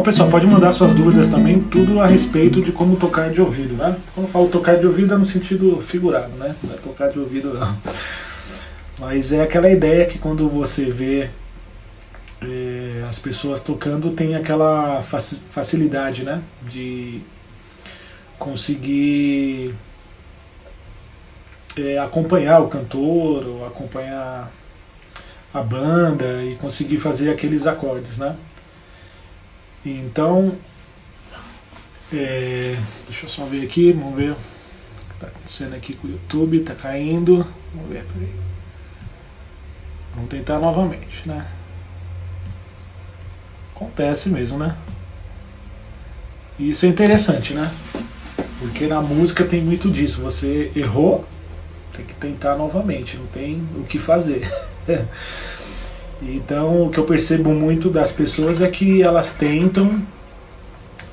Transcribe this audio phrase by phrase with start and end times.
[0.00, 3.74] Então, pessoal, pode mandar suas dúvidas também, tudo a respeito de como tocar de ouvido,
[3.74, 3.98] né?
[4.14, 6.56] Quando eu falo tocar de ouvido é no sentido figurado, né?
[6.64, 7.76] Não é tocar de ouvido, não.
[8.98, 11.28] Mas é aquela ideia que quando você vê
[12.40, 16.40] é, as pessoas tocando, tem aquela facilidade, né?
[16.66, 17.20] De
[18.38, 19.74] conseguir
[21.76, 24.50] é, acompanhar o cantor, ou acompanhar
[25.52, 28.34] a banda e conseguir fazer aqueles acordes, né?
[29.84, 30.56] Então,
[32.12, 36.10] é, deixa eu só ver aqui, vamos ver o que está acontecendo aqui com o
[36.10, 37.46] YouTube, está caindo.
[37.74, 38.34] Vamos ver, peraí.
[40.14, 41.46] Vamos tentar novamente, né?
[43.74, 44.76] Acontece mesmo, né?
[46.58, 47.72] E isso é interessante, né?
[48.58, 50.20] Porque na música tem muito disso.
[50.20, 51.24] Você errou,
[51.96, 54.46] tem que tentar novamente, não tem o que fazer.
[56.22, 60.02] então o que eu percebo muito das pessoas é que elas tentam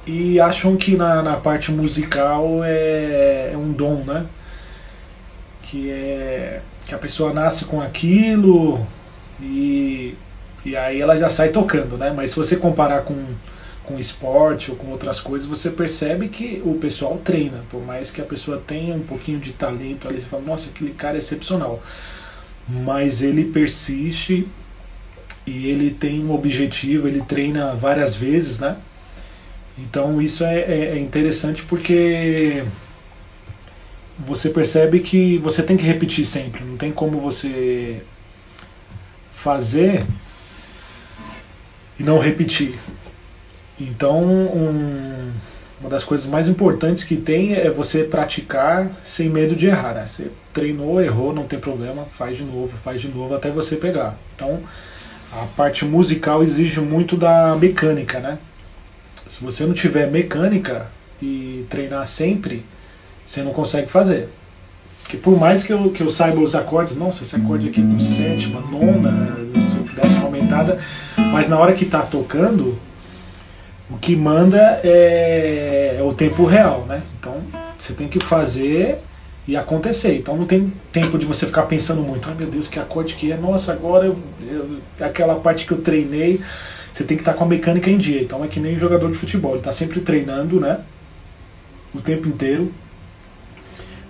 [0.05, 4.25] e acham que na, na parte musical é, é um dom, né?
[5.63, 8.85] Que é que a pessoa nasce com aquilo
[9.41, 10.16] e,
[10.66, 12.13] e aí ela já sai tocando, né?
[12.16, 13.16] Mas se você comparar com
[13.88, 18.19] com esporte ou com outras coisas, você percebe que o pessoal treina, por mais que
[18.19, 21.81] a pessoa tenha um pouquinho de talento ali, você fala, nossa, aquele cara é excepcional.
[22.67, 24.45] Mas ele persiste
[25.48, 28.76] e ele tem um objetivo, ele treina várias vezes, né?
[29.80, 32.64] Então isso é, é, é interessante porque
[34.20, 38.02] você percebe que você tem que repetir sempre, não tem como você
[39.31, 40.03] fazer
[41.98, 42.78] e não repetir.
[43.80, 45.31] Então, um,
[45.80, 49.94] uma das coisas mais importantes que tem é você praticar sem medo de errar.
[49.94, 50.08] Né?
[50.08, 54.18] Você treinou, errou, não tem problema, faz de novo, faz de novo até você pegar.
[54.35, 54.59] Então,
[55.32, 58.38] a parte musical exige muito da mecânica, né?
[59.28, 60.88] Se você não tiver mecânica
[61.22, 62.64] e treinar sempre,
[63.26, 64.30] você não consegue fazer.
[65.02, 68.00] Porque por mais que eu, que eu saiba os acordes, nossa, esse acorde aqui com
[68.00, 69.38] sétima, nona,
[69.96, 70.80] décima aumentada,
[71.32, 72.78] mas na hora que está tocando,
[73.90, 77.02] o que manda é, é o tempo real, né?
[77.20, 77.36] Então
[77.78, 79.00] você tem que fazer
[79.47, 80.16] e acontecer.
[80.18, 83.31] Então não tem tempo de você ficar pensando muito, ai meu Deus, que acorde que
[83.31, 84.18] é, nossa, agora eu,
[84.50, 86.41] eu, aquela parte que eu treinei,
[86.94, 88.22] você tem que estar com a mecânica em dia.
[88.22, 90.80] Então é que nem jogador de futebol, ele está sempre treinando, né?
[91.94, 92.72] O tempo inteiro.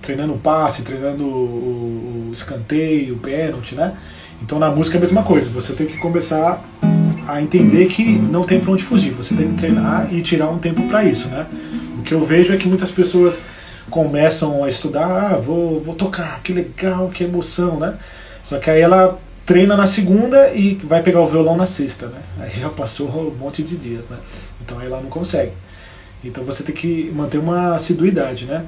[0.01, 3.95] Treinando o passe, treinando o, o escanteio, o pênalti, né?
[4.41, 6.63] Então na música é a mesma coisa, você tem que começar
[7.27, 10.57] a entender que não tem para onde fugir, você tem que treinar e tirar um
[10.57, 11.45] tempo para isso, né?
[11.99, 13.45] O que eu vejo é que muitas pessoas
[13.89, 17.97] começam a estudar, ah, vou, vou tocar, que legal, que emoção, né?
[18.43, 22.21] Só que aí ela treina na segunda e vai pegar o violão na sexta, né?
[22.39, 24.17] Aí já passou um monte de dias, né?
[24.61, 25.53] Então aí ela não consegue.
[26.23, 28.65] Então você tem que manter uma assiduidade, né?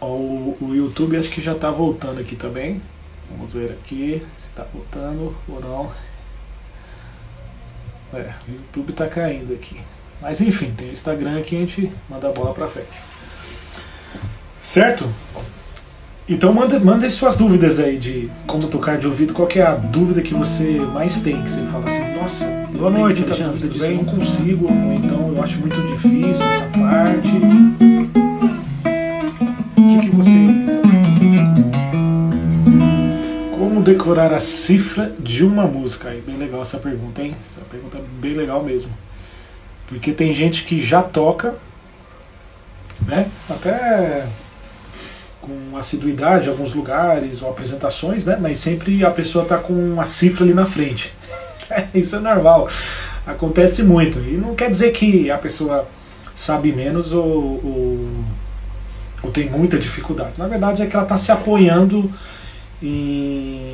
[0.00, 2.80] O, o YouTube acho que já está voltando aqui também.
[3.30, 5.90] Vamos ver aqui se está voltando ou não.
[8.12, 9.80] É, o YouTube tá caindo aqui.
[10.20, 13.07] Mas enfim, tem o Instagram aqui a gente manda a bola pra frente.
[14.68, 15.08] Certo?
[16.28, 19.32] Então manda, manda suas dúvidas aí de como tocar de ouvido.
[19.32, 21.42] Qual é a dúvida que você mais tem?
[21.42, 25.32] Que você fala assim, nossa, boa noite, muita dúvida disso, eu não consigo, ou então
[25.34, 27.30] eu acho muito difícil essa parte.
[29.74, 30.38] O que, que você
[33.58, 36.10] como decorar a cifra de uma música?
[36.10, 37.34] Aí, bem legal essa pergunta, hein?
[37.42, 38.90] Essa pergunta é bem legal mesmo.
[39.86, 41.54] Porque tem gente que já toca,
[43.06, 43.30] né?
[43.48, 44.26] Até
[45.48, 48.36] com assiduidade em alguns lugares ou apresentações, né?
[48.40, 51.12] Mas sempre a pessoa está com uma cifra ali na frente.
[51.94, 52.68] Isso é normal.
[53.26, 54.18] Acontece muito.
[54.18, 55.88] E não quer dizer que a pessoa
[56.34, 58.08] sabe menos ou, ou,
[59.22, 60.38] ou tem muita dificuldade.
[60.38, 62.12] Na verdade é que ela está se apoiando
[62.82, 63.72] em,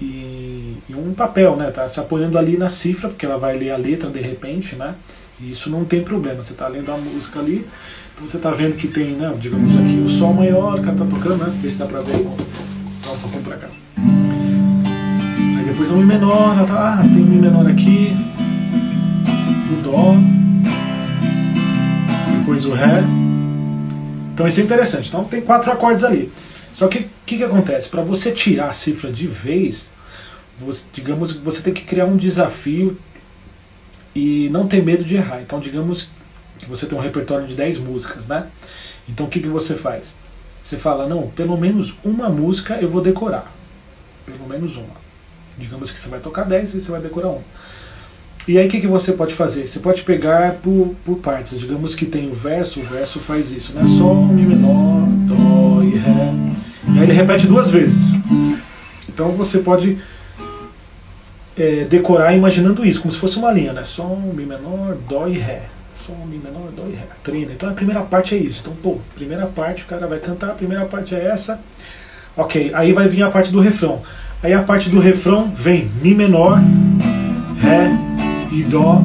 [0.00, 1.70] em, em, um papel, né?
[1.70, 4.94] Tá se apoiando ali na cifra, porque ela vai ler a letra de repente, né?
[5.40, 6.42] E isso não tem problema.
[6.42, 7.66] Você está lendo a música ali,
[8.20, 9.34] você está vendo que tem, né?
[9.40, 11.52] Digamos aqui, o Sol maior, que ela tá tocando, né?
[11.60, 12.22] Vê se dá para ver.
[13.04, 13.68] Dá um pouquinho para cá.
[15.58, 18.14] Aí depois o Mi menor, tá, ah, tem Mi menor aqui,
[19.72, 20.14] o Dó,
[22.38, 23.02] depois o Ré.
[24.34, 25.08] Então isso é interessante.
[25.08, 26.30] Então tem quatro acordes ali.
[26.74, 27.88] Só que o que, que acontece?
[27.88, 29.90] Para você tirar a cifra de vez,
[30.58, 32.96] você, digamos que você tem que criar um desafio
[34.14, 35.40] e não ter medo de errar.
[35.40, 36.10] Então, digamos
[36.66, 38.46] você tem um repertório de 10 músicas, né?
[39.08, 40.14] Então, o que, que você faz?
[40.62, 43.50] Você fala, não, pelo menos uma música eu vou decorar.
[44.24, 45.00] Pelo menos uma.
[45.58, 47.42] Digamos que você vai tocar 10 e você vai decorar uma.
[48.48, 49.66] E aí o que, que você pode fazer?
[49.66, 51.58] Você pode pegar por, por partes.
[51.58, 53.82] Digamos que tem o verso, o verso faz isso, né?
[53.98, 56.34] Sol, Mi menor, Dó e Ré.
[56.88, 58.12] E aí ele repete duas vezes.
[59.08, 59.98] Então você pode
[61.56, 63.84] é, decorar imaginando isso, como se fosse uma linha, né?
[63.84, 65.62] Sol, Mi menor, Dó e Ré.
[66.10, 67.06] Sol, Mi menor, Dó e Ré.
[67.22, 67.52] Trina.
[67.52, 68.60] Então a primeira parte é isso.
[68.62, 71.60] Então, pô, primeira parte o cara vai cantar, a primeira parte é essa.
[72.36, 74.02] Ok, aí vai vir a parte do refrão.
[74.42, 76.58] Aí a parte do refrão vem Mi menor,
[77.58, 77.90] Ré
[78.52, 79.00] e Dó.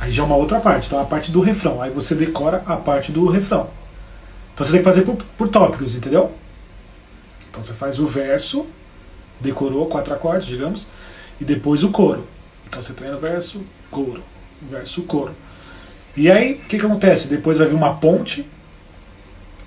[0.00, 0.86] Aí já é uma outra parte.
[0.86, 1.80] Então a parte do refrão.
[1.80, 3.68] Aí você decora a parte do refrão.
[4.52, 6.32] Então você tem que fazer por, por tópicos, entendeu?
[7.48, 8.66] Então você faz o verso,
[9.40, 10.88] decorou quatro acordes, digamos,
[11.40, 12.24] e depois o coro.
[12.66, 14.22] Então você treina verso, coro,
[14.70, 15.32] verso, coro.
[16.18, 17.28] E aí, o que, que acontece?
[17.28, 18.44] Depois vai vir uma ponte,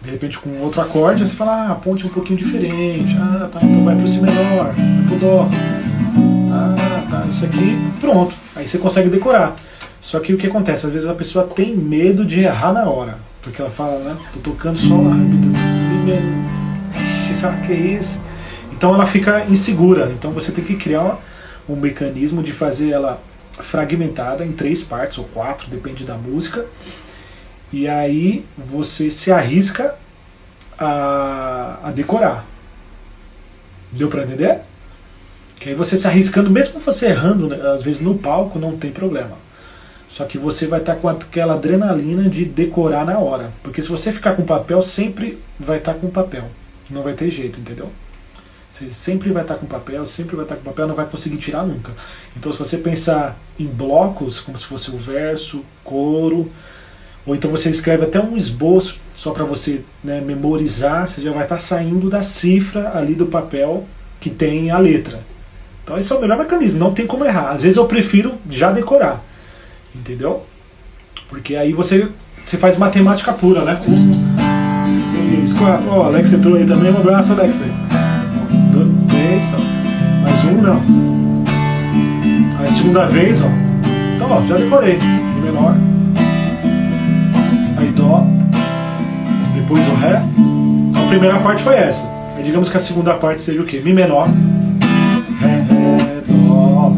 [0.02, 3.16] de repente com outro acorde, aí você fala, ah, a ponte é um pouquinho diferente.
[3.18, 5.50] Ah, tá, então vai pro Si menor, vai pro Dó.
[6.52, 6.76] Ah,
[7.10, 8.36] tá, isso aqui, pronto.
[8.54, 9.56] Aí você consegue decorar.
[10.02, 10.86] Só que o que acontece?
[10.86, 13.18] Às vezes a pessoa tem medo de errar na hora.
[13.42, 14.18] Porque ela fala, né?
[14.34, 15.16] Tô tocando só lá,
[17.34, 18.20] sabe que é isso?
[18.74, 20.12] Então ela fica insegura.
[20.12, 21.18] Então você tem que criar
[21.70, 23.22] um mecanismo de fazer ela
[23.62, 26.66] fragmentada em três partes ou quatro, depende da música.
[27.72, 29.96] E aí você se arrisca
[30.78, 32.46] a, a decorar.
[33.92, 34.60] Deu para entender?
[35.60, 38.92] Que aí você se arriscando, mesmo você errando, né, às vezes no palco não tem
[38.92, 39.38] problema.
[40.10, 43.52] Só que você vai estar tá com aquela adrenalina de decorar na hora.
[43.64, 46.44] Porque se você ficar com papel, sempre vai estar tá com papel.
[46.90, 47.90] Não vai ter jeito, entendeu?
[48.82, 51.64] Você sempre vai estar com papel, sempre vai estar com papel, não vai conseguir tirar
[51.64, 51.92] nunca.
[52.36, 56.50] Então se você pensar em blocos, como se fosse o verso, coro,
[57.24, 61.44] ou então você escreve até um esboço só para você né, memorizar, você já vai
[61.44, 63.86] estar saindo da cifra ali do papel
[64.20, 65.20] que tem a letra.
[65.84, 67.52] Então esse é o melhor mecanismo, não tem como errar.
[67.52, 69.24] Às vezes eu prefiro já decorar,
[69.94, 70.44] entendeu?
[71.30, 72.08] Porque aí você,
[72.44, 73.80] você faz matemática pura, né?
[73.88, 75.88] Um, três, quatro.
[75.92, 77.60] Ó, oh, Alex entrou aí também, um abraço, Alex.
[80.62, 80.82] Não.
[82.60, 83.48] Aí segunda vez, ó.
[84.16, 84.98] Então, ó, já decorei.
[85.36, 85.76] Mi menor.
[87.78, 88.26] Aí Dó.
[89.56, 90.22] Depois o Ré.
[90.90, 92.08] Então a primeira parte foi essa.
[92.38, 93.82] Aí digamos que a segunda parte seja o quê?
[93.84, 94.28] Mi menor.
[95.40, 95.66] Ré,
[96.28, 96.94] Dó.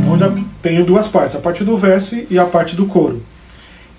[0.00, 3.22] Então já tenho duas partes, a parte do verso e a parte do coro.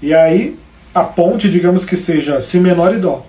[0.02, 0.58] E aí
[0.94, 3.26] a ponte, digamos que seja Si menor e Dó.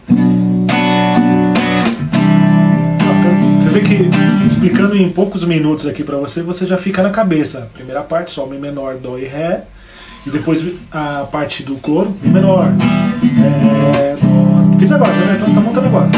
[3.81, 4.09] Que
[4.47, 7.69] explicando em poucos minutos aqui para você, você já fica na cabeça.
[7.75, 9.65] Primeira parte, Sol, Mi menor, Dó e Ré.
[10.27, 14.79] E depois a parte do coro, Mi menor, Ré, Dó.
[14.79, 15.39] Fiz agora, né?
[15.41, 16.11] Então tá montando agora.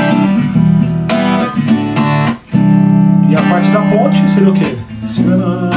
[3.28, 4.74] E a parte da ponte seria o quê?
[5.06, 5.70] Si menor.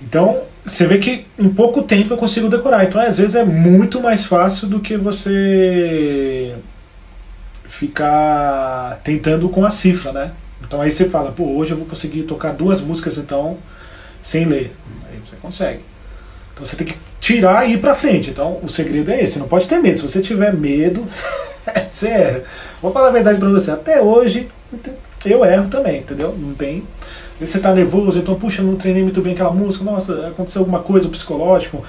[0.00, 2.84] Então, você vê que em pouco tempo eu consigo decorar.
[2.84, 6.54] Então, às vezes, é muito mais fácil do que você
[7.66, 10.30] ficar tentando com a cifra, né?
[10.62, 13.58] Então, aí você fala, pô, hoje eu vou conseguir tocar duas músicas, então,
[14.22, 14.74] sem ler.
[15.10, 15.80] Aí você consegue.
[16.54, 18.30] Então, você tem que tirar e ir pra frente.
[18.30, 19.38] Então, o segredo é esse.
[19.38, 19.98] Não pode ter medo.
[19.98, 21.06] Se você tiver medo,
[21.90, 22.42] você erra.
[22.80, 23.70] Vou falar a verdade pra você.
[23.70, 24.48] Até hoje,
[25.26, 26.34] eu erro também, entendeu?
[26.38, 26.82] Não tem
[27.40, 31.08] você está nervoso, então, puxa, não treinei muito bem aquela música, nossa, aconteceu alguma coisa
[31.08, 31.84] psicológico.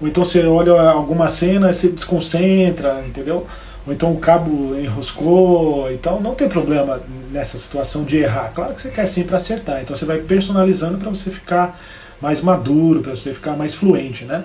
[0.00, 3.46] Ou então você olha alguma cena e se desconcentra, entendeu?
[3.86, 5.90] Ou então o cabo enroscou.
[5.90, 7.00] Então não tem problema
[7.32, 8.52] nessa situação de errar.
[8.54, 9.80] Claro que você quer sempre acertar.
[9.82, 11.80] Então você vai personalizando para você ficar
[12.20, 14.44] mais maduro, para você ficar mais fluente, né?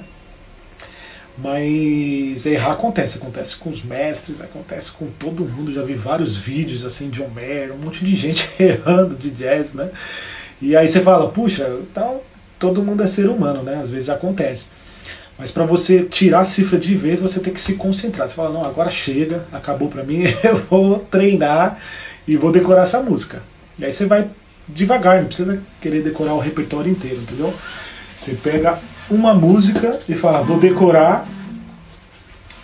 [1.37, 5.73] Mas errar acontece, acontece com os mestres, acontece com todo mundo.
[5.73, 9.89] Já vi vários vídeos assim de Homero, um monte de gente errando de jazz, né?
[10.61, 12.21] E aí você fala, puxa, então
[12.59, 13.81] todo mundo é ser humano, né?
[13.81, 14.69] Às vezes acontece.
[15.37, 18.29] Mas para você tirar a cifra de vez, você tem que se concentrar.
[18.29, 21.79] Você fala, não, agora chega, acabou para mim, eu vou treinar
[22.27, 23.41] e vou decorar essa música.
[23.79, 24.29] E aí você vai
[24.67, 27.53] devagar, não precisa querer decorar o repertório inteiro, entendeu?
[28.15, 31.27] Você pega uma música e fala, vou decorar,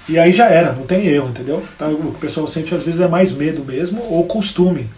[0.10, 1.64] e aí já era, não tem erro, entendeu?
[1.78, 4.90] Tá, o pessoal sente às vezes é mais medo mesmo, ou costume.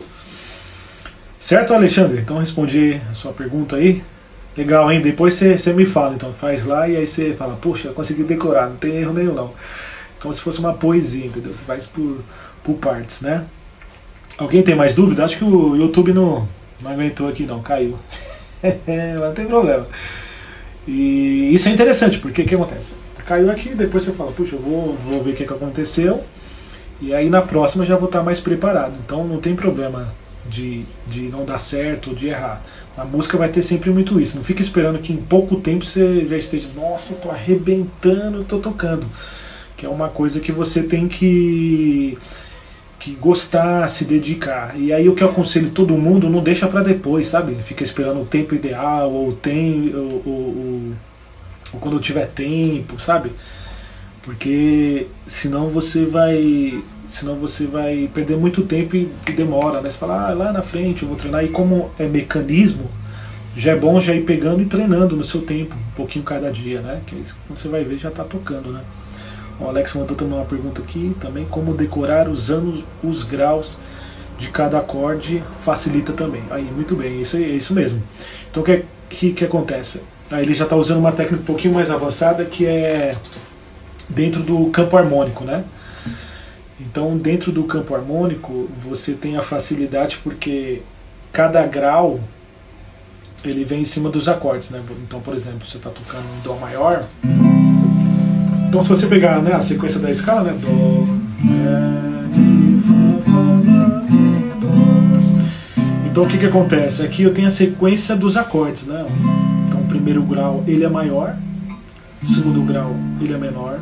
[1.38, 2.22] Certo, Alexandre?
[2.22, 4.02] Então respondi a sua pergunta aí.
[4.56, 5.02] Legal, hein?
[5.02, 8.70] Depois você me fala, então faz lá e aí você fala, puxa, eu consegui decorar,
[8.70, 9.52] não tem erro nenhum não.
[10.22, 11.52] Como se fosse uma poesia, entendeu?
[11.52, 12.20] Você faz por,
[12.64, 13.46] por partes, né?
[14.38, 15.26] Alguém tem mais dúvida?
[15.26, 16.48] Acho que o YouTube não,
[16.82, 17.98] não aguentou aqui não, caiu.
[18.64, 19.88] não tem problema.
[20.88, 22.94] E isso é interessante, porque o que acontece?
[23.32, 26.22] caiu aqui, depois você fala, puxa, eu vou, vou ver o que, que aconteceu.
[27.00, 28.94] E aí na próxima já vou estar mais preparado.
[29.06, 30.14] Então não tem problema
[30.46, 32.62] de, de não dar certo ou de errar.
[32.98, 34.36] A música vai ter sempre muito isso.
[34.36, 39.06] Não fica esperando que em pouco tempo você já esteja, nossa, tô arrebentando, tô tocando.
[39.78, 42.18] Que é uma coisa que você tem que
[43.02, 44.76] que gostar, se dedicar.
[44.78, 47.56] E aí o que eu aconselho todo mundo, não deixa para depois, sabe?
[47.64, 50.94] Fica esperando o tempo ideal ou tem ou, ou,
[51.74, 53.32] ou quando tiver tempo, sabe?
[54.22, 56.80] Porque senão você vai
[57.10, 59.90] senão você vai perder muito tempo e, demora, né?
[59.90, 61.44] Você fala, ah, lá na frente eu vou treinar.
[61.44, 62.88] E como é mecanismo,
[63.58, 66.82] já é bom já ir pegando e treinando no seu tempo, um pouquinho cada dia,
[66.82, 67.02] né?
[67.08, 68.82] Que isso você vai ver já está tocando, né?
[69.62, 73.80] O Alex mandou também uma pergunta aqui também, como decorar usando os graus
[74.38, 76.42] de cada acorde facilita também.
[76.50, 78.02] Aí, muito bem, isso é isso mesmo.
[78.50, 80.02] Então o que, que, que acontece?
[80.32, 83.16] Aí ele já está usando uma técnica um pouquinho mais avançada que é
[84.10, 85.64] dentro do campo harmônico, né?
[86.80, 90.82] Então, dentro do campo harmônico, você tem a facilidade porque
[91.32, 92.20] cada grau
[93.44, 94.82] ele vem em cima dos acordes, né?
[95.04, 97.06] Então, por exemplo, você está tocando um dó maior.
[98.72, 100.58] Então, se você pegar né, a sequência da escala, né?
[100.62, 101.06] Dó,
[101.44, 102.94] ré, mi, fá,
[103.30, 103.52] fá,
[104.62, 106.08] dó.
[106.10, 107.02] Então, o que que acontece?
[107.02, 109.06] Aqui eu tenho a sequência dos acordes, né?
[109.68, 111.36] Então, o primeiro grau ele é maior,
[112.24, 113.78] o segundo grau ele é menor,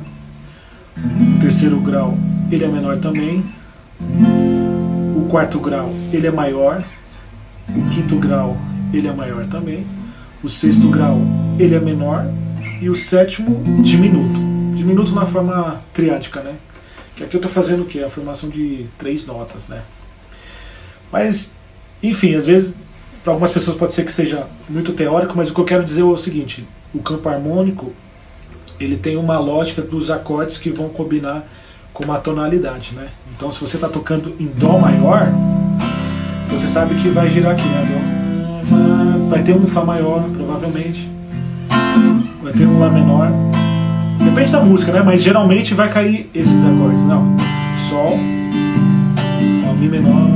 [0.98, 2.18] o terceiro grau
[2.52, 3.46] ele é menor também.
[5.16, 6.84] O quarto grau ele é maior.
[7.70, 8.58] O quinto grau
[8.92, 9.86] ele é maior também.
[10.44, 11.22] O sexto grau
[11.60, 12.26] ele é menor.
[12.82, 14.49] E o sétimo diminuto.
[14.90, 16.56] Diminuto na forma triádica, né?
[17.16, 18.04] Que aqui eu estou fazendo o que?
[18.04, 19.84] A formação de três notas, né?
[21.12, 21.56] Mas,
[22.02, 22.74] enfim, às vezes
[23.24, 26.02] para algumas pessoas pode ser que seja muito teórico, mas o que eu quero dizer
[26.02, 27.94] é o seguinte: o campo harmônico
[28.80, 31.48] ele tem uma lógica dos acordes que vão combinar
[31.94, 33.10] com uma tonalidade, né?
[33.36, 35.28] Então se você está tocando em Dó maior,
[36.50, 39.28] você sabe que vai girar aqui, né?
[39.30, 41.08] Vai ter um Fá maior, provavelmente.
[42.42, 43.59] Vai ter um Lá menor.
[44.24, 45.02] Depende da música, né?
[45.02, 47.04] Mas geralmente vai cair esses acordes.
[47.04, 47.36] Não.
[47.90, 48.20] Sol,
[49.68, 50.28] Ó, Mi menor.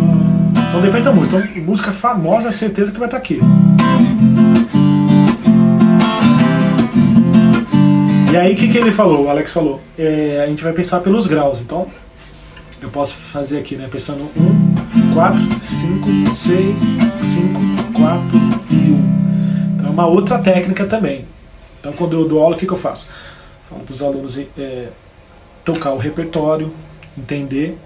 [0.69, 1.37] Então depende da música.
[1.37, 3.39] Então, música famosa, certeza que vai estar tá aqui.
[8.31, 9.79] E aí o que, que ele falou, o Alex falou?
[9.95, 11.85] É, a gente vai pensar pelos graus, então
[12.81, 13.87] eu posso fazer aqui, né?
[13.91, 18.37] Pensando 1, 4, 5, 6, 5, 4
[18.71, 19.75] e 1.
[19.75, 21.25] Então é uma outra técnica também.
[21.79, 23.07] Então quando eu dou aula, o que, que eu faço?
[23.79, 24.89] Para os alunos é,
[25.63, 26.73] tocar o repertório,
[27.17, 27.77] entender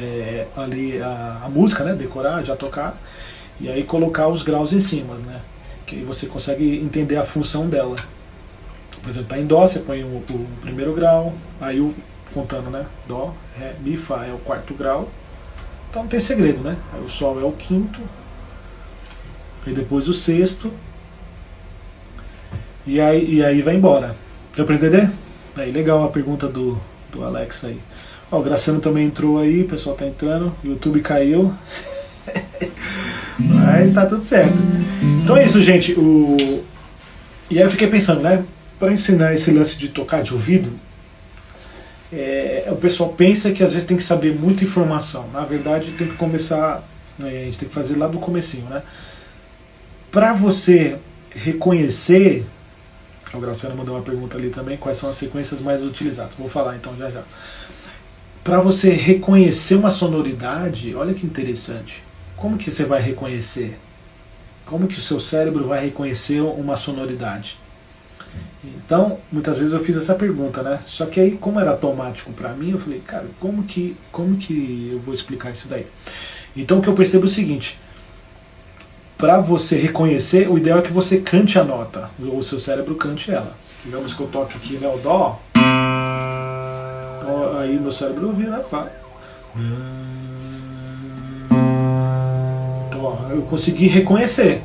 [0.00, 1.94] é, ali a, a, música, né?
[1.94, 2.96] Decorar, já tocar,
[3.60, 5.40] e aí colocar os graus em cima, né?
[5.86, 7.96] Que você consegue entender a função dela
[9.02, 11.92] por exemplo, está em Dó, você põe o, o, primeiro grau, aí o
[12.32, 12.86] contando, né?
[13.06, 15.08] Dó, Ré, Mi, Fá é o quarto grau.
[15.90, 16.76] Então não tem segredo, né?
[16.94, 18.00] Aí o Sol é o quinto,
[19.66, 20.72] e depois o sexto,
[22.86, 24.14] e aí, e aí vai embora.
[24.56, 25.10] Deu pra entender?
[25.56, 26.80] Aí legal a pergunta do,
[27.10, 27.78] do Alex aí.
[28.30, 31.52] Ó, o Graciano também entrou aí, o pessoal tá entrando, o YouTube caiu.
[33.38, 34.56] Mas tá tudo certo.
[35.22, 35.92] Então é isso, gente.
[35.98, 36.64] O...
[37.50, 38.44] E aí eu fiquei pensando, né?
[38.82, 40.72] para ensinar esse lance de tocar de ouvido,
[42.12, 45.28] é, o pessoal pensa que às vezes tem que saber muita informação.
[45.32, 46.82] Na verdade, tem que começar,
[47.16, 48.82] né, a gente tem que fazer lá do comecinho, né?
[50.10, 50.96] Para você
[51.30, 52.44] reconhecer,
[53.34, 56.34] o Graciano mandou uma pergunta ali também, quais são as sequências mais utilizadas.
[56.34, 57.22] Vou falar então já já.
[58.44, 62.02] Para você reconhecer uma sonoridade, olha que interessante.
[62.36, 63.78] Como que você vai reconhecer?
[64.66, 67.56] Como que o seu cérebro vai reconhecer uma sonoridade?
[68.64, 70.80] Então, muitas vezes eu fiz essa pergunta, né?
[70.86, 74.90] Só que aí, como era automático para mim, eu falei, cara, como que, como que
[74.92, 75.86] eu vou explicar isso daí?
[76.56, 77.78] Então, o que eu percebo é o seguinte:
[79.22, 82.96] para você reconhecer, o ideal é que você cante a nota, ou o seu cérebro
[82.96, 83.54] cante ela.
[83.84, 85.38] Digamos que eu toque aqui, né, o Dó.
[87.60, 88.60] Aí meu cérebro ouvir, né?
[88.68, 88.88] Pá.
[92.88, 94.60] Então, ó, eu consegui reconhecer.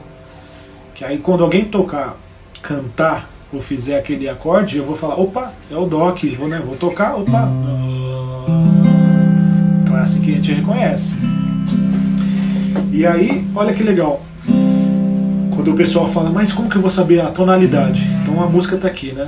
[0.96, 2.18] Que aí, quando alguém tocar,
[2.60, 6.60] cantar ou fizer aquele acorde, eu vou falar, opa, é o Dó aqui, vou, né,
[6.66, 7.48] vou tocar, opa.
[9.84, 11.14] Então é assim que a gente reconhece.
[12.92, 14.20] E aí, olha que legal.
[15.58, 18.08] Quando o pessoal fala, mas como que eu vou saber a tonalidade?
[18.22, 19.28] Então a música está aqui, né?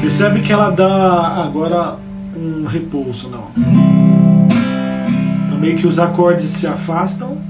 [0.00, 1.96] Percebe que ela dá agora
[2.36, 3.52] um repouso, não?
[5.60, 7.40] meio que os acordes se afastam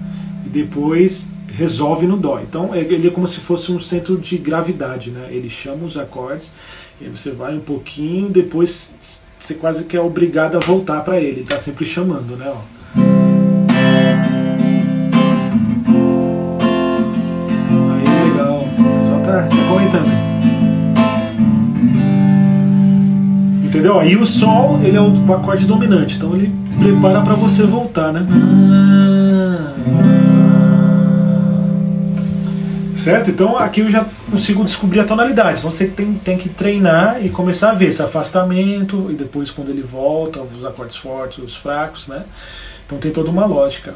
[0.44, 2.40] e depois resolve no dó.
[2.40, 5.28] Então é, ele é como se fosse um centro de gravidade, né?
[5.30, 6.52] Ele chama os acordes
[7.00, 11.20] e aí você vai um pouquinho, depois você quase que é obrigado a voltar para
[11.20, 11.44] ele.
[11.44, 12.46] Tá sempre chamando, né?
[12.48, 12.60] Ó.
[17.90, 18.64] Aí legal,
[19.00, 20.08] pessoal tá, tá comentando.
[23.64, 24.00] Entendeu?
[24.00, 28.26] Aí o Sol ele é o acorde dominante, então ele prepara para você voltar, né?
[33.04, 33.30] Certo?
[33.30, 35.58] Então aqui eu já consigo descobrir a tonalidade.
[35.58, 39.68] Então você tem, tem que treinar e começar a ver esse afastamento e depois quando
[39.68, 42.24] ele volta, os acordes fortes, os fracos, né?
[42.86, 43.94] Então tem toda uma lógica.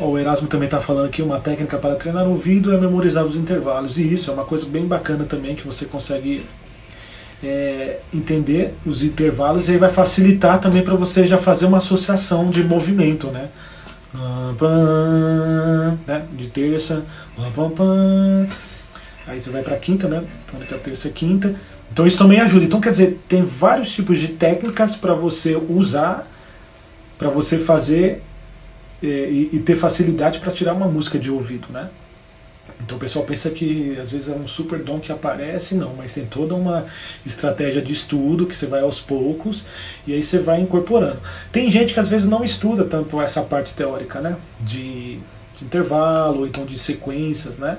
[0.00, 3.36] O Erasmo também está falando aqui, uma técnica para treinar o ouvido é memorizar os
[3.36, 3.96] intervalos.
[3.96, 6.44] E isso é uma coisa bem bacana também, que você consegue
[7.44, 12.50] é, entender os intervalos e aí vai facilitar também para você já fazer uma associação
[12.50, 13.48] de movimento, né?
[16.06, 16.26] Né?
[16.32, 17.04] De terça,
[19.26, 20.22] aí você vai para quinta, né?
[20.50, 21.54] Tônica, terça, quinta.
[21.90, 22.64] Então isso também ajuda.
[22.64, 26.26] Então quer dizer, tem vários tipos de técnicas para você usar,
[27.18, 28.22] para você fazer
[29.02, 31.88] é, e, e ter facilidade para tirar uma música de ouvido, né?
[32.84, 36.12] Então o pessoal pensa que às vezes é um super dom que aparece, não, mas
[36.12, 36.86] tem toda uma
[37.24, 39.64] estratégia de estudo que você vai aos poucos
[40.06, 41.18] e aí você vai incorporando.
[41.50, 44.36] Tem gente que às vezes não estuda tanto essa parte teórica, né?
[44.60, 45.18] De,
[45.58, 47.78] de intervalo, ou então de sequências, né?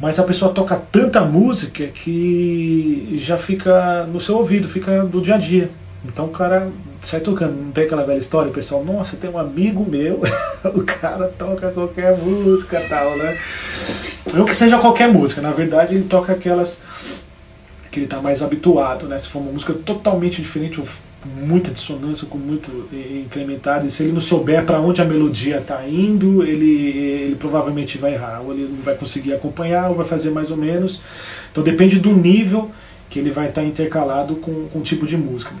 [0.00, 5.36] Mas a pessoa toca tanta música que já fica no seu ouvido, fica do dia
[5.36, 5.70] a dia.
[6.04, 9.38] Então o cara sai tocando, não tem aquela velha história, o pessoal, nossa, tem um
[9.38, 10.22] amigo meu,
[10.74, 13.38] o cara toca qualquer música tal, né?
[14.32, 16.80] Não que seja qualquer música, na verdade ele toca aquelas
[17.90, 19.16] que ele está mais habituado, né?
[19.18, 20.82] Se for uma música totalmente diferente,
[21.24, 25.86] muita dissonância, com muito incrementado, e se ele não souber para onde a melodia está
[25.86, 30.30] indo, ele, ele provavelmente vai errar, ou ele não vai conseguir acompanhar, ou vai fazer
[30.30, 31.00] mais ou menos.
[31.52, 32.70] Então depende do nível
[33.08, 35.54] que ele vai estar tá intercalado com, com o tipo de música.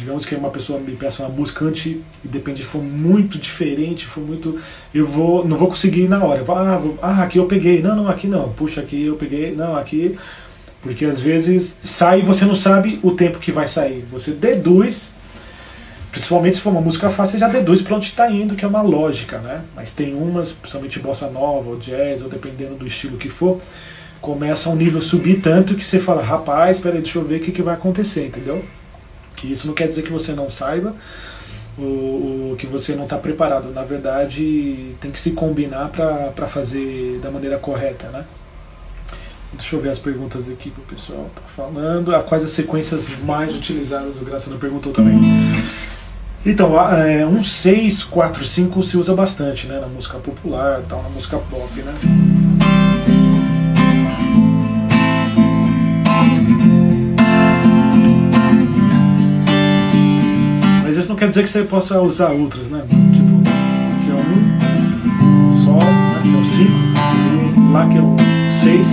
[0.00, 4.22] Digamos que uma pessoa me peça uma música antes e depende for muito diferente, for
[4.22, 4.58] muito.
[4.94, 5.46] Eu vou.
[5.46, 6.42] não vou conseguir ir na hora.
[6.42, 7.82] vou, ah, vou, ah, aqui eu peguei.
[7.82, 8.50] Não, não, aqui não.
[8.54, 9.54] Puxa, aqui eu peguei.
[9.54, 10.18] Não, aqui.
[10.80, 14.02] Porque às vezes sai e você não sabe o tempo que vai sair.
[14.10, 15.10] Você deduz,
[16.10, 18.68] principalmente se for uma música fácil, você já deduz para onde está indo, que é
[18.68, 19.60] uma lógica, né?
[19.76, 23.60] Mas tem umas, principalmente bossa nova, ou jazz, ou dependendo do estilo que for,
[24.22, 27.52] começa um nível subir tanto que você fala, rapaz, peraí, deixa eu ver o que,
[27.52, 28.64] que vai acontecer, entendeu?
[29.40, 30.94] Que isso não quer dizer que você não saiba
[31.78, 33.72] ou, que você não está preparado.
[33.72, 38.24] Na verdade, tem que se combinar para fazer da maneira correta, né?
[39.54, 42.14] Deixa eu ver as perguntas aqui que o pessoal está falando.
[42.14, 44.20] Ah, quais as sequências mais utilizadas?
[44.20, 45.18] O Graça não perguntou também.
[46.44, 51.08] Então, é, um 6, 4, 5 se usa bastante né, na música popular, tal, na
[51.08, 51.92] música pop, né?
[61.10, 62.82] Não quer dizer que você possa usar outras, né?
[62.88, 63.42] Tipo,
[63.98, 66.20] aqui é um Sol, né?
[66.22, 68.16] que é o 5, lá que é o
[68.62, 68.88] 6.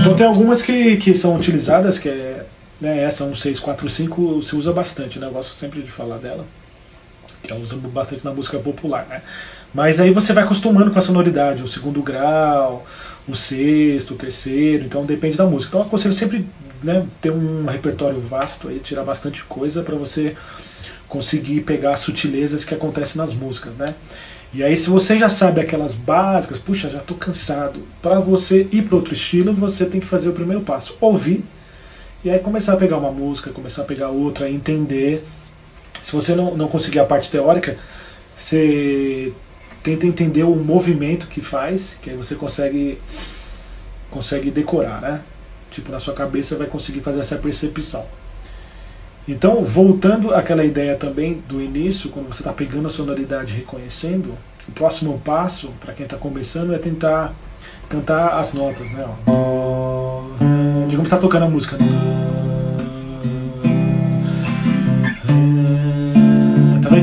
[0.00, 2.46] Então tem algumas que, que são utilizadas, que é
[2.80, 5.26] né, essa 1645 se usa bastante, né?
[5.26, 6.44] Eu gosto sempre de falar dela,
[7.42, 9.22] que ela usa bastante na música popular, né?
[9.74, 12.86] Mas aí você vai acostumando com a sonoridade, o segundo grau,
[13.28, 15.70] o sexto, o terceiro, então depende da música.
[15.70, 16.46] Então eu aconselho sempre
[16.82, 20.34] né, ter um repertório vasto, aí, tirar bastante coisa para você
[21.06, 23.94] conseguir pegar as sutilezas que acontecem nas músicas, né?
[24.52, 28.82] E aí se você já sabe aquelas básicas, puxa, já estou cansado, para você ir
[28.82, 31.44] para outro estilo, você tem que fazer o primeiro passo, ouvir,
[32.24, 35.24] e aí começar a pegar uma música, começar a pegar outra, entender.
[36.02, 37.76] Se você não, não conseguir a parte teórica,
[38.34, 39.32] você
[39.82, 42.98] tenta entender o movimento que faz, que aí você consegue
[44.10, 45.20] consegue decorar, né?
[45.70, 48.04] Tipo, na sua cabeça vai conseguir fazer essa percepção.
[49.28, 54.34] Então, voltando àquela ideia também do início, quando você está pegando a sonoridade e reconhecendo,
[54.66, 57.34] o próximo passo, para quem está começando, é tentar
[57.90, 59.06] cantar as notas, né?
[60.88, 61.76] Digamos que está tocando a música.
[61.76, 62.37] Né?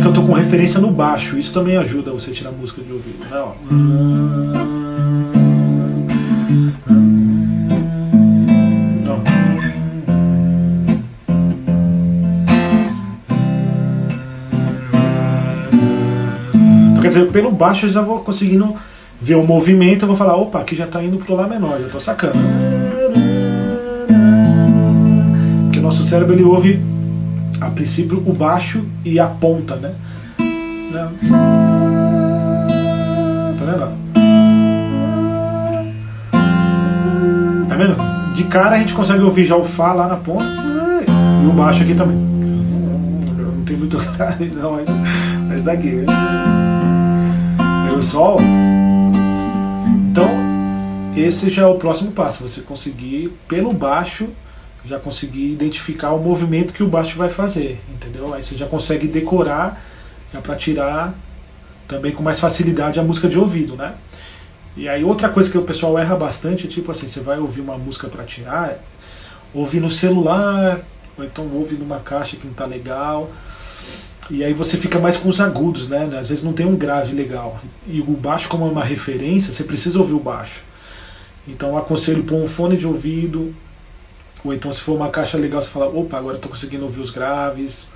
[0.01, 2.91] Que eu tô com referência no baixo, isso também ajuda você a tirar música de
[2.91, 3.39] ouvido, né?
[3.39, 3.53] Ó.
[16.91, 18.75] Então, quer dizer, pelo baixo eu já vou conseguindo
[19.19, 21.87] ver o movimento, eu vou falar, opa, aqui já está indo pro Lá menor, já
[21.87, 22.37] estou sacando.
[25.63, 26.94] Porque o nosso cérebro ele ouve
[27.65, 29.93] a princípio o baixo e a ponta, né?
[30.91, 31.09] Tá
[33.65, 33.91] vendo?
[37.67, 37.97] Tá vendo?
[38.35, 40.45] De cara a gente consegue ouvir já o Fá lá na ponta
[41.43, 42.15] e o baixo aqui também.
[42.15, 44.87] Não tem muito grave não, mas,
[45.47, 46.05] mas daqui.
[47.89, 48.39] E o Sol.
[50.11, 50.29] Então,
[51.17, 52.47] esse já é o próximo passo.
[52.47, 54.29] Você conseguir, pelo baixo,
[54.85, 58.33] já conseguir identificar o movimento que o baixo vai fazer, entendeu?
[58.33, 59.81] Aí você já consegue decorar,
[60.33, 61.13] já para tirar
[61.87, 63.95] também com mais facilidade a música de ouvido, né?
[64.77, 67.77] E aí outra coisa que o pessoal erra bastante, tipo assim, você vai ouvir uma
[67.77, 68.77] música para tirar,
[69.53, 70.81] ouvir no celular,
[71.17, 73.31] ou então ouve numa caixa que não tá legal.
[74.29, 76.09] E aí você fica mais com os agudos, né?
[76.19, 77.59] Às vezes não tem um grave legal.
[77.87, 80.61] E o baixo como é uma referência, você precisa ouvir o baixo.
[81.47, 83.53] Então aconselho pôr um fone de ouvido,
[84.45, 87.01] ou então se for uma caixa legal, você fala, opa, agora eu tô conseguindo ouvir
[87.01, 87.87] os graves.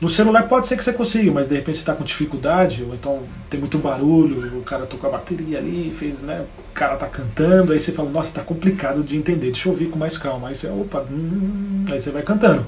[0.00, 2.92] No celular pode ser que você consiga, mas de repente você está com dificuldade, ou
[2.92, 6.44] então tem muito barulho, o cara tocou a bateria ali, fez, né?
[6.70, 9.90] O cara tá cantando, aí você fala, nossa, tá complicado de entender, deixa eu ouvir
[9.90, 10.48] com mais calma.
[10.48, 12.66] Aí você, opa, hum, aí você vai cantando.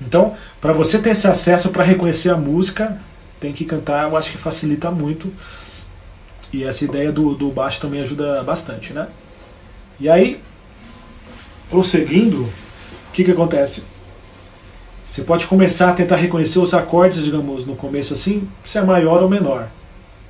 [0.00, 2.98] Então, para você ter esse acesso para reconhecer a música,
[3.38, 5.32] tem que cantar, eu acho que facilita muito.
[6.52, 9.06] E essa ideia do, do baixo também ajuda bastante, né?
[10.00, 10.40] E aí,
[11.70, 13.84] prosseguindo, o que, que acontece?
[15.06, 19.22] Você pode começar a tentar reconhecer os acordes, digamos, no começo assim, se é maior
[19.22, 19.68] ou menor.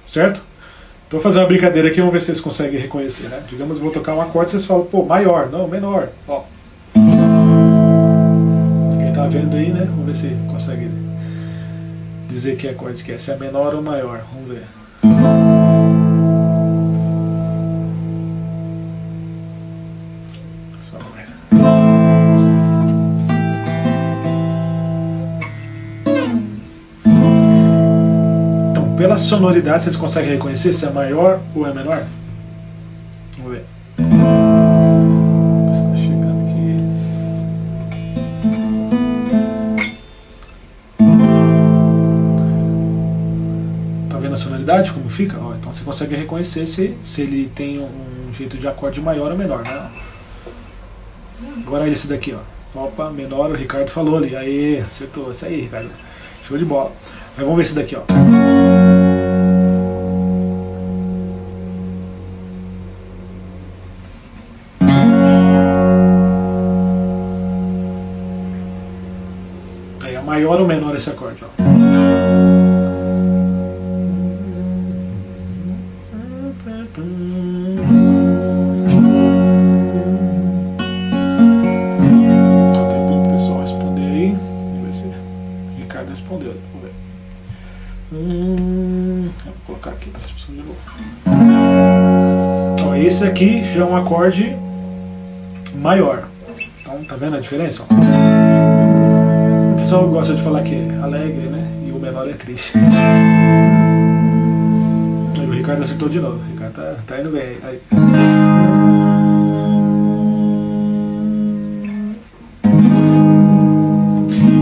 [0.07, 0.43] Certo?
[1.07, 3.43] Então vou fazer uma brincadeira aqui, vamos ver se vocês conseguem reconhecer, né?
[3.49, 6.09] Digamos, vou tocar um acorde, vocês falam, pô, maior, não, menor.
[6.29, 6.43] Ó.
[8.99, 9.87] Quem tá vendo aí, né?
[9.89, 10.91] Vamos ver se consegue
[12.29, 14.25] dizer que acorde que é, se é menor ou maior.
[14.33, 15.56] Vamos ver.
[29.17, 32.05] Pela sonoridade, vocês conseguem reconhecer se é maior ou é menor?
[33.39, 33.65] Vamos ver.
[35.73, 36.83] Está chegando aqui.
[44.11, 45.39] Tá vendo a sonoridade como fica?
[45.39, 49.39] Ó, então você consegue reconhecer se, se ele tem um jeito de acorde maior ou
[49.39, 49.91] menor, né?
[51.67, 52.41] Agora esse daqui, ó.
[52.79, 54.37] Opa, menor, o Ricardo falou ali.
[54.37, 55.31] Aí, acertou.
[55.31, 55.89] Isso aí, Ricardo.
[56.47, 56.93] Show de bola.
[57.39, 58.66] Vamos ver esse daqui, ó.
[70.37, 71.43] Maior ou menor esse acorde?
[71.43, 71.49] Ó.
[82.91, 84.37] Tem pessoal responder aí.
[84.83, 86.55] Vamos ver o Ricardo respondeu.
[88.13, 90.77] Hum, vou colocar aqui para as pessoas de novo.
[92.87, 94.55] Ó, esse aqui já é um acorde
[95.75, 96.29] maior.
[96.81, 97.85] Então, tá vendo a diferença?
[99.87, 101.85] Pessoal gosta de falar que é alegre, né?
[101.87, 102.73] E o menor é triste.
[105.39, 106.41] Aí o Ricardo acertou de novo.
[106.45, 107.57] O Ricardo tá, tá indo bem.
[107.63, 107.81] Aí.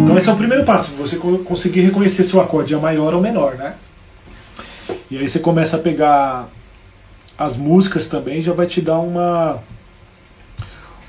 [0.02, 3.22] Então esse é o primeiro passo, você conseguir reconhecer se o acorde é maior ou
[3.22, 3.76] menor, né?
[5.10, 6.48] E aí você começa a pegar
[7.38, 9.58] as músicas também, já vai te dar uma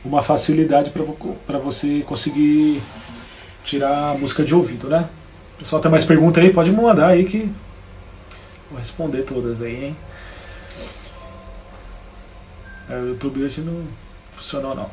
[0.06, 0.89] uma facilidade
[1.45, 2.82] para você conseguir
[3.65, 5.10] tirar a música de ouvido, né?
[5.56, 7.51] O pessoal tem mais pergunta aí, pode mandar aí que
[8.69, 9.97] vou responder todas aí, hein?
[12.88, 13.84] É, o YouTube hoje não
[14.36, 14.89] funcionou não.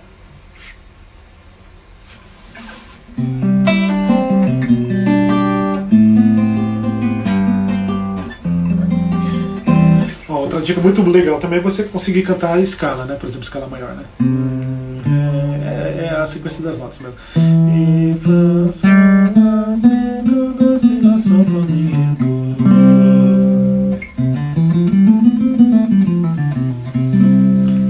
[10.29, 13.17] Outra dica muito legal também é você conseguir cantar a escala, né?
[13.17, 14.05] Por exemplo, escala maior, né?
[15.65, 17.17] É, é a sequência das notas mesmo.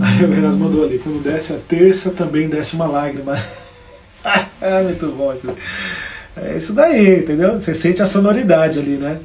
[0.01, 3.37] Aí o Renato mandou ali, quando desce a terça também desce uma lágrima.
[4.61, 5.49] é muito bom isso.
[6.37, 7.61] É isso daí, entendeu?
[7.61, 9.19] Você sente a sonoridade ali, né?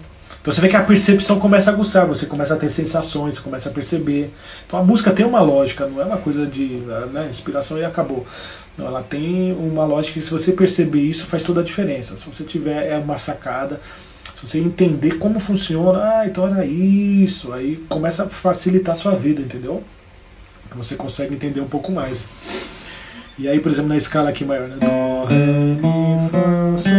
[0.47, 3.41] Então você vê que a percepção começa a aguçar, você começa a ter sensações, você
[3.41, 4.31] começa a perceber.
[4.65, 6.67] Então a música tem uma lógica, não é uma coisa de
[7.11, 8.25] né, inspiração e acabou.
[8.77, 12.15] Não, ela tem uma lógica que se você perceber isso faz toda a diferença.
[12.15, 13.81] Se você tiver é uma sacada,
[14.39, 19.15] se você entender como funciona, ah, então era isso, aí começa a facilitar a sua
[19.15, 19.83] vida, entendeu?
[20.77, 22.25] Você consegue entender um pouco mais.
[23.37, 24.77] E aí, por exemplo, na escala aqui maior, né?
[24.79, 26.96] Dó, Ré, Mi, Fá, Sol,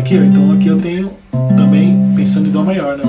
[0.00, 0.18] aqui?
[0.18, 0.22] ó?
[0.22, 1.10] Então aqui eu tenho
[1.56, 3.04] também pensando em Dó maior, né?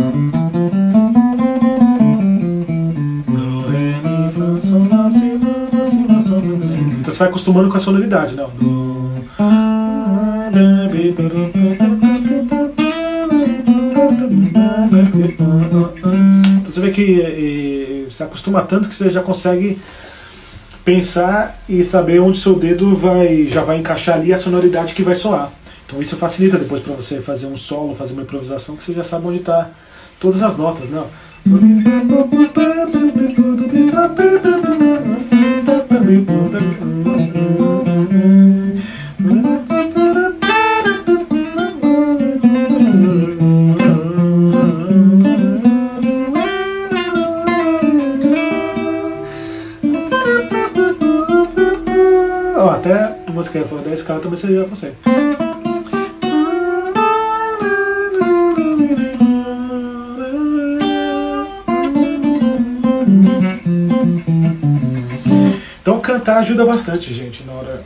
[7.00, 8.46] Então você vai acostumando com a sonoridade, né?
[16.60, 19.80] Então você vê que eh, você acostuma tanto que você já consegue
[20.84, 25.16] pensar e saber onde seu dedo vai já vai encaixar ali a sonoridade que vai
[25.16, 25.52] soar.
[25.92, 29.04] Então isso facilita depois para você fazer um solo, fazer uma improvisação que você já
[29.04, 29.72] sabe onde está
[30.22, 31.04] todas as notas, né?
[52.56, 52.94] Ó, até
[53.28, 54.96] a música que for 10 escala também você já consegue.
[66.12, 67.84] Cantar ajuda bastante, gente, na hora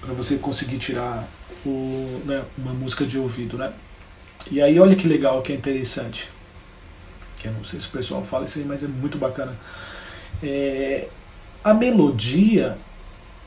[0.00, 1.26] para você conseguir tirar
[1.66, 3.72] o, né, uma música de ouvido, né?
[4.48, 6.30] E aí olha que legal, que é interessante.
[7.38, 9.52] Que eu não sei se o pessoal fala isso aí, mas é muito bacana.
[10.40, 11.08] É,
[11.64, 12.78] a melodia,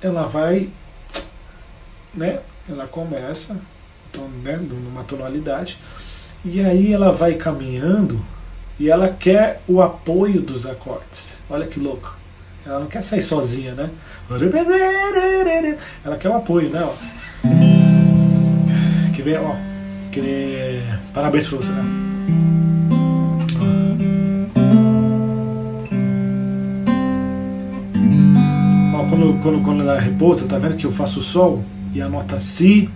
[0.02, 0.70] ela vai,
[2.14, 2.42] né?
[2.70, 3.58] Ela começa,
[4.10, 5.78] então, né, numa tonalidade,
[6.44, 8.20] e aí ela vai caminhando
[8.78, 11.34] e ela quer o apoio dos acordes.
[11.50, 12.18] Olha que louco.
[12.68, 13.90] Ela não quer sair sozinha, né?
[16.04, 16.86] Ela quer o apoio, né?
[19.16, 19.56] Que vem, ó.
[21.14, 21.84] Parabéns pra você, né?
[29.10, 32.90] Quando, quando, quando ela repousa, tá vendo que eu faço sol e a nota Si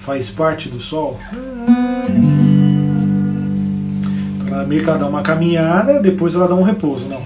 [0.00, 1.20] faz parte do sol?
[4.52, 7.22] Ela meio que ela dá uma caminhada, depois ela dá um repouso, não.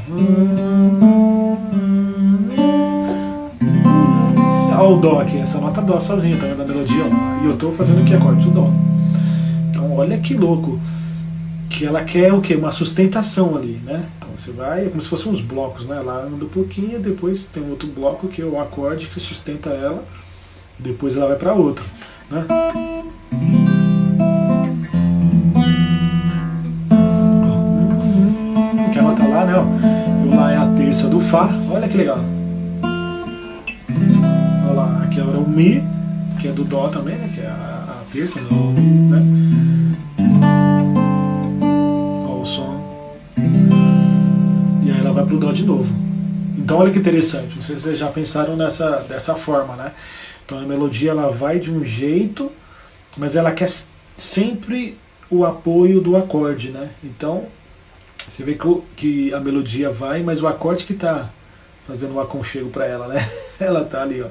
[4.79, 7.03] Olha o Dó aqui, essa nota Dó sozinha, tá vendo a melodia?
[7.05, 7.45] Ó.
[7.45, 8.71] E eu tô fazendo aqui acorde, o Dó.
[9.71, 10.79] Então olha que louco.
[11.69, 12.55] Que ela quer o quê?
[12.55, 14.05] Uma sustentação ali, né?
[14.19, 15.97] Então você vai, é como se fossem uns blocos, né?
[15.97, 20.05] Ela anda um pouquinho, depois tem outro bloco que é o acorde que sustenta ela,
[20.79, 21.85] depois ela vai para outro,
[22.31, 22.47] né?
[31.17, 32.19] Do Fá, olha que legal.
[34.65, 35.83] Olha lá, aqui agora é o Mi,
[36.39, 37.33] que é do Dó também, né?
[37.35, 39.23] Que é a, a terça né?
[42.29, 43.17] Olha o som.
[44.85, 45.95] E aí ela vai pro Dó de novo.
[46.59, 49.93] Então olha que interessante, não sei se vocês já pensaram nessa dessa forma, né?
[50.45, 52.53] Então a melodia ela vai de um jeito,
[53.17, 53.71] mas ela quer
[54.19, 54.99] sempre
[55.31, 56.91] o apoio do acorde, né?
[57.03, 57.45] Então
[58.31, 61.31] você vê que, que a melodia vai, mas o acorde que está
[61.87, 63.29] fazendo um aconchego para ela, né?
[63.61, 64.27] Ela tá ali, ó.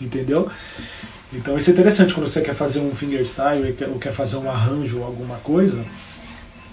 [0.00, 0.48] Entendeu?
[1.32, 4.98] Então isso é interessante quando você quer fazer um fingerstyle ou quer fazer um arranjo
[4.98, 5.82] ou alguma coisa,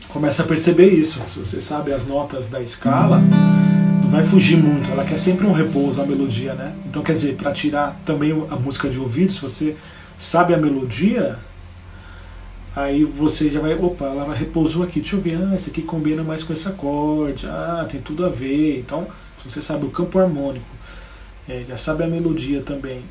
[0.10, 1.21] começa a perceber isso.
[1.25, 3.21] Se você sabe as notas da escala,
[4.01, 4.91] não vai fugir muito.
[4.91, 6.73] Ela quer sempre um repouso a melodia, né?
[6.86, 9.75] Então quer dizer, para tirar também a música de ouvido, se você
[10.17, 11.38] sabe a melodia,
[12.75, 16.23] aí você já vai, opa, ela repousou aqui, deixa eu ver, ah, esse aqui combina
[16.23, 18.79] mais com esse acorde, ah, tem tudo a ver.
[18.79, 19.08] Então,
[19.41, 20.65] se você sabe o campo harmônico,
[21.47, 23.03] é, já sabe a melodia também,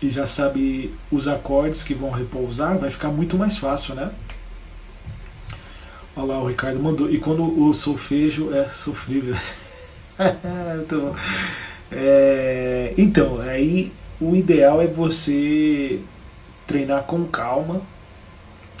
[0.00, 4.10] e já sabe os acordes que vão repousar, vai ficar muito mais fácil, né?
[6.16, 7.08] Olha lá, o Ricardo mandou.
[7.10, 9.36] E quando o solfejo é sofrível.
[10.74, 11.16] Muito bom.
[11.92, 16.00] É, então, aí o ideal é você
[16.66, 17.80] treinar com calma,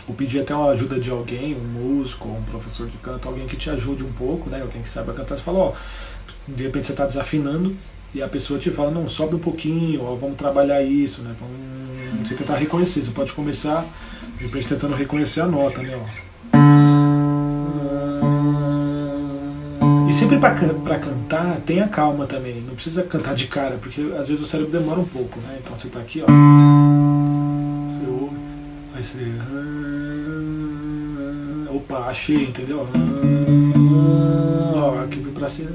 [0.08, 3.56] ou pedir até uma ajuda de alguém, um músico, um professor de canto, alguém que
[3.56, 4.62] te ajude um pouco, né?
[4.62, 5.36] Alguém que saiba cantar.
[5.36, 5.72] Você fala, ó,
[6.48, 7.76] de repente você está desafinando
[8.14, 11.34] e a pessoa te fala, não, sobe um pouquinho, ó, vamos trabalhar isso, né?
[11.38, 13.04] Vamos, você tentar reconhecer.
[13.04, 13.84] Você pode começar,
[14.38, 15.94] de repente, tentando reconhecer a nota, né?
[15.94, 16.28] Ó.
[20.08, 22.62] E sempre para cantar, tenha calma também.
[22.62, 25.58] Não precisa cantar de cara, porque às vezes o cérebro demora um pouco, né?
[25.62, 26.26] Então você tá aqui, ó.
[27.86, 28.36] Você ouve,
[28.98, 29.18] aí você.
[31.70, 32.86] Opa, achei, entendeu?
[34.74, 35.70] Ó, aqui vem pra cima.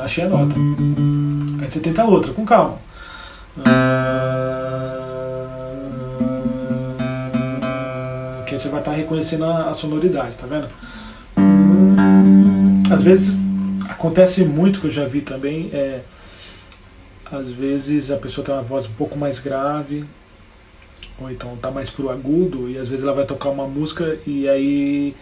[0.00, 0.54] Achei a nota.
[1.60, 2.78] Aí você tenta outra, com calma.
[8.46, 10.68] Que você vai estar reconhecendo a, a sonoridade, tá vendo?
[12.92, 13.40] Às vezes
[13.88, 16.00] acontece muito que eu já vi também, é,
[17.30, 20.04] às vezes a pessoa tem uma voz um pouco mais grave,
[21.20, 24.48] ou então tá mais pro agudo, e às vezes ela vai tocar uma música e
[24.48, 25.14] aí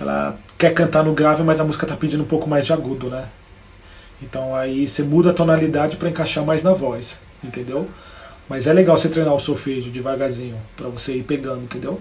[0.00, 3.08] ela quer cantar no grave, mas a música tá pedindo um pouco mais de agudo,
[3.08, 3.26] né?
[4.22, 7.88] Então aí você muda a tonalidade para encaixar mais na voz, entendeu?
[8.48, 12.00] Mas é legal você treinar o solfejo devagarzinho, para você ir pegando, entendeu?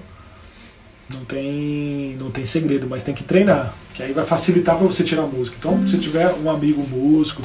[1.09, 5.03] Não tem, não tem segredo, mas tem que treinar, que aí vai facilitar para você
[5.03, 5.55] tirar a música.
[5.57, 7.41] Então, se tiver um amigo músico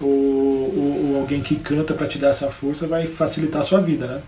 [0.00, 3.80] ou, ou, ou alguém que canta para te dar essa força, vai facilitar a sua
[3.80, 4.22] vida, né?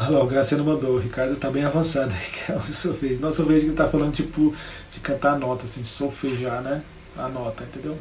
[0.00, 3.20] Olha lá, o Graciano mandou, o Ricardo tá bem avançado que é o solfejo.
[3.20, 4.54] Nossa, eu vejo que ele tá falando tipo
[4.92, 6.82] de cantar a nota, assim, solfejar, né?
[7.16, 7.98] A nota, entendeu?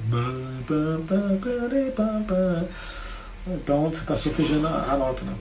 [3.48, 5.34] Então você tá solfejando a nota, né?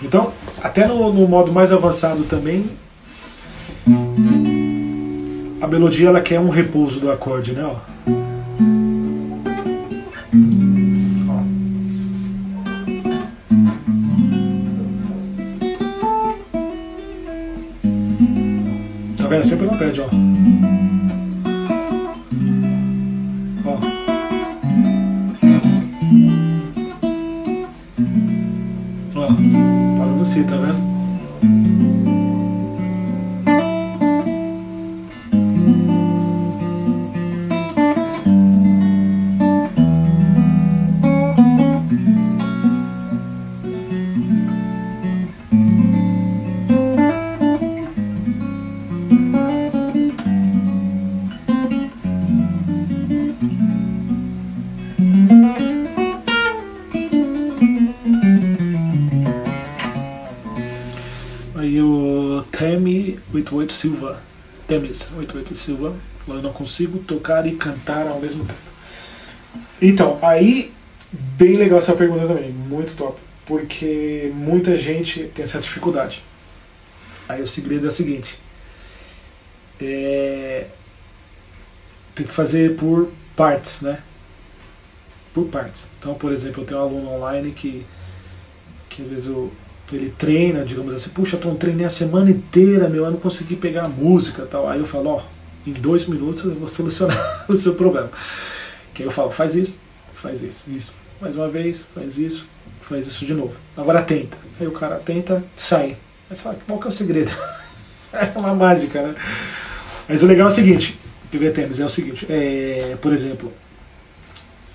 [0.00, 0.32] Então,
[0.62, 2.70] até no, no modo mais avançado também,
[5.60, 7.64] a melodia ela quer um repouso do acorde, né?
[7.64, 7.76] Ó.
[19.30, 19.46] vendo?
[19.46, 20.06] Sempre não perde, ó.
[23.64, 23.78] Ó.
[29.14, 29.26] Ó,
[29.98, 30.89] parando assim, tá vendo?
[63.72, 64.20] Silva,
[64.66, 65.94] Temes 88 Silva,
[66.26, 68.70] falando, não consigo tocar e cantar ao mesmo tempo.
[69.80, 70.72] Então, aí,
[71.12, 76.22] bem legal essa pergunta também, muito top, porque muita gente tem essa dificuldade.
[77.28, 78.38] Aí o segredo é o seguinte,
[79.80, 80.66] é,
[82.14, 84.00] tem que fazer por partes, né?
[85.32, 85.86] Por partes.
[85.98, 87.86] Então, por exemplo, eu tenho um aluno online que,
[88.88, 89.50] que às vezes eu
[89.96, 93.84] ele treina, digamos assim, puxa, Tom, treinei a semana inteira, meu, eu não consegui pegar
[93.84, 94.68] a música tal.
[94.68, 95.22] Aí eu falo, ó,
[95.66, 97.16] em dois minutos eu vou solucionar
[97.48, 98.10] o seu problema.
[98.94, 99.78] Que aí eu falo, faz isso,
[100.14, 100.92] faz isso, isso.
[101.20, 102.46] Mais uma vez, faz isso,
[102.82, 103.54] faz isso de novo.
[103.76, 104.36] Agora tenta.
[104.60, 105.96] Aí o cara tenta, sai.
[106.28, 107.32] Aí você fala, qual que é o segredo?
[108.12, 109.14] é uma mágica, né?
[110.08, 110.98] Mas o legal é o seguinte,
[111.30, 113.52] que tênis é o seguinte, é, por exemplo,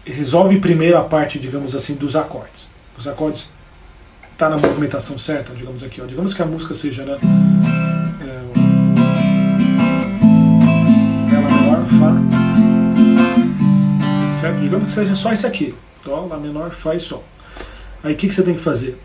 [0.05, 2.69] resolve primeiro a parte, digamos assim, dos acordes.
[2.97, 3.51] Os acordes
[4.37, 6.05] tá na movimentação certa, digamos aqui, ó.
[6.05, 7.17] Digamos que a música seja, né?
[8.21, 8.41] É,
[11.31, 12.13] Lá menor, Fá.
[14.41, 14.59] Certo?
[14.59, 15.73] Digamos que seja só isso aqui.
[16.03, 17.23] Dó, Lá menor, Fá e Sol.
[18.03, 18.99] Aí o que, que você tem que fazer?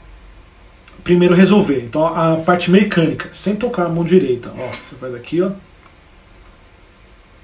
[1.05, 1.83] Primeiro resolver.
[1.85, 4.51] Então a parte mecânica, sem tocar a mão direita.
[4.51, 5.51] Ó, você faz aqui, ó.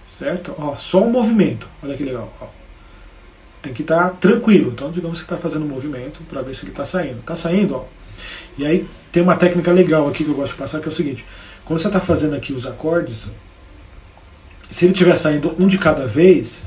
[0.08, 0.54] Certo?
[0.58, 1.68] Ó, só o movimento.
[1.82, 2.32] Olha que legal.
[2.40, 2.65] Ó
[3.66, 4.70] tem que estar tá tranquilo.
[4.74, 7.18] Então, digamos que está fazendo um movimento para ver se ele está saindo.
[7.18, 7.84] Está saindo, ó.
[8.56, 10.92] E aí tem uma técnica legal aqui que eu gosto de passar, que é o
[10.92, 11.24] seguinte:
[11.64, 13.28] quando você está fazendo aqui os acordes,
[14.70, 16.62] se ele estiver saindo um de cada vez,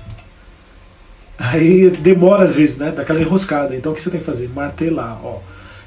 [1.37, 2.91] aí demora às vezes, né?
[2.91, 3.75] Daquela enroscada.
[3.75, 4.49] Então o que você tem que fazer?
[4.49, 5.39] Martelar, ó.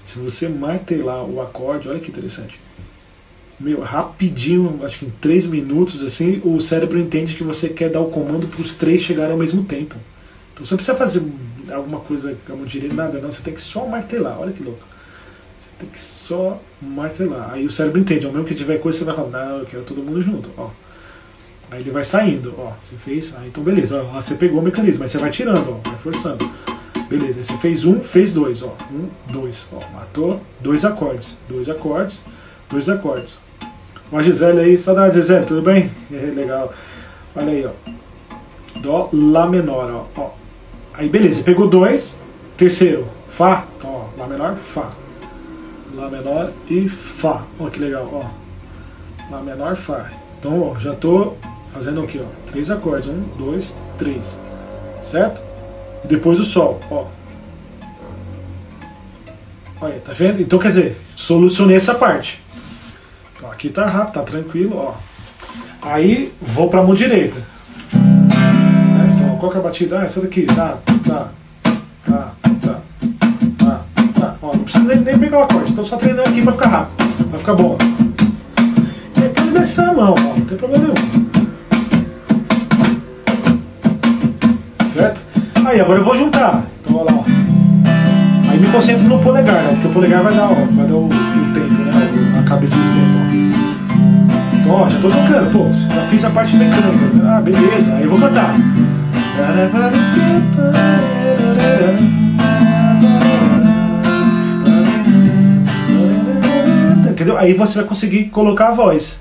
[0.04, 2.58] Se você martelar o acorde, olha que interessante.
[3.60, 8.00] Meu, rapidinho, acho que em 3 minutos, assim, o cérebro entende que você quer dar
[8.00, 9.94] o comando para os três chegarem ao mesmo tempo.
[10.62, 13.32] Então você não precisa fazer alguma coisa com a mão direita, nada, não.
[13.32, 14.78] Você tem que só martelar, olha que louco.
[14.80, 17.50] Você tem que só martelar.
[17.52, 19.82] Aí o cérebro entende, ao mesmo que tiver coisa, você vai falar, não, eu quero
[19.82, 20.70] todo mundo junto, ó.
[21.68, 22.72] Aí ele vai saindo, ó.
[22.80, 25.88] Você fez, ah, então beleza, ó, você pegou o mecanismo, mas você vai tirando, ó,
[25.90, 26.48] vai forçando.
[27.08, 28.76] Beleza, aí você fez um, fez dois, ó.
[28.92, 29.80] Um, dois, ó.
[29.92, 31.36] Matou dois acordes.
[31.48, 32.22] Dois acordes,
[32.70, 33.38] dois acordes.
[34.12, 35.90] Ó a Gisele aí, saudade Gisele, tudo bem?
[36.12, 36.72] É, legal.
[37.34, 37.72] Olha aí, ó.
[38.78, 40.20] Dó, Lá menor, ó.
[40.20, 40.41] ó.
[40.94, 42.18] Aí beleza, pegou dois,
[42.56, 44.90] terceiro, Fá, então ó, Lá menor, Fá.
[45.94, 47.44] Lá menor e Fá.
[47.58, 49.32] Ó que legal, ó.
[49.34, 50.10] Lá menor, Fá.
[50.38, 51.34] Então ó, já tô
[51.72, 54.36] fazendo aqui, ó, três acordes, um, dois, três,
[55.02, 55.42] certo?
[56.04, 57.06] E depois o Sol, ó.
[59.80, 60.42] Olha, tá vendo?
[60.42, 62.40] Então quer dizer, solucionei essa parte.
[63.34, 64.94] Então, aqui tá rápido, tá tranquilo, ó.
[65.80, 67.51] Aí vou pra mão direita
[69.42, 69.98] qual que é a batida?
[69.98, 71.28] Ah, essa daqui, tá, tá,
[72.06, 72.30] tá.
[74.62, 77.54] precisa nem, nem pegar o acorde, estou só treinando aqui para ficar rápido, para ficar
[77.54, 77.76] bom.
[79.16, 81.26] E aí pode descer a mão, ó, não tem problema nenhum.
[84.92, 85.20] Certo?
[85.66, 86.62] Aí agora eu vou juntar.
[86.80, 87.24] Então olha lá, ó.
[88.48, 89.70] Aí me concentro no polegar, né?
[89.72, 92.38] porque o polegar vai dar, ó, vai dar o, o tempo, né?
[92.38, 93.18] A cabeça do tempo.
[93.18, 94.56] Ó.
[94.56, 97.26] Então, ó, já tô tocando, pô, já fiz a parte mecânica.
[97.26, 98.54] Ah, beleza, aí eu vou cantar.
[107.10, 107.38] Entendeu?
[107.38, 109.18] Aí você vai conseguir colocar a voz.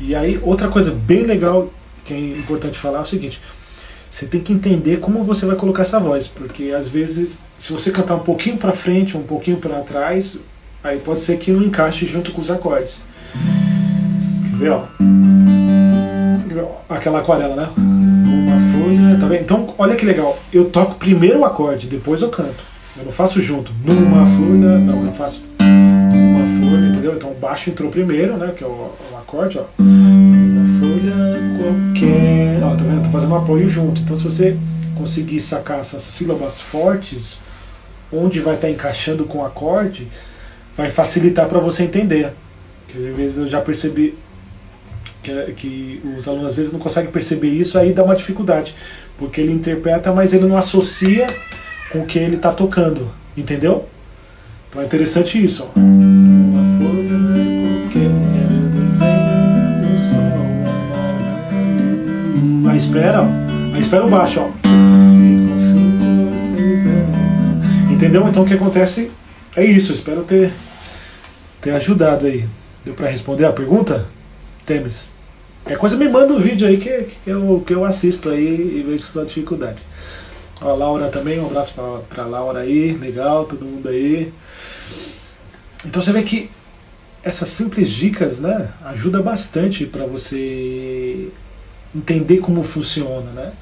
[0.00, 1.72] E aí, outra coisa bem legal
[2.04, 3.40] que é importante falar é o seguinte:
[4.10, 7.90] você tem que entender como você vai colocar essa voz, porque às vezes, se você
[7.90, 10.38] cantar um pouquinho para frente, um pouquinho para trás,
[10.82, 13.00] aí pode ser que não encaixe junto com os acordes.
[14.50, 14.84] Quer ver, ó?
[16.88, 17.97] Aquela aquarela, né?
[18.58, 19.42] Uma folha, tá vendo?
[19.42, 20.38] Então, olha que legal.
[20.52, 22.64] Eu toco primeiro o acorde, depois eu canto.
[22.96, 23.72] Eu não faço junto.
[23.84, 27.14] Numa folha, não, eu faço uma folha, entendeu?
[27.14, 28.52] Então o baixo entrou primeiro, né?
[28.56, 28.70] Que é o,
[29.12, 29.64] o acorde, ó
[30.78, 31.14] folha
[31.58, 32.62] qualquer.
[32.62, 33.04] Ó, tá vendo?
[33.04, 34.00] Tô fazendo um apoio junto.
[34.00, 34.56] Então, se você
[34.96, 37.38] conseguir sacar essas sílabas fortes,
[38.12, 40.08] onde vai estar tá encaixando com o acorde,
[40.76, 42.32] vai facilitar para você entender.
[42.88, 44.14] Que às vezes eu já percebi
[45.28, 48.74] que, que os alunos às vezes não conseguem perceber isso, aí dá uma dificuldade.
[49.16, 51.26] Porque ele interpreta, mas ele não associa
[51.90, 53.10] com o que ele está tocando.
[53.36, 53.86] Entendeu?
[54.68, 55.64] Então é interessante isso.
[55.64, 55.78] Ó.
[55.78, 57.18] Uma folha
[57.90, 58.10] qualquer.
[62.70, 63.74] Aí espera, ó.
[63.74, 64.50] Aí espera o baixo, ó.
[67.90, 68.28] Entendeu?
[68.28, 69.10] Então o que acontece
[69.56, 69.92] é isso.
[69.92, 70.52] Espero ter,
[71.60, 72.46] ter ajudado aí.
[72.84, 74.06] Deu para responder a pergunta?
[74.64, 75.17] Temes.
[75.68, 78.82] É coisa me manda um vídeo aí que, que, eu, que eu assisto aí e
[78.82, 79.82] vejo sua dificuldade.
[80.62, 84.32] A Laura também, um abraço pra, pra Laura aí, legal, todo mundo aí.
[85.84, 86.50] Então você vê que
[87.22, 91.28] essas simples dicas, né, ajuda bastante para você
[91.94, 93.52] entender como funciona, né?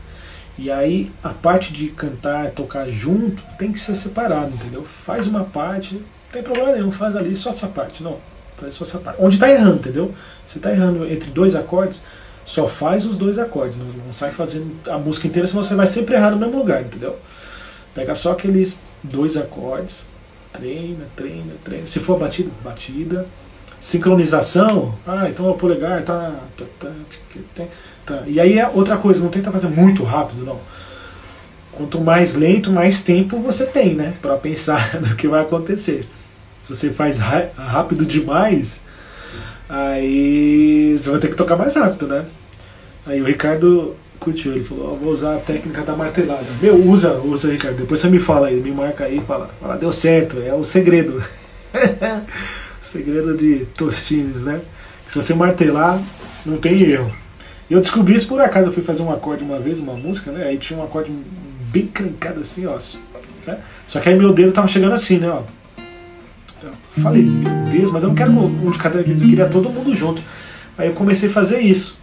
[0.56, 4.84] E aí a parte de cantar, tocar junto, tem que ser separado, entendeu?
[4.84, 6.02] Faz uma parte, não
[6.32, 8.16] tem problema nenhum, faz ali só essa parte, não.
[8.64, 9.20] Essa parte.
[9.22, 10.14] Onde está errando, entendeu?
[10.46, 12.00] Você está errando entre dois acordes,
[12.44, 15.86] só faz os dois acordes, não, não sai fazendo a música inteira, senão você vai
[15.86, 17.16] sempre errar no mesmo lugar, entendeu?
[17.94, 20.04] Pega só aqueles dois acordes,
[20.52, 21.86] treina, treina, treina.
[21.86, 23.26] Se for batida, batida.
[23.78, 26.64] Sincronização, ah, então o polegar tá, tá,
[27.54, 27.64] tá
[28.06, 28.22] Tá.
[28.24, 30.58] E aí é outra coisa, não tenta fazer muito rápido, não.
[31.72, 34.14] Quanto mais lento, mais tempo você tem, né?
[34.22, 36.06] Para pensar no que vai acontecer.
[36.66, 38.82] Se você faz rápido demais,
[39.68, 42.24] aí você vai ter que tocar mais rápido, né?
[43.06, 46.44] Aí o Ricardo curtiu, ele falou, oh, vou usar a técnica da martelada.
[46.60, 47.76] Meu, usa, usa, Ricardo.
[47.76, 50.64] Depois você me fala aí, me marca aí e fala, fala, deu certo, é o
[50.64, 51.22] segredo.
[52.82, 54.60] o segredo de Tostines, né?
[55.06, 56.02] Se você martelar,
[56.44, 57.14] não tem erro.
[57.70, 58.66] E eu descobri isso por acaso.
[58.66, 60.48] Eu fui fazer um acorde uma vez, uma música, né?
[60.48, 61.12] Aí tinha um acorde
[61.70, 62.76] bem crancado assim, ó.
[63.46, 63.56] Né?
[63.86, 65.30] Só que aí meu dedo tava chegando assim, né?
[65.30, 65.42] Ó.
[67.02, 69.94] Falei, meu Deus, mas eu não quero um de cada vez, eu queria todo mundo
[69.94, 70.22] junto.
[70.78, 71.98] Aí eu comecei a fazer isso.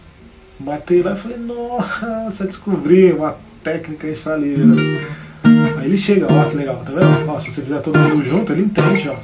[0.58, 4.62] Matei lá e falei, nossa, descobri uma técnica instaleira.
[5.78, 7.28] Aí ele chega, ó, que legal, tá vendo?
[7.28, 9.16] Ó, se você fizer todo mundo junto, ele entende, ó.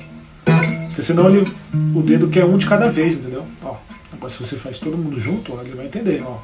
[0.88, 1.50] Porque senão ele,
[1.94, 3.44] o dedo quer um de cada vez, entendeu?
[3.62, 3.76] Ó.
[4.20, 6.38] Mas se você faz todo mundo junto, ele vai entender, ó.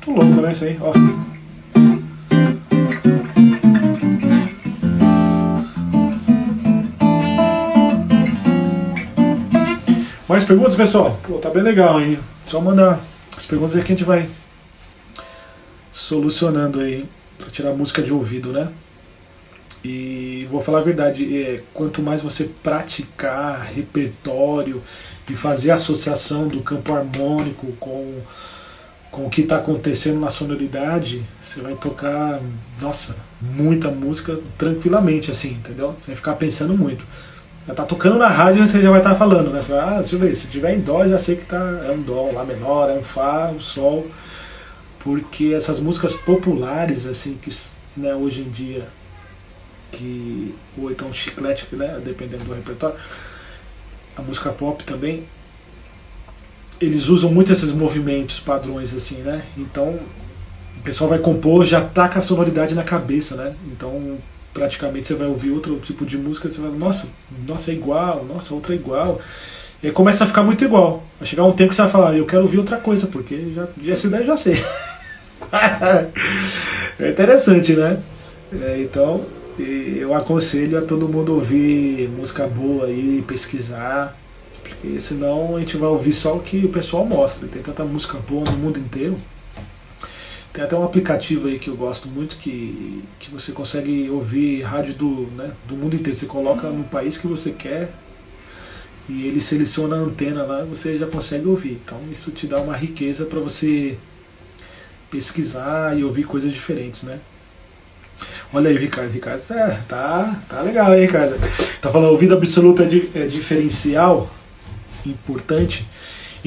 [0.00, 0.52] Tô louco, né?
[0.52, 0.92] Isso aí, ó.
[10.28, 11.16] Mais perguntas, pessoal?
[11.22, 12.18] Pô, tá bem legal, hein?
[12.48, 12.98] Só mandar
[13.36, 14.28] as perguntas aí que a gente vai
[15.92, 17.04] solucionando aí
[17.38, 18.68] para tirar a música de ouvido, né?
[19.84, 24.82] E vou falar a verdade, é, quanto mais você praticar repertório
[25.30, 28.20] e fazer associação do campo harmônico com,
[29.12, 32.40] com o que está acontecendo na sonoridade, você vai tocar,
[32.80, 35.94] nossa, muita música tranquilamente, assim, entendeu?
[36.04, 37.04] Sem ficar pensando muito.
[37.66, 39.60] Já tá tocando na rádio você já vai estar tá falando, né?
[39.80, 42.30] Ah, deixa eu ver, se tiver em dó, já sei que tá, é um dó
[42.32, 44.06] lá menor, é um fá, um sol.
[45.00, 47.50] Porque essas músicas populares, assim, que
[47.96, 48.86] né, hoje em dia,
[49.90, 52.96] que, ou então chiclete, né, dependendo do repertório,
[54.16, 55.24] a música pop também,
[56.80, 59.44] eles usam muito esses movimentos padrões assim, né?
[59.56, 59.98] Então
[60.78, 63.54] o pessoal vai compor, já tá com a sonoridade na cabeça, né?
[63.66, 64.18] Então
[64.56, 67.08] praticamente você vai ouvir outro tipo de música, você vai, nossa,
[67.46, 69.20] nossa é igual, nossa, outra é igual.
[69.82, 71.04] E começa a ficar muito igual.
[71.18, 73.68] Vai chegar um tempo que você vai falar, eu quero ouvir outra coisa, porque já,
[73.92, 74.64] essa ideia eu já sei.
[76.98, 78.00] é interessante, né?
[78.62, 79.24] É, então,
[79.58, 84.16] eu aconselho a todo mundo ouvir música boa aí, pesquisar,
[84.62, 87.46] porque senão a gente vai ouvir só o que o pessoal mostra.
[87.46, 89.16] Tem tanta música boa no mundo inteiro.
[90.56, 94.94] Tem até um aplicativo aí que eu gosto muito que, que você consegue ouvir rádio
[94.94, 96.18] do, né, do mundo inteiro.
[96.18, 97.90] Você coloca no país que você quer
[99.06, 101.78] e ele seleciona a antena lá você já consegue ouvir.
[101.84, 103.98] Então isso te dá uma riqueza para você
[105.10, 107.18] pesquisar e ouvir coisas diferentes, né?
[108.50, 111.36] Olha aí o Ricardo, Ricardo tá, tá, tá legal, hein, Ricardo?
[111.82, 114.34] Tá falando ouvido absoluto é, di, é diferencial,
[115.04, 115.86] importante.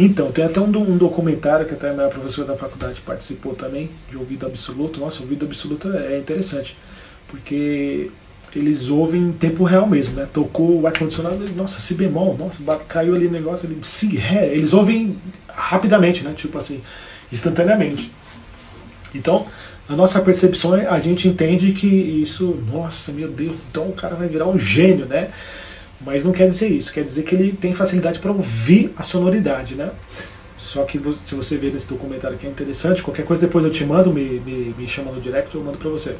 [0.02, 3.90] Então, tem até um, um documentário que até a minha professora da faculdade participou também,
[4.10, 5.00] de ouvido absoluto.
[5.00, 6.78] Nossa, ouvido absoluto é interessante,
[7.28, 8.10] porque
[8.56, 10.26] eles ouvem em tempo real mesmo, né?
[10.32, 14.48] Tocou o ar-condicionado, nossa, si bemol, nossa, caiu ali o negócio, ali, si, ré.
[14.48, 16.34] Eles ouvem rapidamente, né?
[16.34, 16.82] Tipo assim,
[17.30, 18.10] instantaneamente.
[19.14, 19.48] Então,
[19.90, 24.16] a nossa percepção é, a gente entende que isso, nossa, meu Deus, então o cara
[24.16, 25.30] vai virar um gênio, né?
[26.02, 29.76] Mas não quer dizer isso, quer dizer que ele tem facilidade para ouvir a sonoridade,
[29.76, 29.92] né?
[30.58, 33.84] Só que se você ver nesse documentário que é interessante, qualquer coisa depois eu te
[33.86, 36.16] mando, me, me, me chama no direct, eu mando para você.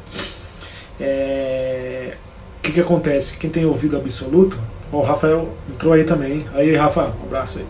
[0.98, 2.14] É...
[2.58, 3.36] O que, que acontece?
[3.38, 4.58] Quem tem ouvido absoluto,
[4.92, 6.46] o Rafael entrou aí também.
[6.54, 7.64] Aí, Rafa, um abraço aí.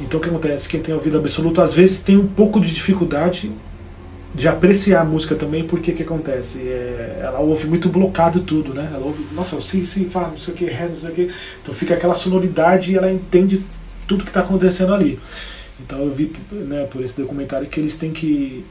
[0.00, 0.68] Então o que acontece?
[0.68, 3.52] Quem tem ouvido absoluto às vezes tem um pouco de dificuldade
[4.38, 6.60] de apreciar a música também, porque que acontece?
[6.60, 8.88] É, ela ouve muito blocado tudo, né?
[8.94, 11.30] Ela ouve, nossa, sim, sim, fala, não sei o que, ré, não sei o que.
[11.60, 13.64] Então fica aquela sonoridade e ela entende
[14.06, 15.18] tudo que está acontecendo ali.
[15.80, 18.64] Então eu vi né, por esse documentário que eles têm que,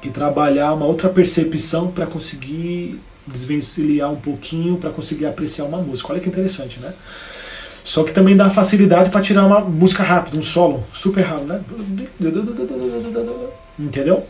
[0.00, 6.12] que trabalhar uma outra percepção para conseguir desvencilhar um pouquinho, para conseguir apreciar uma música.
[6.12, 6.92] Olha que interessante, né?
[7.82, 11.60] Só que também dá facilidade para tirar uma música rápida, um solo super rápido, né?
[13.78, 14.26] Entendeu?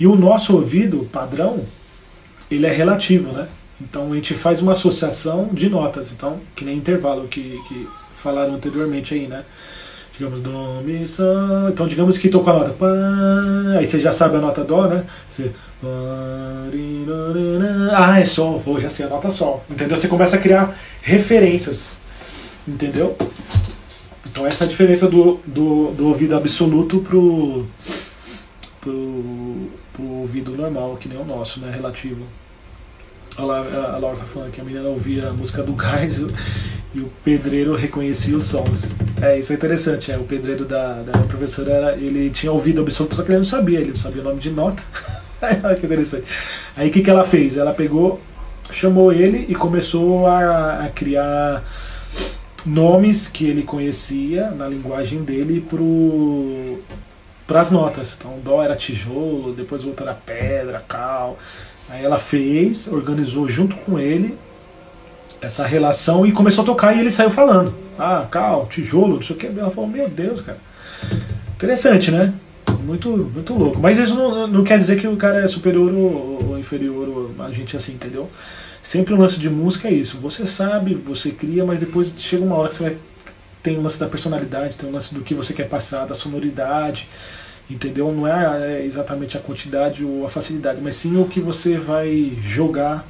[0.00, 1.60] E o nosso ouvido padrão,
[2.50, 3.46] ele é relativo, né?
[3.78, 7.86] Então a gente faz uma associação de notas, então, que nem intervalo que, que
[8.16, 9.44] falaram anteriormente aí, né?
[10.14, 11.68] Digamos, Dó, Mi, Sol.
[11.68, 12.74] Então, digamos que tocou a nota.
[13.78, 15.04] Aí você já sabe a nota Dó, né?
[15.28, 15.50] Você.
[17.92, 18.60] Ah, é Sol.
[18.62, 19.64] Pô, já sei a nota Sol.
[19.70, 19.96] Entendeu?
[19.96, 21.96] Você começa a criar referências.
[22.66, 23.16] Entendeu?
[24.26, 27.66] Então, essa é a diferença do, do, do ouvido absoluto pro
[28.80, 29.68] pro,
[30.00, 31.70] pro ouvido normal, que nem o nosso, né?
[31.70, 32.24] Relativo.
[33.36, 36.18] Olha lá, a Laura tá falando que a menina ouvia a música do Gás
[36.94, 38.90] e o pedreiro reconhecia os sons.
[39.22, 43.14] É, isso é interessante, é, o pedreiro da, da professora, era, ele tinha ouvido absoluto,
[43.14, 44.82] só que ele não sabia, ele não sabia o nome de nota.
[45.80, 46.26] Que interessante.
[46.76, 47.56] Aí o que, que ela fez?
[47.56, 48.20] Ela pegou,
[48.70, 51.64] chamou ele e começou a, a criar
[52.66, 56.78] nomes que ele conhecia na linguagem dele pro
[57.50, 58.16] para as notas.
[58.16, 61.36] Então, dó era tijolo, depois outro era pedra, cal.
[61.88, 64.38] Aí ela fez, organizou junto com ele
[65.42, 67.74] essa relação e começou a tocar e ele saiu falando.
[67.98, 69.46] Ah, cal, tijolo, não sei o que.
[69.46, 70.58] Ela falou, meu Deus, cara.
[71.56, 72.32] Interessante, né?
[72.84, 73.80] Muito, muito louco.
[73.80, 77.44] Mas isso não, não quer dizer que o cara é superior ou, ou inferior ou
[77.44, 78.30] a gente assim, entendeu?
[78.80, 80.18] Sempre o lance de música é isso.
[80.18, 82.96] Você sabe, você cria, mas depois chega uma hora que você vai.
[83.60, 87.08] Tem o lance da personalidade, tem o lance do que você quer passar, da sonoridade
[87.70, 88.12] entendeu?
[88.12, 92.36] Não é, é exatamente a quantidade ou a facilidade, mas sim o que você vai
[92.42, 93.06] jogar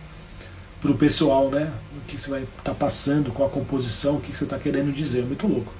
[0.81, 1.71] para o pessoal, né?
[1.97, 4.93] O que você vai estar tá passando com a composição, o que você está querendo
[4.93, 5.25] dizer.
[5.25, 5.73] Muito louco.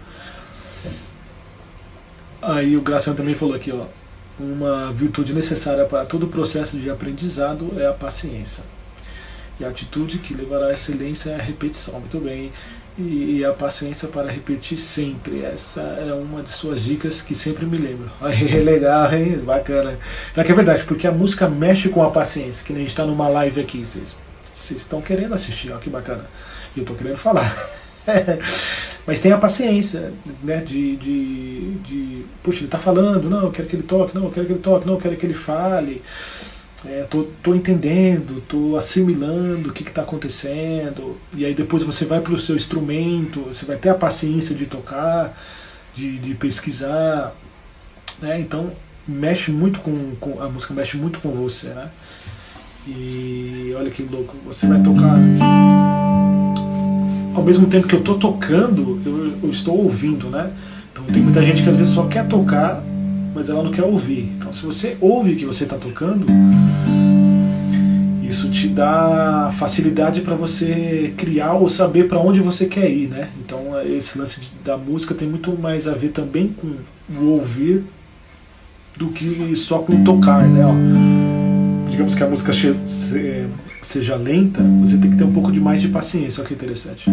[2.43, 3.85] Aí o Graciano também falou aqui, ó.
[4.39, 8.65] Uma virtude necessária para todo o processo de aprendizado é a paciência.
[9.59, 12.01] E a atitude que levará à excelência é a repetição.
[12.01, 12.51] Muito bem
[12.99, 15.43] e a paciência para repetir sempre.
[15.45, 18.11] Essa é uma de suas dicas que sempre me lembro.
[18.23, 19.39] É legal, hein?
[19.39, 19.99] Bacana.
[20.31, 22.91] Então, que é verdade, porque a música mexe com a paciência, que nem a gente
[22.91, 23.85] está numa live aqui.
[23.85, 24.17] Vocês
[24.71, 26.25] estão querendo assistir, ó, que bacana.
[26.75, 27.55] E eu estou querendo falar.
[29.07, 30.13] Mas tem a paciência,
[30.43, 30.59] né?
[30.59, 32.25] De, de, de.
[32.43, 34.61] Puxa, ele está falando, não, eu quero que ele toque, não, eu quero que ele
[34.61, 36.03] toque, não, eu quero que ele fale
[36.85, 42.21] é, tô, tô entendendo, tô assimilando o que está acontecendo, e aí depois você vai
[42.21, 45.39] para o seu instrumento, você vai ter a paciência de tocar,
[45.95, 47.35] de, de pesquisar,
[48.21, 48.41] né?
[48.41, 48.73] Então
[49.07, 51.91] mexe muito com, com, a música mexe muito com você, né?
[52.87, 55.19] E olha que louco, você vai tocar
[57.35, 60.51] ao mesmo tempo que eu tô tocando, eu, eu estou ouvindo, né?
[60.93, 62.83] Então tem muita gente que às vezes só quer tocar
[63.35, 64.33] mas ela não quer ouvir.
[64.37, 66.27] Então, se você ouve o que você está tocando,
[68.23, 73.31] isso te dá facilidade para você criar ou saber para onde você quer ir, né?
[73.45, 76.69] Então, esse lance da música tem muito mais a ver também com
[77.21, 77.85] o ouvir
[78.97, 80.65] do que só com tocar, né?
[80.65, 82.53] Ó, digamos que a música
[83.83, 86.41] seja lenta, você tem que ter um pouco de mais de paciência.
[86.41, 87.11] Olha que interessante.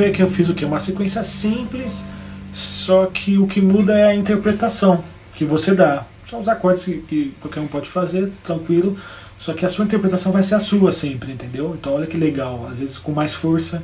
[0.00, 0.64] Vê que eu fiz o que?
[0.64, 2.02] Uma sequência simples,
[2.54, 6.06] só que o que muda é a interpretação que você dá.
[6.28, 8.96] São os acordes que, que qualquer um pode fazer, tranquilo,
[9.38, 11.76] só que a sua interpretação vai ser a sua sempre, entendeu?
[11.78, 13.82] Então olha que legal, às vezes com mais força,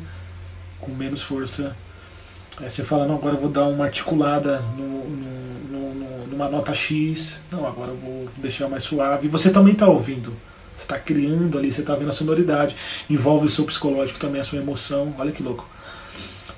[0.81, 1.77] com menos força.
[2.59, 6.73] Aí você fala, não, agora eu vou dar uma articulada no, no, no, numa nota
[6.73, 9.29] X, não, agora eu vou deixar mais suave.
[9.29, 10.33] Você também está ouvindo.
[10.75, 12.75] Você está criando ali, você está vendo a sonoridade.
[13.09, 15.15] Envolve o seu psicológico também, a sua emoção.
[15.19, 15.76] Olha que louco.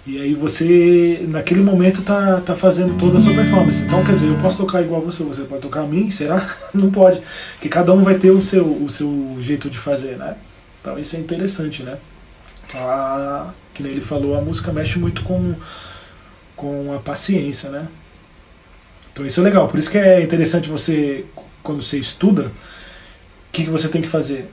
[0.08, 3.84] E aí você, naquele momento, tá, tá fazendo toda a sua performance.
[3.84, 6.56] Então, quer dizer, eu posso tocar igual você, você pode tocar a mim, será?
[6.72, 7.20] Não pode.
[7.52, 10.34] Porque cada um vai ter o seu, o seu jeito de fazer, né?
[10.80, 11.98] Então isso é interessante, né?
[12.74, 15.54] Ah, que nem ele falou, a música mexe muito com,
[16.56, 17.86] com a paciência, né?
[19.12, 19.68] Então isso é legal.
[19.68, 21.26] Por isso que é interessante você,
[21.62, 22.52] quando você estuda, o
[23.52, 24.48] que, que você tem que fazer?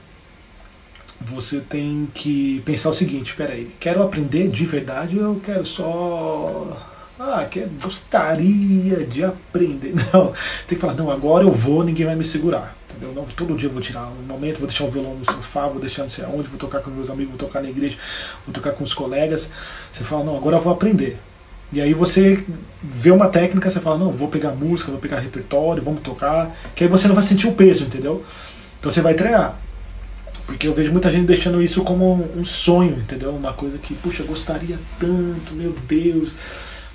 [1.20, 6.76] Você tem que pensar o seguinte, peraí, quero aprender de verdade ou eu quero só.
[7.18, 9.94] Ah, quero, gostaria de aprender.
[10.12, 10.32] Não,
[10.66, 12.76] tem que falar, não, agora eu vou, ninguém vai me segurar.
[12.90, 13.14] Entendeu?
[13.14, 15.80] Não, todo dia eu vou tirar um momento, vou deixar o violão no sofá, vou
[15.80, 17.96] deixar não sei aonde, vou tocar com meus amigos, vou tocar na igreja,
[18.44, 19.50] vou tocar com os colegas.
[19.92, 21.18] Você fala, não, agora eu vou aprender.
[21.72, 22.44] E aí você
[22.82, 26.84] vê uma técnica, você fala, não, vou pegar música, vou pegar repertório, vamos tocar, que
[26.84, 28.24] aí você não vai sentir o peso, entendeu?
[28.78, 29.58] Então você vai treinar.
[30.46, 33.30] Porque eu vejo muita gente deixando isso como um sonho, entendeu?
[33.32, 36.36] Uma coisa que, puxa, gostaria tanto, meu Deus.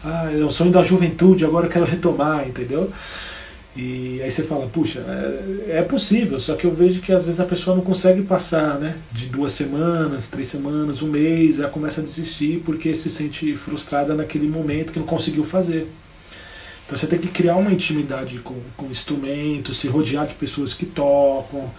[0.03, 2.91] Ah, é o sonho da juventude, agora eu quero retomar, entendeu?
[3.75, 7.39] E aí você fala, puxa, é, é, possível, só que eu vejo que às vezes
[7.39, 8.97] a pessoa não consegue passar, né?
[9.11, 14.13] De duas semanas, três semanas, um mês, ela começa a desistir porque se sente frustrada
[14.13, 15.87] naquele momento que não conseguiu fazer.
[16.85, 20.73] Então você tem que criar uma intimidade com, com o instrumento, se rodear de pessoas
[20.73, 21.71] que tocam,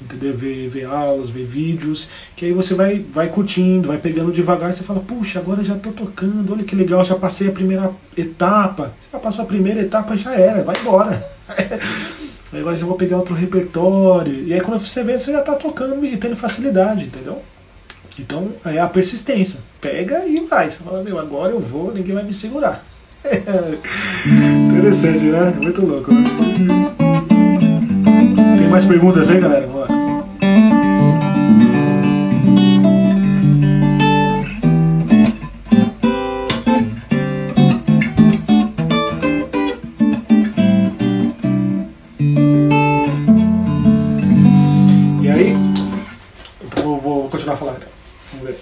[0.00, 0.34] entendeu?
[0.34, 4.84] Ver, ver aulas, ver vídeos, que aí você vai, vai curtindo, vai pegando devagar, você
[4.84, 9.18] fala, puxa, agora já estou tocando, olha que legal, já passei a primeira etapa, já
[9.18, 11.22] passou a primeira etapa, já era, vai embora.
[12.52, 15.54] aí agora já vou pegar outro repertório, e aí quando você vê, você já está
[15.54, 17.42] tocando e tendo facilidade, entendeu?
[18.18, 22.24] Então é a persistência, pega e vai, você fala, meu, agora eu vou, ninguém vai
[22.24, 22.84] me segurar.
[24.70, 25.52] Interessante, né?
[25.60, 26.12] Muito louco.
[26.12, 27.07] Né?
[28.68, 29.66] Tem mais perguntas aí, galera?
[29.66, 29.88] Vamos lá.
[45.22, 45.56] E aí,
[46.76, 47.76] vou, vou continuar falando.
[47.78, 47.88] Então.
[48.34, 48.58] Vamos ver.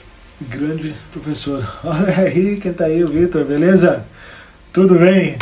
[0.49, 1.69] Grande professor.
[1.83, 4.05] Olha aí, quem tá aí, o Vitor, beleza?
[4.73, 5.37] Tudo bem?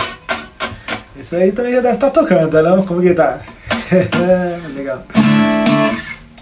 [1.21, 2.87] Isso aí também já deve estar tocando, não?
[2.87, 3.43] Como que tá?
[4.75, 5.05] Legal.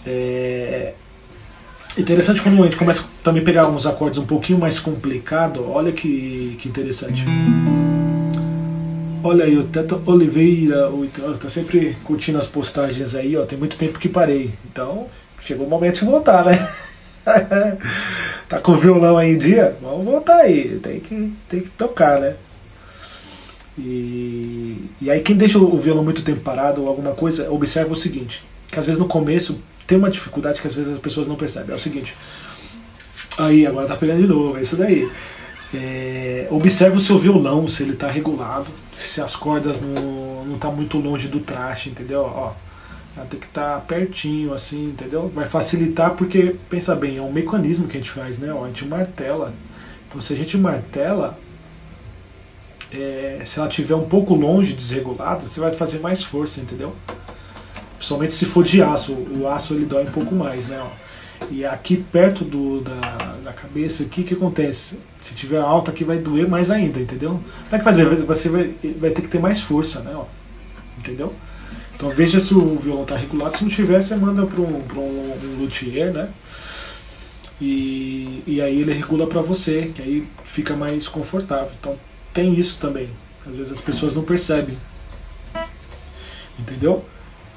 [0.06, 5.70] É interessante quando a gente começa também a pegar alguns acordes um pouquinho mais complicado.
[5.70, 7.24] Olha que, que interessante.
[9.24, 10.90] Olha aí, o Teto Oliveira,
[11.40, 13.44] tá sempre curtindo as postagens aí, ó.
[13.44, 14.52] Tem muito tempo que parei.
[14.64, 15.06] Então,
[15.40, 16.68] chegou o momento de voltar, né?
[18.48, 19.76] tá com o violão aí em dia?
[19.80, 20.78] Vamos voltar aí.
[20.82, 22.34] Tem que, tem que tocar, né?
[23.78, 27.96] E, e aí quem deixa o violão muito tempo parado ou alguma coisa, observa o
[27.96, 31.36] seguinte, que às vezes no começo tem uma dificuldade que às vezes as pessoas não
[31.36, 31.72] percebem.
[31.72, 32.14] É o seguinte,
[33.38, 35.10] aí agora tá pegando de novo, é isso daí.
[35.74, 40.70] É, observa o seu violão, se ele está regulado, se as cordas não, não tá
[40.70, 42.20] muito longe do traste, entendeu?
[42.20, 42.52] Ó,
[43.30, 45.30] tem que estar tá pertinho, assim, entendeu?
[45.34, 48.52] Vai facilitar porque, pensa bem, é um mecanismo que a gente faz, né?
[48.52, 49.54] Ó, a gente martela.
[50.08, 51.38] Então se a gente martela,
[52.94, 56.94] é, se ela estiver um pouco longe, desregulada, você vai fazer mais força, entendeu?
[57.96, 60.78] Principalmente se for de aço, o aço ele dói um pouco mais, né?
[60.80, 61.02] Ó.
[61.50, 64.98] E aqui perto do, da, da cabeça, o que, que acontece?
[65.20, 67.40] Se tiver alta aqui vai doer mais ainda, entendeu?
[67.70, 70.12] Não é que vai doer, você vai, vai ter que ter mais força, né?
[70.14, 70.24] Ó,
[70.98, 71.32] entendeu?
[71.94, 73.56] Então veja se o violão está regulado.
[73.56, 76.28] Se não tiver, você manda para um, um, um luthier, né?
[77.60, 81.70] E, e aí ele regula para você, que aí fica mais confortável.
[81.78, 81.96] Então
[82.32, 83.10] tem isso também.
[83.46, 84.76] Às vezes as pessoas não percebem.
[86.58, 87.04] Entendeu?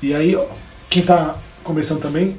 [0.01, 0.35] E aí,
[0.89, 2.37] quem está começando também,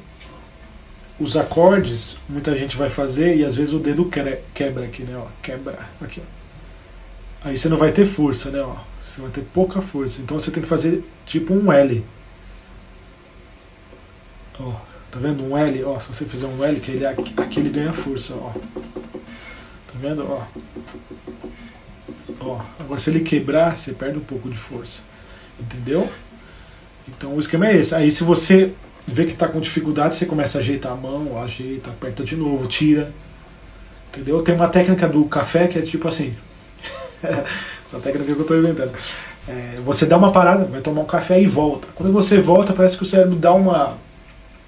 [1.19, 4.11] os acordes, muita gente vai fazer e às vezes o dedo
[4.53, 5.17] quebra aqui, né?
[5.17, 6.21] Ó, quebra aqui.
[6.21, 7.49] Ó.
[7.49, 8.61] Aí você não vai ter força, né?
[8.61, 8.77] Ó.
[9.03, 10.21] Você vai ter pouca força.
[10.21, 12.05] Então você tem que fazer tipo um L.
[14.59, 14.73] Ó,
[15.11, 15.45] tá vendo?
[15.45, 16.01] Um L, ó.
[16.01, 18.51] Se você fizer um L, que ele, aqui, aqui ele ganha força, ó.
[18.51, 20.27] Tá vendo?
[20.29, 20.43] Ó.
[22.47, 22.61] Ó.
[22.81, 25.01] Agora se ele quebrar, você perde um pouco de força.
[25.59, 26.09] Entendeu?
[27.09, 27.95] Então o esquema é esse.
[27.95, 28.73] Aí se você
[29.07, 32.67] vê que está com dificuldade, você começa a ajeitar a mão, ajeita, aperta de novo,
[32.67, 33.13] tira.
[34.13, 34.43] Entendeu?
[34.43, 36.35] Tem uma técnica do café que é tipo assim.
[37.85, 38.93] Essa técnica que eu estou inventando.
[39.49, 41.87] É, você dá uma parada, vai tomar um café e volta.
[41.95, 43.97] Quando você volta, parece que o cérebro dá uma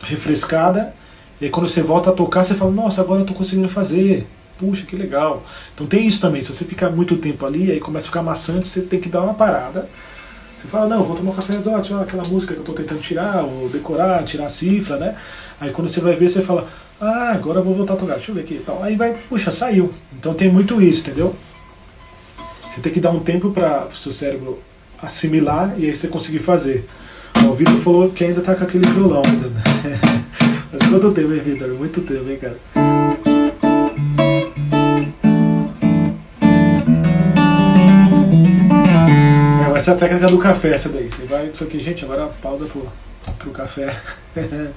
[0.01, 0.95] refrescada.
[1.41, 4.27] E aí quando você volta a tocar, você fala, nossa, agora eu estou conseguindo fazer.
[4.59, 5.45] Puxa, que legal.
[5.75, 6.43] Então tem isso também.
[6.43, 9.23] Se você ficar muito tempo ali, aí começa a ficar maçante, você tem que dar
[9.23, 9.89] uma parada
[10.59, 13.45] você fala, não, vou tomar um café, ó, aquela música que eu estou tentando tirar,
[13.45, 15.15] ou decorar, tirar a cifra, né?
[15.61, 16.67] Aí quando você vai ver, você fala,
[17.01, 18.55] ah, agora eu vou voltar a tocar, deixa eu ver aqui.
[18.55, 19.95] Então, aí vai, puxa, saiu.
[20.19, 21.33] Então tem muito isso, entendeu?
[22.69, 24.59] Você tem que dar um tempo para o seu cérebro
[25.01, 26.89] assimilar e aí você conseguir fazer.
[27.49, 29.47] O Vitor falou que ainda está com aquele violão ainda.
[29.47, 29.63] Né?
[30.73, 31.69] Mas quanto tempo, hein, Vitor?
[31.69, 32.57] Muito tempo, hein, cara?
[39.79, 41.09] Essa é a técnica do café, essa daí.
[41.09, 42.85] Você vai isso aqui, gente, agora pausa pro,
[43.39, 43.97] pro café.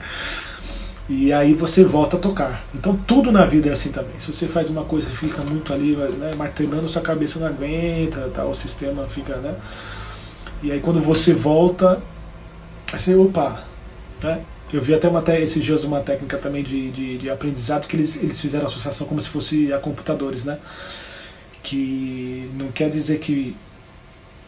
[1.10, 2.64] e aí você volta a tocar.
[2.76, 4.14] Então tudo na vida é assim também.
[4.20, 8.30] Se você faz uma coisa e fica muito ali, né, martelando, sua cabeça não aguenta,
[8.32, 9.56] tá, o sistema fica, né?
[10.62, 12.00] E aí quando você volta,
[12.94, 13.64] você, opa,
[14.22, 14.44] né?
[14.72, 18.22] Eu vi até uma, esses dias uma técnica também de, de, de aprendizado que eles,
[18.22, 20.60] eles fizeram associação como se fosse a computadores, né?
[21.64, 23.56] Que não quer dizer que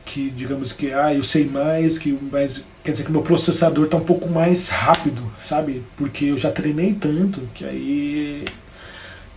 [0.06, 3.98] que digamos que ah, eu sei mais, que mas quer dizer que meu processador está
[3.98, 5.84] um pouco mais rápido, sabe?
[5.98, 8.44] Porque eu já treinei tanto que aí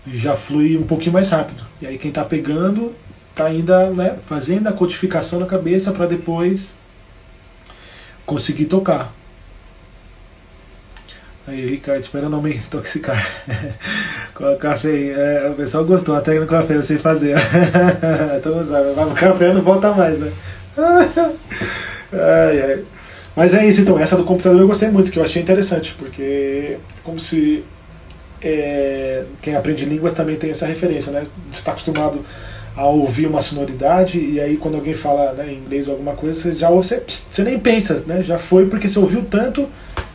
[0.07, 1.63] já flui um pouquinho mais rápido.
[1.81, 2.95] E aí quem está pegando
[3.31, 6.73] está ainda né, fazendo a codificação na cabeça para depois
[8.25, 9.13] conseguir tocar.
[11.49, 13.25] Aí, Ricardo, espero não me intoxicar.
[14.37, 14.89] com o café.
[14.89, 17.37] É, o pessoal gostou, até no café eu sei fazer.
[18.39, 20.31] Então, sabe, vai no café não volta mais, né?
[22.13, 22.85] Ai, ai.
[23.35, 26.79] Mas é isso então, essa do computador eu gostei muito, que eu achei interessante, porque
[27.05, 27.63] como se
[28.41, 31.27] é, quem aprende línguas também tem essa referência, né?
[31.53, 32.25] Você está acostumado
[32.75, 36.39] a ouvir uma sonoridade e aí quando alguém fala né, em inglês ou alguma coisa,
[36.39, 38.23] você já você, você nem pensa, né?
[38.23, 39.69] Já foi porque você ouviu tanto,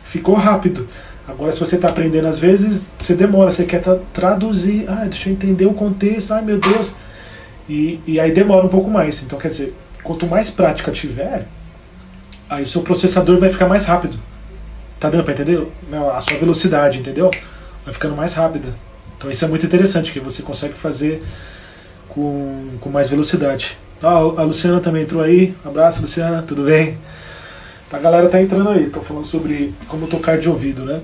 [0.04, 0.88] ficou rápido.
[1.26, 3.82] Agora, se você está aprendendo, às vezes você demora, você quer
[4.12, 6.90] traduzir, ah, deixa eu entender o contexto, ai meu Deus.
[7.68, 9.22] E, e aí demora um pouco mais.
[9.22, 11.46] Então, quer dizer, quanto mais prática tiver,
[12.48, 14.18] aí o seu processador vai ficar mais rápido.
[14.98, 15.66] Tá dando para entender?
[16.14, 17.30] A sua velocidade, entendeu?
[17.84, 18.68] Vai ficando mais rápida.
[19.16, 21.22] Então isso é muito interessante, que você consegue fazer
[22.08, 23.76] com, com mais velocidade.
[24.02, 25.54] Ah, a Luciana também entrou aí.
[25.64, 26.98] Abraço, Luciana, tudo bem?
[27.92, 31.00] A galera tá entrando aí, tô falando sobre como tocar de ouvido, né?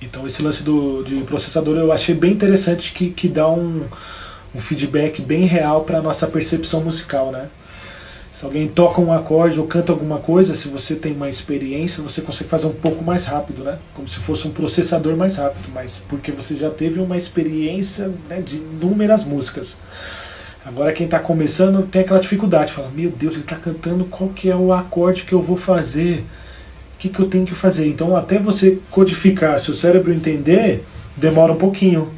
[0.00, 3.84] Então esse lance do, de processador eu achei bem interessante que, que dá um,
[4.54, 7.48] um feedback bem real para nossa percepção musical, né?
[8.36, 12.20] Se alguém toca um acorde ou canta alguma coisa, se você tem uma experiência, você
[12.20, 13.78] consegue fazer um pouco mais rápido, né?
[13.94, 18.42] Como se fosse um processador mais rápido, mas porque você já teve uma experiência né,
[18.42, 19.78] de inúmeras músicas.
[20.66, 24.50] Agora quem está começando tem aquela dificuldade, fala, meu Deus, ele está cantando, qual que
[24.50, 26.22] é o acorde que eu vou fazer?
[26.94, 27.88] O que, que eu tenho que fazer?
[27.88, 30.84] Então até você codificar, se o cérebro entender,
[31.16, 32.10] demora um pouquinho,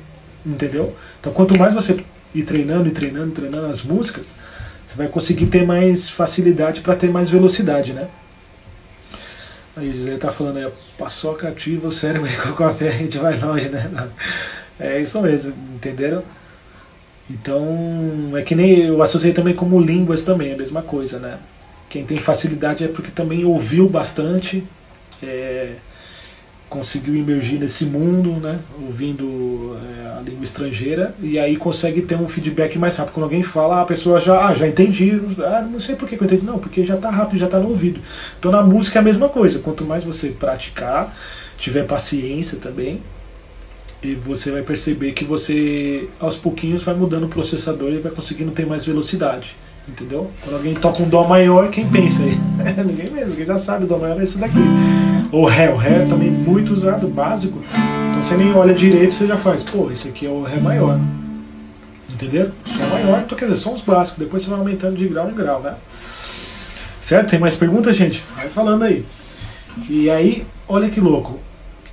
[0.45, 0.97] entendeu?
[1.21, 1.97] Então quanto mais você
[2.35, 4.33] ir treinando e treinando, treinando as músicas,
[4.89, 8.09] você vai conseguir ter mais facilidade para ter mais velocidade, né?
[9.77, 13.39] Aí o Gisele tá falando aí, paçoca ativa o cérebro com café a gente vai
[13.39, 13.91] longe, né?
[14.81, 16.23] É isso mesmo, entenderam?
[17.29, 21.37] Então, é que nem eu associei também como línguas também, é a mesma coisa, né?
[21.91, 24.63] Quem tem facilidade é porque também ouviu bastante,
[25.21, 25.73] é,
[26.69, 32.29] conseguiu emergir nesse mundo, né, ouvindo é, a língua estrangeira, e aí consegue ter um
[32.29, 33.15] feedback mais rápido.
[33.15, 36.25] Quando alguém fala, a pessoa já, ah, já entendi, ah, não sei por que eu
[36.25, 38.01] entendi, não, porque já está rápido, já está no ouvido.
[38.39, 41.17] Então na música é a mesma coisa, quanto mais você praticar,
[41.57, 43.01] tiver paciência também,
[44.01, 48.53] E você vai perceber que você, aos pouquinhos, vai mudando o processador e vai conseguindo
[48.53, 49.57] ter mais velocidade.
[49.89, 50.31] Entendeu?
[50.43, 52.39] Quando alguém toca um Dó maior, quem pensa aí?
[52.85, 54.59] ninguém mesmo, ninguém já sabe, o Dó maior é esse daqui.
[55.31, 57.63] Ou Ré, o Ré é também muito usado, básico.
[58.11, 60.99] Então você nem olha direito, você já faz, pô, esse aqui é o Ré maior.
[62.09, 62.51] Entendeu?
[62.67, 65.35] Som maior, então quer dizer, são os básicos, depois você vai aumentando de grau em
[65.35, 65.75] grau, né?
[67.01, 67.31] Certo?
[67.31, 68.25] Tem mais perguntas, gente?
[68.35, 69.05] Vai falando aí.
[69.89, 71.39] E aí, olha que louco.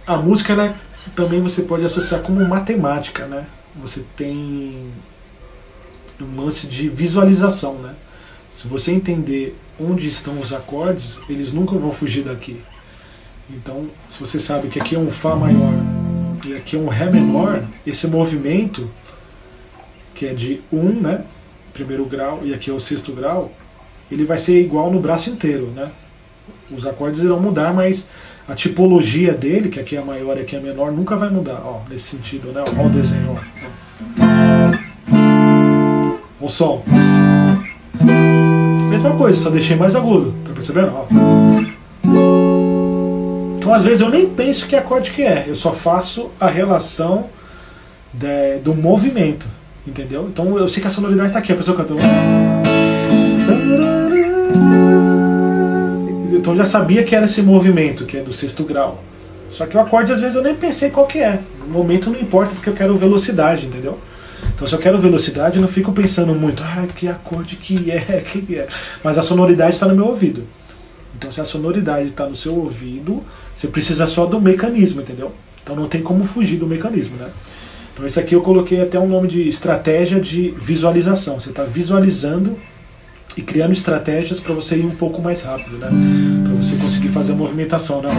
[0.07, 0.75] A música, né,
[1.15, 3.45] também você pode associar como matemática, né?
[3.81, 4.91] Você tem
[6.21, 7.93] um lance de visualização, né?
[8.51, 12.61] Se você entender onde estão os acordes, eles nunca vão fugir daqui.
[13.49, 15.73] Então, se você sabe que aqui é um Fá maior
[16.45, 18.89] e aqui é um Ré menor, esse movimento,
[20.13, 21.23] que é de 1, um, né?
[21.73, 23.51] Primeiro grau, e aqui é o sexto grau,
[24.11, 25.91] ele vai ser igual no braço inteiro, né?
[26.71, 28.07] Os acordes irão mudar, mas
[28.47, 31.81] a tipologia dele, que aqui é maior e aqui é menor, nunca vai mudar, ó,
[31.89, 32.63] nesse sentido, né?
[32.63, 33.39] O desenho, ó.
[36.39, 36.83] O som.
[38.89, 40.91] Mesma coisa, só deixei mais agudo, tá percebendo?
[40.93, 42.44] Ó.
[43.65, 47.31] Então às vezes eu nem penso que acorde que é, eu só faço a relação
[48.13, 49.47] de, do movimento,
[49.87, 50.29] entendeu?
[50.31, 51.99] Então eu sei que a sonoridade está aqui, a pessoa cantando.
[56.31, 59.03] Então já sabia que era esse movimento, que é do sexto grau.
[59.49, 61.39] Só que o acorde às vezes eu nem pensei qual que é.
[61.61, 63.97] No momento não importa porque eu quero velocidade, entendeu?
[64.55, 68.21] Então se eu quero velocidade eu não fico pensando muito, ah, que acorde que é,
[68.29, 68.67] que é.
[69.03, 70.43] Mas a sonoridade está no meu ouvido.
[71.17, 73.23] Então se a sonoridade está no seu ouvido,
[73.55, 75.31] você precisa só do mecanismo, entendeu?
[75.63, 77.29] Então não tem como fugir do mecanismo, né?
[77.93, 81.39] Então isso aqui eu coloquei até um nome de estratégia de visualização.
[81.39, 82.57] Você está visualizando
[83.37, 85.89] e criando estratégias para você ir um pouco mais rápido, né?
[86.43, 88.09] Para você conseguir fazer a movimentação, né?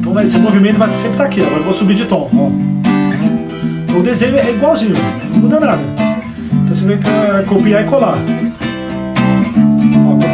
[0.00, 1.40] Então esse movimento vai sempre estar tá aqui.
[1.40, 2.28] Agora eu vou subir de tom.
[2.34, 3.96] Ó.
[3.96, 4.94] O desenho é igualzinho,
[5.32, 5.82] não muda nada.
[6.64, 8.18] Então você vai copiar e colar.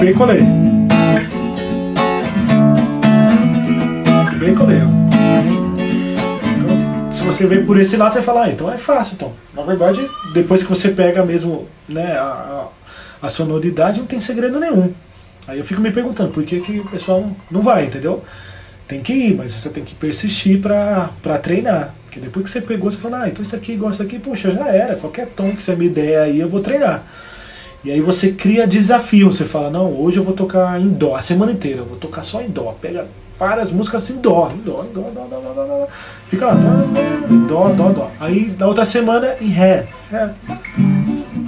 [0.02, 0.40] E colei.
[4.42, 4.80] E colei.
[4.82, 5.00] Ó
[7.40, 9.14] você vem por esse lado, você fala, ah, então é fácil.
[9.14, 12.66] Então, na verdade, depois que você pega mesmo né, a,
[13.22, 14.92] a sonoridade, não tem segredo nenhum.
[15.48, 18.22] Aí eu fico me perguntando por que, que o pessoal não vai, entendeu?
[18.86, 21.94] Tem que ir, mas você tem que persistir para treinar.
[22.04, 24.50] Porque depois que você pegou, você fala, ah, então isso aqui igual isso aqui, puxa,
[24.50, 24.96] já era.
[24.96, 27.04] Qualquer tom que você me der aí, eu vou treinar.
[27.82, 31.22] E aí você cria desafio, você fala, não, hoje eu vou tocar em dó, a
[31.22, 32.76] semana inteira, eu vou tocar só em dó.
[32.80, 33.06] Pega
[33.38, 35.88] várias músicas assim, dó, em dó, em dó, dó, dó, dó, dó, dó.
[36.28, 36.54] Fica lá,
[37.48, 38.10] dó, dó, dó.
[38.20, 40.30] Aí na outra semana em ré, ré.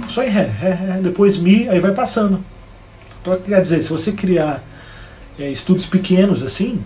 [0.09, 0.99] Só em ré, ré, ré.
[1.01, 2.43] Depois mi, aí vai passando.
[3.21, 4.63] Então quer dizer, se você criar
[5.37, 6.81] é, estudos pequenos assim,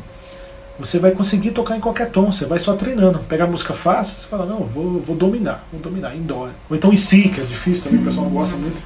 [0.77, 3.19] você vai conseguir tocar em qualquer tom, você vai só treinando.
[3.19, 6.49] Pegar música fácil, você fala, não, vou, vou dominar, vou dominar em dó.
[6.69, 8.77] Ou então em si, que é difícil também, o pessoal não gosta muito.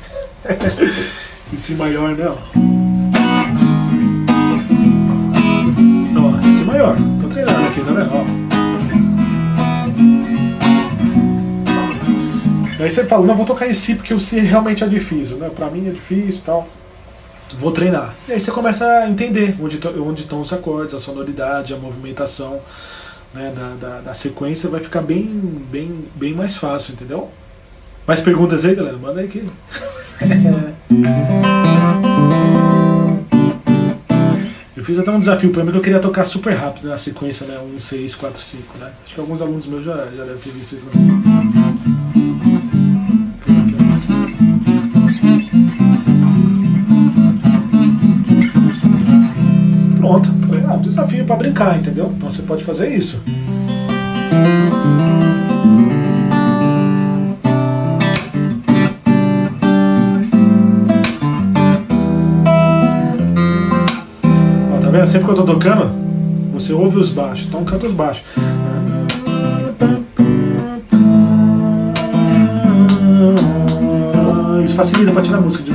[1.53, 2.71] em si maior, não.
[6.81, 6.95] maior.
[7.21, 8.09] Tô treinando aqui, tá vendo?
[8.13, 8.25] Ó.
[12.83, 15.49] Aí você fala, não, vou tocar em si porque o si realmente é difícil, né?
[15.49, 16.67] Pra mim é difícil e tal.
[17.59, 18.15] Vou treinar.
[18.27, 22.59] E aí você começa a entender onde, onde estão os acordes, a sonoridade, a movimentação
[23.33, 25.25] né, da, da, da sequência vai ficar bem,
[25.69, 27.29] bem, bem mais fácil, entendeu?
[28.07, 28.97] Mais perguntas aí, galera?
[28.97, 29.47] Manda aí que.
[34.75, 37.45] Eu fiz até um desafio para mim que eu queria tocar super rápido na sequência,
[37.45, 37.59] né?
[37.77, 38.91] 1, 6, 4, 5, né?
[39.05, 40.85] Acho que alguns alunos meus já, já devem ter visto isso.
[40.87, 40.91] Né?
[49.99, 50.29] Pronto.
[50.67, 52.11] Ah, um desafio para brincar, entendeu?
[52.17, 53.21] Então você pode fazer isso.
[65.05, 65.89] Sempre que eu tô tocando,
[66.53, 68.23] você ouve os baixos, então canta os baixos.
[74.63, 75.71] Isso facilita pra tirar a música de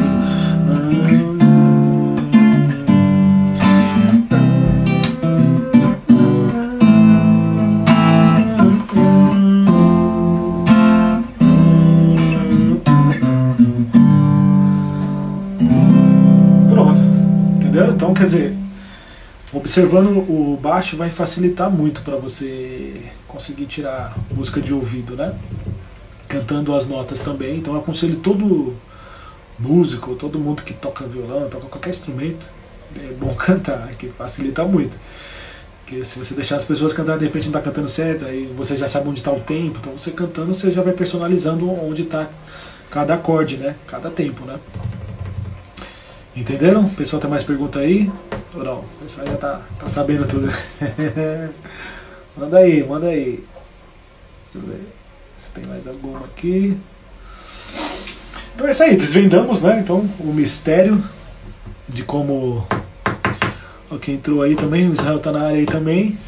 [19.77, 22.99] observando o baixo vai facilitar muito para você
[23.29, 25.35] conseguir tirar música de ouvido, né?
[26.27, 27.59] Cantando as notas também.
[27.59, 28.75] Então eu aconselho todo
[29.59, 32.47] músico, todo mundo que toca violão, toca qualquer instrumento,
[32.97, 34.97] é bom cantar, que facilita muito.
[35.85, 38.79] Porque se você deixar as pessoas cantar, de repente não está cantando certo, aí você
[38.79, 42.31] já sabe onde está o tempo, então você cantando, você já vai personalizando onde está
[42.91, 43.77] cada acorde, né?
[43.87, 44.59] Cada tempo, né?
[46.35, 46.89] Entenderam?
[46.89, 48.11] Pessoal tem mais pergunta aí?
[48.65, 48.79] Não?
[48.79, 50.49] O pessoal já tá, tá sabendo tudo.
[52.37, 53.45] manda aí, manda aí.
[54.53, 54.87] Deixa eu ver
[55.37, 56.79] se tem mais alguma aqui.
[58.55, 59.81] Então é isso aí, desvendamos, né?
[59.81, 61.03] Então, o mistério
[61.89, 62.67] de como.
[63.91, 66.19] Ó, quem entrou aí também, o Israel tá na área aí também.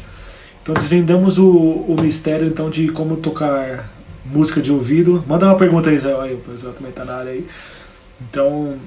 [0.61, 3.89] Então desvendamos o, o mistério então de como tocar
[4.23, 5.23] música de ouvido.
[5.27, 6.21] Manda uma pergunta aí, Israel.
[6.21, 7.47] Aí, o Israel também tá na área aí.
[8.21, 8.77] Então,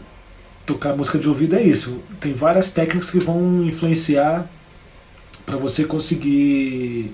[0.67, 2.01] tocar música de ouvido é isso.
[2.21, 4.47] Tem várias técnicas que vão influenciar
[5.45, 7.13] para você conseguir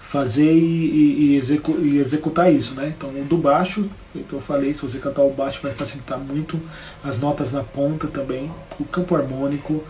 [0.00, 2.92] fazer e, e, execu e, executar isso, né?
[2.96, 6.18] Então o do baixo, é que eu falei, se você cantar o baixo vai facilitar
[6.18, 6.60] muito
[7.02, 9.82] as notas na ponta também, o campo harmônico,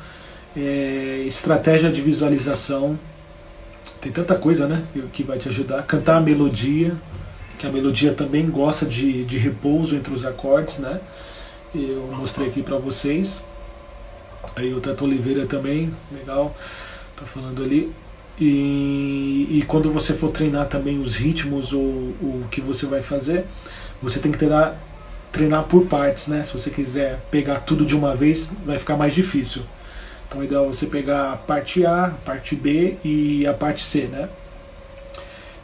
[0.57, 2.99] é, estratégia de visualização,
[4.01, 4.85] tem tanta coisa, né?
[5.13, 5.83] Que vai te ajudar.
[5.83, 6.95] Cantar a melodia,
[7.59, 11.01] que a melodia também gosta de, de repouso entre os acordes, né?
[11.75, 13.43] Eu mostrei aqui para vocês.
[14.55, 16.55] Aí o Tato Oliveira também, legal,
[17.16, 17.91] tá falando ali.
[18.39, 23.45] E, e quando você for treinar também os ritmos ou o que você vai fazer,
[24.01, 24.77] você tem que treinar,
[25.33, 26.45] treinar por partes, né?
[26.45, 29.62] Se você quiser pegar tudo de uma vez, vai ficar mais difícil.
[30.29, 34.03] Então é ideal você pegar a parte A, a parte B e a parte C,
[34.03, 34.29] né?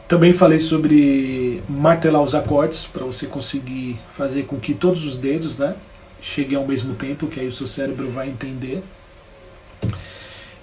[0.09, 5.57] Também falei sobre martelar os acordes para você conseguir fazer com que todos os dedos,
[5.57, 5.73] né,
[6.21, 8.83] cheguem ao mesmo tempo, que aí o seu cérebro vai entender.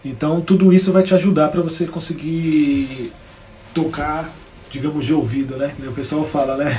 [0.04, 3.12] Então tudo isso vai te ajudar para você conseguir
[3.74, 4.32] tocar,
[4.70, 5.74] digamos, de ouvido, né?
[5.86, 6.70] O pessoal fala, né?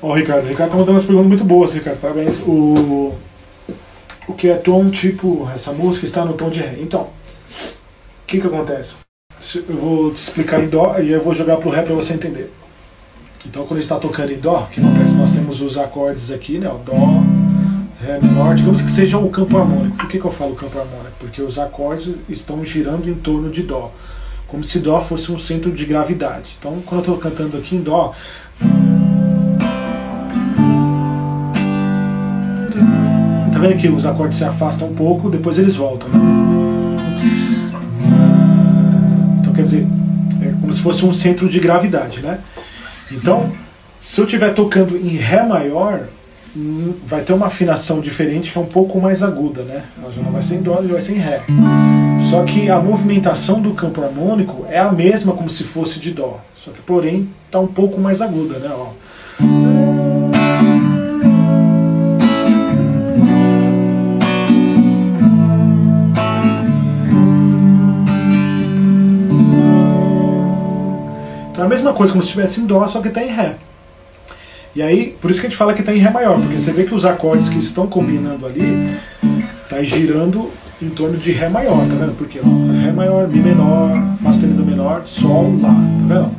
[0.00, 2.00] Ó, oh, Ricardo, o Ricardo tá mandando umas perguntas muito boas, Ricardo.
[2.00, 2.40] Parabéns.
[2.40, 3.14] O,
[4.42, 6.76] que é tom, tipo, essa música está no tom de Ré.
[6.80, 7.06] Então,
[8.32, 8.96] que, que acontece?
[9.68, 12.50] Eu vou te explicar em Dó e eu vou jogar pro Ré para você entender.
[13.46, 15.14] Então quando a gente está tocando em Dó, o que acontece?
[15.14, 16.68] Nós temos os acordes aqui, né?
[16.68, 17.22] O Dó,
[18.00, 19.96] Ré menor, digamos que seja o campo harmônico.
[19.96, 21.12] Por que, que eu falo campo harmônico?
[21.20, 23.92] Porque os acordes estão girando em torno de Dó.
[24.48, 26.56] Como se Dó fosse um centro de gravidade.
[26.58, 28.12] Então quando eu estou cantando aqui em Dó.
[28.58, 28.81] Tá
[33.62, 36.42] vendo que os acordes se afastam um pouco, depois eles voltam, né?
[39.54, 39.86] quer dizer,
[40.42, 42.38] é como se fosse um centro de gravidade, né?
[43.10, 43.52] Então,
[44.00, 46.08] se eu estiver tocando em Ré maior,
[46.56, 49.84] hum, vai ter uma afinação diferente que é um pouco mais aguda, né?
[50.02, 51.42] Ela já não vai ser em Dó, ela vai ser em Ré.
[52.30, 56.40] Só que a movimentação do campo harmônico é a mesma como se fosse de Dó,
[56.56, 58.70] só que porém está um pouco mais aguda, né?
[58.72, 59.81] Ó.
[71.62, 73.54] É a mesma coisa, como se estivesse em Dó, só que está em Ré.
[74.74, 76.72] E aí, por isso que a gente fala que está em Ré maior, porque você
[76.72, 78.98] vê que os acordes que estão combinando ali
[79.70, 80.50] tá girando
[80.82, 82.16] em torno de Ré maior, tá vendo?
[82.18, 83.90] Porque Ré maior, Mi menor,
[84.20, 86.30] Fá sustenido menor, Sol, Lá, tá vendo?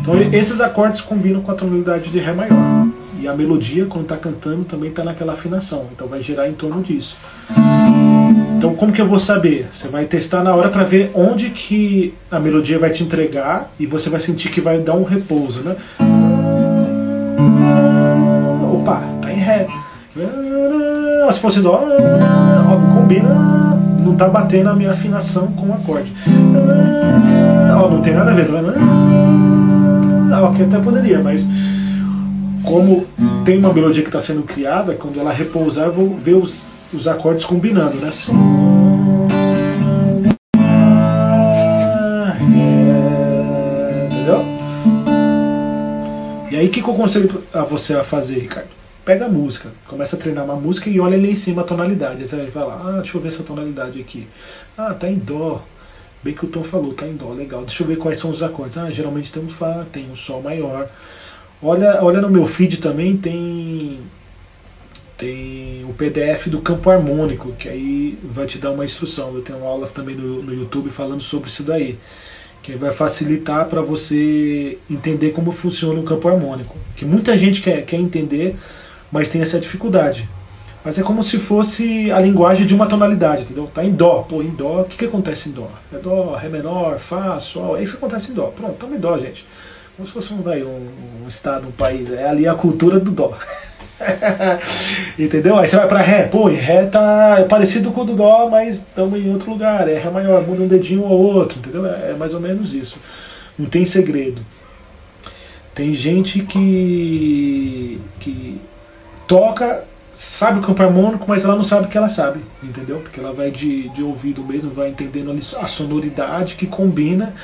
[0.00, 2.88] Então esses acordes combinam com a tonalidade de Ré maior.
[3.20, 5.86] E a melodia, quando está cantando, também está naquela afinação.
[5.92, 7.16] Então vai girar em torno disso.
[8.62, 9.66] Então como que eu vou saber?
[9.72, 13.86] Você vai testar na hora para ver onde que a melodia vai te entregar e
[13.86, 15.74] você vai sentir que vai dar um repouso, né?
[18.72, 19.66] Opa, tá em Ré.
[21.32, 23.34] Se fosse Dó, ó, combina,
[23.98, 26.12] não tá batendo a minha afinação com o acorde.
[27.76, 28.74] Ó, não tem nada a ver, tá vendo?
[30.56, 31.48] Que até poderia, mas
[32.62, 33.06] como
[33.44, 37.08] tem uma melodia que está sendo criada, quando ela repousar eu vou ver os os
[37.08, 38.10] acordes combinando, né?
[46.50, 48.68] E aí o que, que eu aconselho a você a fazer, Ricardo?
[49.04, 52.20] Pega a música, começa a treinar uma música e olha ali em cima a tonalidade.
[52.20, 54.28] Aí você vai falar, ah, deixa eu ver essa tonalidade aqui.
[54.76, 55.64] Ah, tá em Dó.
[56.22, 57.62] Bem que o Tom falou, tá em Dó, legal.
[57.62, 58.76] Deixa eu ver quais são os acordes.
[58.76, 60.88] Ah, geralmente tem um Fá, tem um Sol maior.
[61.62, 63.98] Olha, olha no meu feed também, tem
[65.16, 69.34] tem o PDF do campo harmônico, que aí vai te dar uma instrução.
[69.34, 71.98] Eu tenho aulas também no, no YouTube falando sobre isso daí,
[72.62, 76.76] que vai facilitar para você entender como funciona o campo harmônico.
[76.96, 78.56] Que muita gente quer, quer entender,
[79.10, 80.28] mas tem essa dificuldade.
[80.84, 83.70] Mas é como se fosse a linguagem de uma tonalidade, entendeu?
[83.72, 84.26] Tá em Dó.
[84.28, 85.70] Pô, em Dó, o que, que acontece em Dó?
[85.92, 88.46] É Dó, Ré menor, Fá, Sol, é isso que acontece em Dó.
[88.46, 89.46] Pronto, estamos em Dó, gente.
[90.02, 92.12] Como se fosse um, um, um estado, um país.
[92.12, 93.38] É ali a cultura do Dó.
[95.16, 95.56] Entendeu?
[95.56, 98.78] Aí você vai pra Ré, pô, e Ré tá parecido com o do Dó, mas
[98.78, 99.88] estamos em outro lugar.
[99.88, 101.86] É Ré maior, muda um dedinho ou outro, entendeu?
[101.86, 102.98] É, é mais ou menos isso.
[103.56, 104.42] Não tem segredo.
[105.72, 108.60] Tem gente que, que
[109.28, 109.84] toca,
[110.16, 112.98] sabe o campo harmônico, mas ela não sabe o que ela sabe, entendeu?
[112.98, 117.34] Porque ela vai de, de ouvido mesmo, vai entendendo a sonoridade que combina,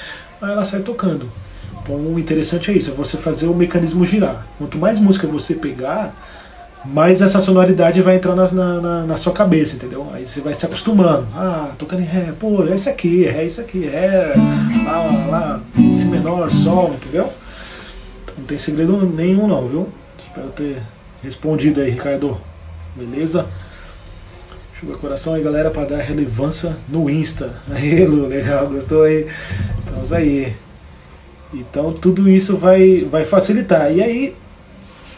[0.42, 1.30] aí ela sai tocando.
[1.88, 4.46] Então o interessante é isso, é você fazer o mecanismo girar.
[4.58, 6.14] Quanto mais música você pegar,
[6.84, 10.06] mais essa sonoridade vai entrar na, na, na, sua cabeça, entendeu?
[10.12, 11.26] Aí você vai se acostumando.
[11.34, 14.34] Ah, tocando em Ré, pô, é isso aqui, Ré, isso aqui, Ré,
[14.84, 17.32] lá, lá, Si menor, Sol, entendeu?
[18.36, 19.88] Não tem segredo nenhum não, viu?
[20.18, 20.82] Espero ter
[21.22, 22.36] respondido aí, Ricardo.
[22.94, 23.46] Beleza?
[24.78, 27.54] Chuva coração aí, galera, para dar relevância no Insta.
[27.70, 29.26] Aí, Lu, legal, gostou aí?
[29.78, 30.54] Estamos aí.
[31.52, 33.92] Então tudo isso vai, vai facilitar.
[33.92, 34.36] E aí,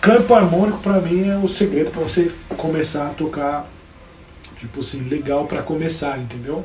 [0.01, 3.69] campo harmônico para mim é o segredo para você começar a tocar,
[4.59, 6.65] tipo assim, legal para começar, entendeu?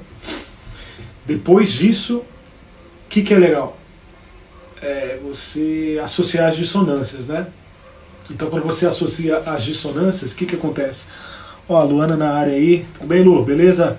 [1.26, 2.26] Depois disso, o
[3.10, 3.78] que, que é legal?
[4.86, 7.48] é você associar as dissonâncias, né?
[8.30, 11.06] Então quando você associa as dissonâncias, o que, que acontece?
[11.68, 13.98] Ó, a Luana na área aí, tudo bem Lu, beleza?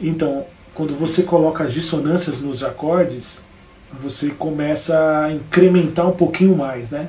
[0.00, 3.42] Então, quando você coloca as dissonâncias nos acordes,
[4.02, 7.08] você começa a incrementar um pouquinho mais, né?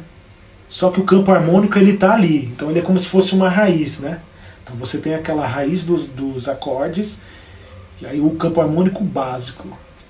[0.70, 3.50] Só que o campo harmônico ele tá ali, então ele é como se fosse uma
[3.50, 4.20] raiz, né?
[4.64, 7.18] Então você tem aquela raiz dos, dos acordes
[8.02, 9.68] e aí o campo harmônico básico.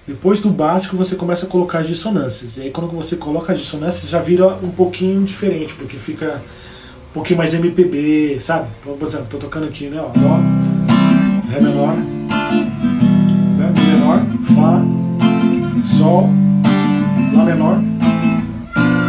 [0.07, 2.57] Depois do básico você começa a colocar as dissonâncias.
[2.57, 6.41] E aí quando você coloca as dissonâncias já vira um pouquinho diferente, porque fica
[7.09, 8.67] um pouquinho mais MPB, sabe?
[8.81, 9.99] Então, por exemplo, tô tocando aqui, né?
[10.01, 10.39] Ó, Dó,
[11.49, 13.73] Ré menor, né?
[13.91, 14.19] Menor,
[14.55, 14.81] Fá,
[15.97, 16.29] Sol,
[17.33, 17.81] Lá menor,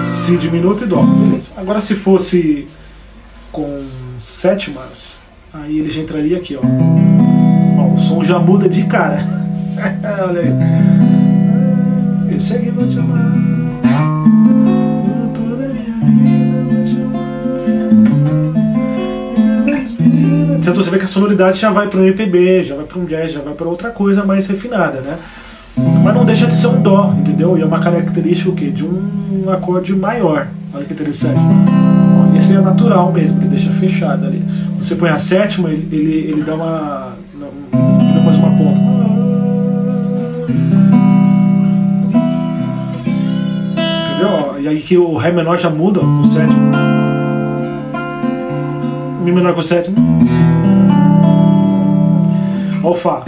[0.07, 1.03] Si diminuto e Dó.
[1.03, 1.51] Beleza.
[1.57, 2.69] Agora se fosse
[3.53, 3.85] com
[4.21, 5.17] sétimas,
[5.53, 6.61] aí ele já entraria aqui, ó.
[7.81, 9.19] ó o som já muda de cara.
[10.29, 10.53] Olha aí.
[12.33, 13.37] Eu sei que vou te amar.
[20.87, 23.33] Você vê que a sonoridade já vai para um MPB, já vai para um jazz,
[23.33, 25.19] já vai para outra coisa mais refinada, né?
[25.77, 27.59] Mas não deixa de ser um dó, entendeu?
[27.59, 28.70] E é uma característica o quê?
[28.70, 30.49] de um acorde maior.
[30.72, 31.41] Olha que interessante.
[32.37, 34.43] Esse é natural mesmo, ele deixa fechado ali.
[34.79, 37.12] Você põe a sétima, ele, ele, ele dá uma.
[37.72, 38.81] Dá mais uma ponta.
[44.11, 44.61] Entendeu?
[44.61, 46.70] E aí que o Ré menor já muda com o sétimo.
[49.24, 49.97] Mi menor com o sétimo.
[52.83, 53.24] Ó o Fá.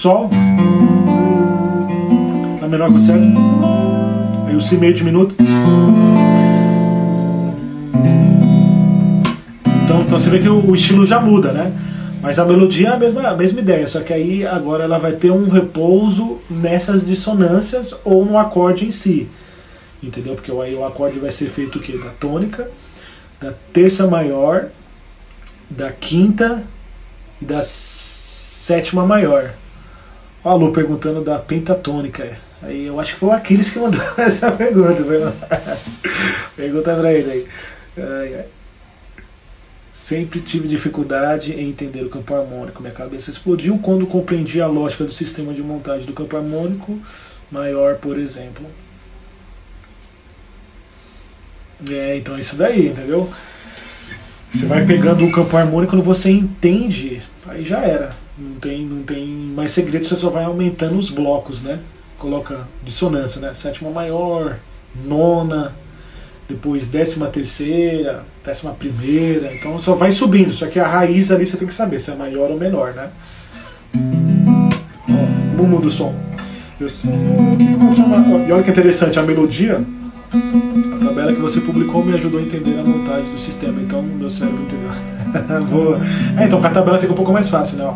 [0.00, 0.30] Sol.
[2.58, 3.38] Lá menor com o sétimo.
[4.48, 5.34] Aí o Si meio diminuto.
[9.84, 11.70] Então, então você vê que o, o estilo já muda, né?
[12.22, 15.12] Mas a melodia é a mesma, a mesma ideia, só que aí agora ela vai
[15.12, 19.28] ter um repouso nessas dissonâncias ou no acorde em si.
[20.02, 20.34] Entendeu?
[20.34, 21.98] Porque aí o acorde vai ser feito o quê?
[22.02, 22.70] Da tônica,
[23.38, 24.68] da terça maior,
[25.68, 26.64] da quinta
[27.42, 29.59] e da sétima maior.
[30.42, 32.38] Ó, Lu perguntando da pentatônica.
[32.62, 35.02] Aí eu acho que foi o Aquiles que mandou essa pergunta.
[36.56, 37.46] Pergunta pra ele aí.
[37.96, 38.44] Ai, ai.
[39.92, 42.82] Sempre tive dificuldade em entender o campo harmônico.
[42.82, 46.98] Minha cabeça explodiu quando compreendi a lógica do sistema de montagem do campo harmônico
[47.50, 48.64] maior, por exemplo.
[51.88, 53.32] É, então é isso daí, entendeu?
[54.52, 58.14] Você vai pegando o campo harmônico quando você entende, aí já era.
[58.40, 61.78] Não tem, não tem mais segredo, você só vai aumentando os blocos, né?
[62.18, 63.52] Coloca dissonância, né?
[63.52, 64.56] Sétima maior,
[65.04, 65.74] nona,
[66.48, 71.56] depois décima terceira, décima primeira, então só vai subindo, só que a raiz ali você
[71.56, 73.10] tem que saber se é maior ou menor, né?
[75.08, 76.14] Ó, como muda o som?
[76.80, 77.10] Eu sei.
[78.48, 79.84] E olha que interessante, a melodia,
[80.32, 84.30] a tabela que você publicou me ajudou a entender a montagem do sistema, então meu
[84.30, 84.90] cérebro entendeu.
[85.70, 86.00] Boa.
[86.38, 87.94] É, então com a tabela fica um pouco mais fácil, né?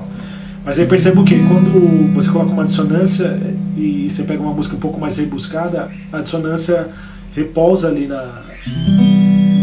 [0.65, 3.39] Mas aí percebo que quando você coloca uma dissonância
[3.77, 6.89] e você pega uma música um pouco mais rebuscada, a dissonância
[7.37, 8.43] repousa ali na,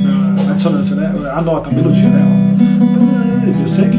[0.03, 1.11] na, na dissonância, né?
[1.33, 2.21] A nota, a melodia, né?
[3.59, 3.97] Eu sei que.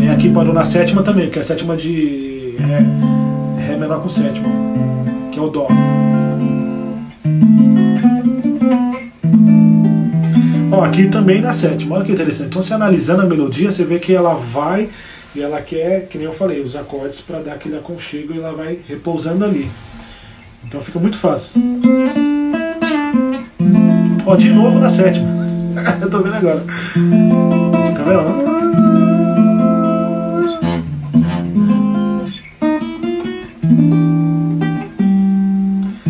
[0.00, 4.08] E aqui parou na sétima também, que é a sétima de Ré, Ré menor com
[4.08, 4.48] sétima,
[5.32, 5.66] que é o Dó.
[10.72, 12.48] Ó, aqui também na sétima, olha que interessante.
[12.48, 14.88] Então, você analisando a melodia, você vê que ela vai
[15.36, 18.54] e ela quer, que nem eu falei, os acordes para dar aquele aconchego e ela
[18.54, 19.70] vai repousando ali.
[20.64, 21.50] Então fica muito fácil.
[24.24, 25.28] Ó, de novo na sétima.
[26.00, 26.64] eu tô vendo agora.
[27.94, 28.52] Tá vendo?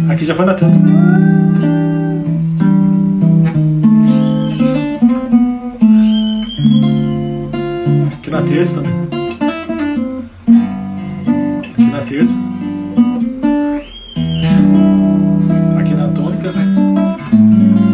[0.09, 0.79] Aqui já foi na tanta.
[8.43, 8.83] Na terça.
[11.61, 12.39] Aqui na terça.
[15.79, 16.51] Aqui na tônica.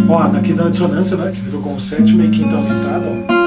[0.09, 1.33] Ó, aqui na dissonância, né?
[1.33, 3.39] Que ficou com sétima e quinta aumentada, ó.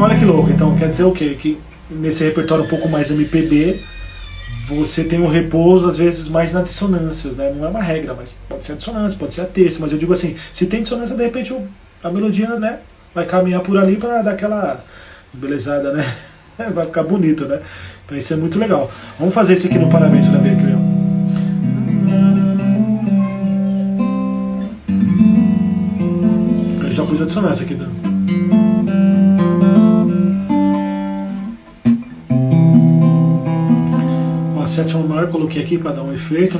[0.00, 0.50] olha que louco.
[0.50, 1.34] Então quer dizer o quê?
[1.40, 1.58] Que
[1.90, 3.80] nesse repertório um pouco mais MPB,
[4.66, 7.52] você tem um repouso às vezes mais na dissonâncias, né?
[7.54, 9.98] Não é uma regra, mas pode ser a dissonância, pode ser a terça, mas eu
[9.98, 11.54] digo assim, se tem dissonância, de repente
[12.02, 12.78] a melodia, né,
[13.14, 14.82] vai caminhar por ali para dar aquela
[15.32, 16.04] belezada, né?
[16.72, 17.60] Vai ficar bonito, né?
[18.06, 18.88] Então isso é muito legal.
[19.18, 20.62] Vamos fazer isso aqui no parabéns para ver aqui,
[26.84, 28.63] Eu já pus a dissonância aqui também.
[34.74, 36.58] Sétima maior coloquei aqui para dar um efeito.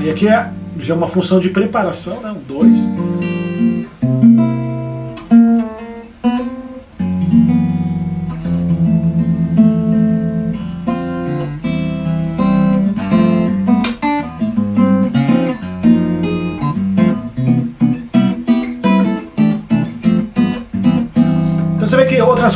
[0.00, 0.50] Aí aqui é
[0.80, 2.32] já uma função de preparação, né?
[2.32, 3.13] Um 2.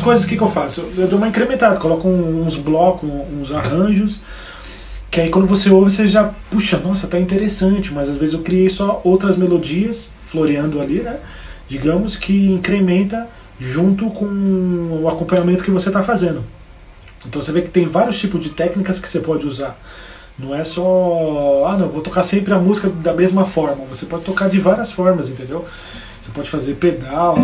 [0.09, 0.81] Coisas, que, que eu faço?
[0.81, 4.21] Eu, eu dou uma incrementada, coloco uns blocos, uns arranjos,
[5.11, 8.41] que aí quando você ouve você já, puxa, nossa, tá interessante, mas às vezes eu
[8.41, 11.19] criei só outras melodias, floreando ali, né?
[11.69, 13.29] Digamos que incrementa
[13.61, 14.25] junto com
[15.03, 16.43] o acompanhamento que você está fazendo.
[17.27, 19.79] Então você vê que tem vários tipos de técnicas que você pode usar.
[20.39, 23.85] Não é só, ah não, vou tocar sempre a música da mesma forma.
[23.91, 25.67] Você pode tocar de várias formas, entendeu?
[26.23, 27.37] Você pode fazer pedal.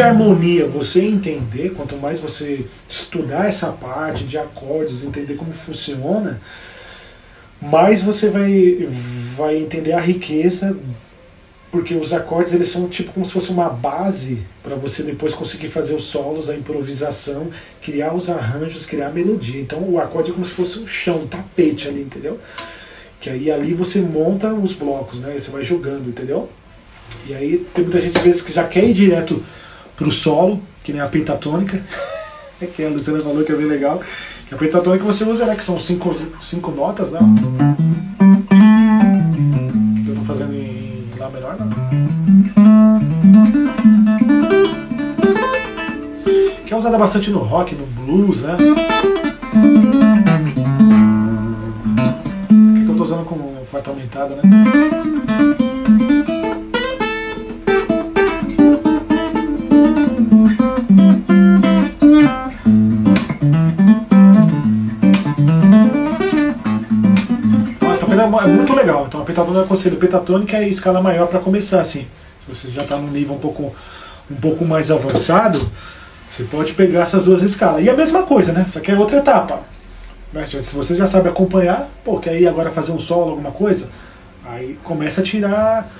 [0.00, 6.40] De harmonia você entender, quanto mais você estudar essa parte de acordes, entender como funciona,
[7.60, 8.88] mais você vai,
[9.36, 10.74] vai entender a riqueza,
[11.70, 15.68] porque os acordes eles são tipo como se fosse uma base para você depois conseguir
[15.68, 17.48] fazer os solos, a improvisação,
[17.82, 19.60] criar os arranjos, criar a melodia.
[19.60, 22.40] Então o acorde é como se fosse um chão, um tapete ali, entendeu?
[23.20, 25.38] Que aí ali você monta os blocos, né?
[25.38, 26.48] Você vai jogando, entendeu?
[27.28, 29.44] E aí tem muita gente às vezes que já quer ir direto
[30.00, 31.78] para o solo, que nem a pentatônica,
[32.74, 34.00] que a Luciana falou que é bem legal.
[34.48, 37.20] Que a pentatônica você usa, né, que são cinco, cinco notas, né?
[40.02, 41.68] Que eu estou fazendo em Lá menor, não?
[46.64, 48.56] Que é usada bastante no rock, no blues, né?
[52.56, 53.36] Que eu estou usando com
[53.70, 54.42] quarta aumentada, né?
[69.06, 69.96] Então a pentatônica eu aconselho.
[69.96, 72.06] Pentatônica é escala maior para começar, assim.
[72.38, 73.74] Se você já está num nível um pouco,
[74.30, 75.60] um pouco mais avançado,
[76.28, 77.84] você pode pegar essas duas escalas.
[77.84, 78.64] E a mesma coisa, né?
[78.68, 79.60] Só que é outra etapa.
[80.32, 80.46] Né?
[80.46, 83.88] Se você já sabe acompanhar, pô, quer ir agora fazer um solo, alguma coisa,
[84.44, 85.90] aí começa a tirar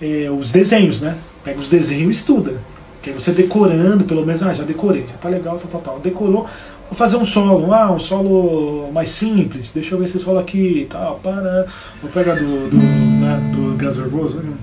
[0.00, 1.16] é, os desenhos, né?
[1.42, 2.54] Pega os desenhos e estuda.
[3.02, 6.00] Que aí você decorando, pelo menos, ah, já decorei, já tá legal, tal, tal, tal.
[6.00, 6.46] Decorou,
[6.88, 10.82] Vou fazer um solo, ah, um solo mais simples, deixa eu ver esse solo aqui
[10.82, 11.66] e tal, para.
[12.00, 13.76] Vou pegar do, do, né, do.
[13.76, 14.56] Né?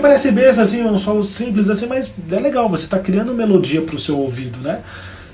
[0.00, 3.94] Parece besta assim, um solo simples assim, mas é legal, você está criando melodia para
[3.94, 4.80] o seu ouvido, né?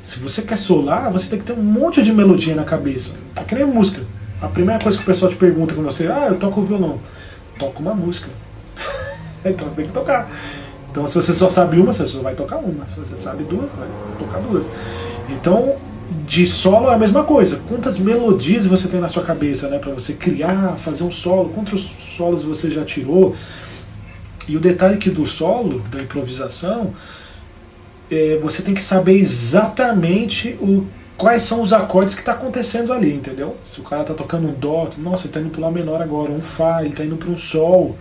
[0.03, 3.15] Se você quer solar, você tem que ter um monte de melodia na cabeça.
[3.37, 4.03] É que nem música.
[4.45, 6.99] A primeira coisa que o pessoal te pergunta quando você, ah, eu toco violão.
[7.59, 8.29] Toco uma música.
[9.45, 10.31] então você tem que tocar.
[10.91, 12.87] Então se você só sabe uma, você só vai tocar uma.
[12.87, 13.89] Se você sabe duas, vai
[14.19, 14.71] tocar duas.
[15.29, 15.77] Então
[16.27, 17.61] de solo é a mesma coisa.
[17.69, 21.51] Quantas melodias você tem na sua cabeça, né, para você criar, fazer um solo?
[21.51, 23.35] Quantos solos você já tirou?
[24.47, 26.95] E o detalhe que do solo, da improvisação,
[28.11, 33.15] é, você tem que saber exatamente o quais são os acordes que está acontecendo ali,
[33.15, 33.57] entendeu?
[33.73, 36.31] Se o cara está tocando um dó, nossa, ele está indo para lá menor agora,
[36.31, 37.97] um fá, ele está indo para um sol.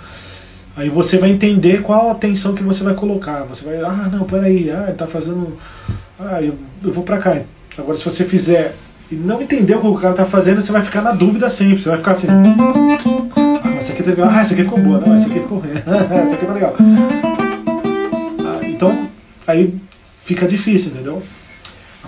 [0.75, 3.43] Aí você vai entender qual a tensão que você vai colocar.
[3.43, 5.55] Você vai, ah, não, peraí, ah, ele está fazendo,
[6.19, 7.39] ah, eu, eu vou para cá.
[7.77, 8.75] Agora, se você fizer
[9.11, 11.79] e não entender o que o cara está fazendo, você vai ficar na dúvida sempre.
[11.79, 14.99] Você vai ficar assim, ah, mas essa aqui tá legal, ah, essa aqui ficou boa,
[14.99, 15.71] não, essa aqui ficou ruim,
[16.23, 16.75] essa aqui tá legal.
[18.39, 19.07] Ah, então,
[19.45, 19.75] aí
[20.17, 21.21] fica difícil, entendeu?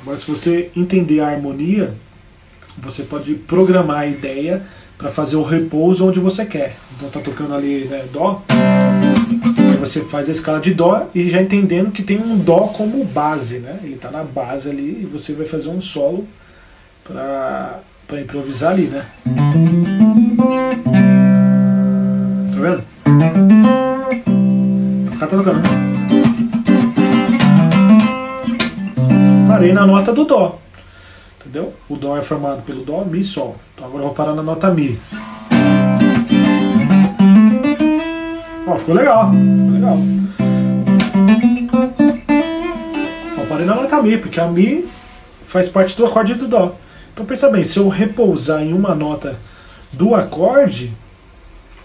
[0.05, 1.95] Agora, se você entender a harmonia,
[2.77, 4.61] você pode programar a ideia
[4.99, 6.77] para fazer o repouso onde você quer.
[6.95, 11.41] Então tá tocando ali né, Dó, aí você faz a escala de Dó e já
[11.41, 13.79] entendendo que tem um Dó como base, né?
[13.83, 16.27] Ele está na base ali e você vai fazer um solo
[17.03, 17.81] para
[18.21, 19.07] improvisar ali, né?
[30.15, 30.57] Do Dó.
[31.39, 31.73] Entendeu?
[31.87, 33.55] O Dó é formado pelo Dó, Mi, Sol.
[33.75, 34.99] Então agora eu vou parar na nota Mi.
[38.65, 39.29] Ó, ficou legal.
[39.31, 39.97] Ficou legal.
[43.37, 44.87] Ó, parei na nota Mi, porque a Mi
[45.45, 46.73] faz parte do acorde do Dó.
[47.13, 49.37] Então pensa bem, se eu repousar em uma nota
[49.93, 50.91] do acorde,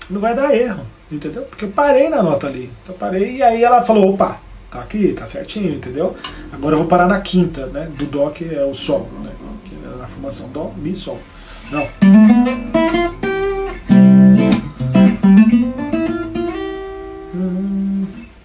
[0.09, 1.43] não vai dar erro, entendeu?
[1.43, 2.71] Porque eu parei na nota ali.
[2.83, 4.39] Então parei e aí ela falou, opa,
[4.71, 6.15] tá aqui, tá certinho, entendeu?
[6.53, 7.89] Agora eu vou parar na quinta, né?
[7.99, 9.31] Do Dó, que é o Sol, né?
[9.65, 11.19] Que é na formação Dó, Mi, Sol.
[11.73, 11.87] Não.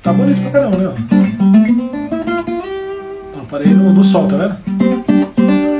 [0.02, 0.95] Tá bonito pra caramba, né?
[3.31, 4.57] Então, parei no, no Sol, tá vendo?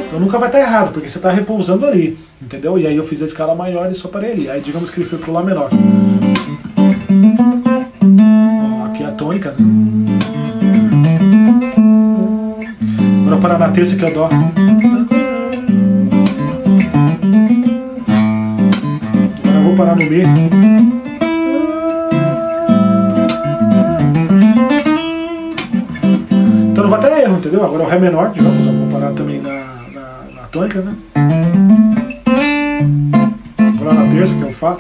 [0.08, 2.78] Então nunca vai estar tá errado, porque você está repousando ali, entendeu?
[2.78, 4.50] E aí eu fiz a escala maior e só parei ali.
[4.50, 5.70] Aí digamos que ele foi pro Lá menor.
[8.82, 9.95] Ó, aqui é a tônica, né?
[13.46, 14.26] Parar na terça que eu dó.
[19.44, 20.24] Agora eu vou parar no Mi.
[26.72, 27.64] Então não vai ter erro, entendeu?
[27.64, 30.96] Agora é o Ré menor, digamos, eu vou parar também na, na, na tônica, né?
[33.78, 34.76] Parar na terça, que é o Fá.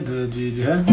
[0.00, 0.26] Né?
[0.26, 0.84] De, de Ré.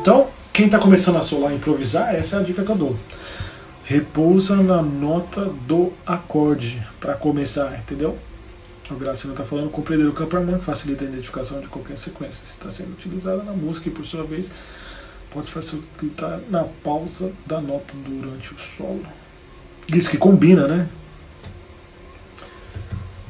[0.00, 2.96] Então, quem está começando a solar improvisar, essa é a dica que eu dou.
[3.84, 8.18] Repousa na nota do acorde para começar, entendeu?
[8.90, 12.40] O Gracino está falando, compreender o campo harmônico facilita a identificação de qualquer sequência.
[12.48, 14.50] Está sendo utilizada na música e, por sua vez,
[15.32, 19.04] pode facilitar na pausa da nota durante o solo.
[19.88, 20.88] Isso que combina, né?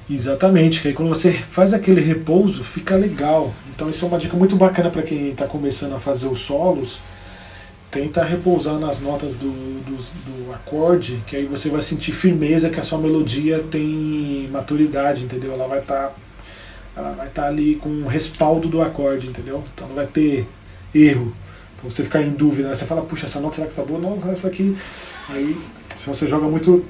[0.08, 3.52] Exatamente, que aí quando você faz aquele repouso fica legal.
[3.74, 6.98] Então isso é uma dica muito bacana para quem está começando a fazer os solos.
[7.90, 12.78] Tenta repousar nas notas do, do, do, acorde, que aí você vai sentir firmeza que
[12.78, 15.52] a sua melodia tem maturidade, entendeu?
[15.52, 16.14] Ela vai estar tá,
[16.96, 19.64] ela vai tá ali com respaldo do acorde, entendeu?
[19.74, 20.46] Então não vai ter
[20.94, 21.32] erro.
[21.80, 22.74] Pra você ficar em dúvida, né?
[22.74, 24.00] você fala, puxa, essa nota será que tá boa?
[24.00, 24.76] Não, essa aqui.
[25.28, 25.56] Aí
[25.96, 26.84] se você joga muito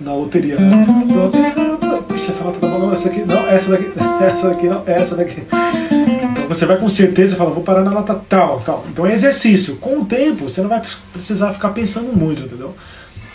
[0.00, 0.56] na loteria?
[2.08, 3.92] Puxa, essa nota tá não, essa aqui, não, essa daqui,
[4.24, 5.42] essa daqui, não, essa daqui.
[6.32, 8.84] Então você vai com certeza e fala, vou parar na nota tal, tal.
[8.88, 9.76] Então é exercício.
[9.76, 10.82] Com o tempo, você não vai
[11.12, 12.74] precisar ficar pensando muito, entendeu?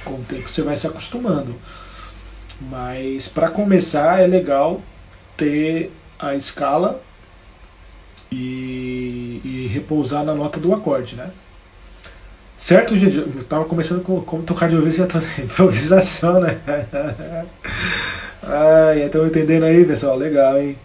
[0.06, 1.56] Com o tempo você vai se acostumando.
[2.70, 4.82] Mas para começar é legal
[5.36, 7.02] ter a escala
[8.32, 11.32] e, e repousar na nota do acorde, né?
[12.62, 13.18] Certo, gente?
[13.18, 16.60] Eu tava começando com como tocar de ouvido, já tô improvisação, né?
[18.44, 20.16] Ai, estão entendendo aí, pessoal?
[20.16, 20.78] Legal, hein?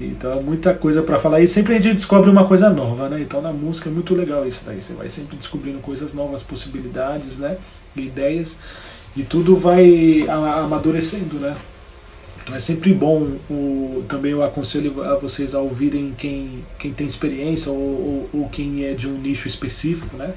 [0.00, 1.42] Então, muita coisa para falar.
[1.42, 3.20] E sempre a gente descobre uma coisa nova, né?
[3.20, 4.80] Então, na música é muito legal isso daí.
[4.80, 7.58] Você vai sempre descobrindo coisas novas, possibilidades, né?
[7.94, 8.56] Ideias.
[9.14, 11.54] E tudo vai amadurecendo, né?
[12.42, 17.06] Então é sempre bom, o, também eu aconselho a vocês a ouvirem quem, quem tem
[17.06, 20.32] experiência ou, ou, ou quem é de um nicho específico, né?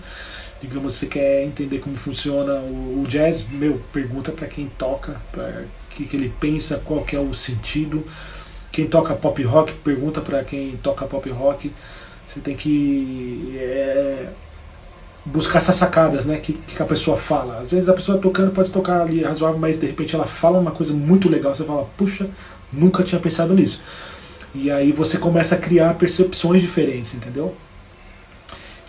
[0.61, 5.64] Digamos, você quer entender como funciona o, o jazz, meu, pergunta para quem toca, para
[5.91, 8.06] que, que ele pensa, qual que é o sentido.
[8.72, 11.72] Quem toca pop rock, pergunta para quem toca pop rock.
[12.27, 14.27] Você tem que é,
[15.26, 16.38] buscar essas sacadas, né?
[16.38, 17.60] Que, que a pessoa fala.
[17.60, 20.72] Às vezes a pessoa tocando pode tocar ali razoável, mas de repente ela fala uma
[20.72, 21.53] coisa muito legal.
[21.53, 22.27] Você fala, puxa,
[22.72, 23.81] nunca tinha pensado nisso.
[24.53, 27.56] E aí você começa a criar percepções diferentes, entendeu?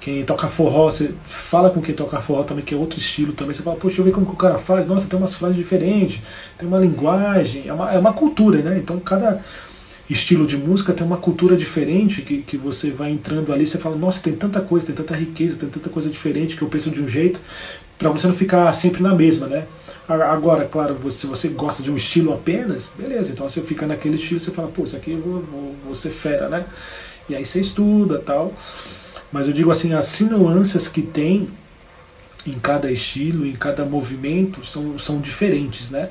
[0.00, 3.54] Quem toca forró, você fala com quem toca forró também, que é outro estilo também.
[3.54, 4.86] Você fala, poxa, deixa eu ver como que o cara faz.
[4.86, 6.20] Nossa, tem umas frases diferentes,
[6.58, 8.78] tem uma linguagem, é uma, é uma cultura, né?
[8.78, 9.42] Então cada
[10.08, 13.66] estilo de música tem uma cultura diferente que, que você vai entrando ali.
[13.66, 16.68] Você fala, nossa, tem tanta coisa, tem tanta riqueza, tem tanta coisa diferente que eu
[16.68, 17.40] penso de um jeito,
[17.98, 19.66] para você não ficar sempre na mesma, né?
[20.08, 24.40] Agora, claro, se você gosta de um estilo apenas, beleza, então você fica naquele estilo,
[24.40, 26.64] você fala, pô, isso aqui eu vou, vou, vou ser fera, né?
[27.28, 28.52] E aí você estuda tal.
[29.32, 31.48] Mas eu digo assim, as nuances que tem
[32.46, 36.08] em cada estilo, em cada movimento, são, são diferentes, né?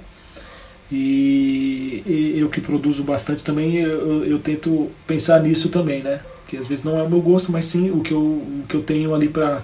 [0.91, 6.21] E, e eu que produzo bastante também, eu, eu, tento pensar nisso também, né?
[6.47, 8.75] Que às vezes não é o meu gosto, mas sim o que eu, o que
[8.75, 9.61] eu tenho ali pra,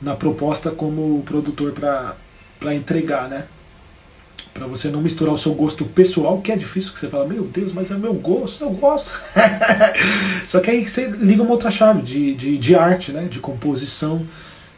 [0.00, 3.46] na proposta como produtor para entregar, né?
[4.54, 7.42] Para você não misturar o seu gosto pessoal, que é difícil, que você fala, meu
[7.42, 9.12] Deus, mas é meu gosto, eu gosto.
[10.46, 13.26] Só que aí você liga uma outra chave de, de, de arte, né?
[13.28, 14.24] de composição,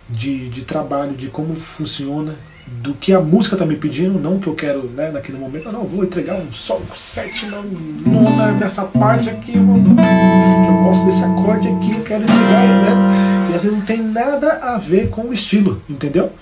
[0.09, 2.35] de, de trabalho, de como funciona,
[2.67, 5.85] do que a música está me pedindo, não que eu quero né, naquele momento, não,
[5.85, 7.63] vou entregar um sol, sétima,
[8.05, 13.51] nona, nessa parte aqui, eu gosto desse acorde aqui, eu quero entregar, né?
[13.53, 16.33] E às vezes não tem nada a ver com o estilo, entendeu?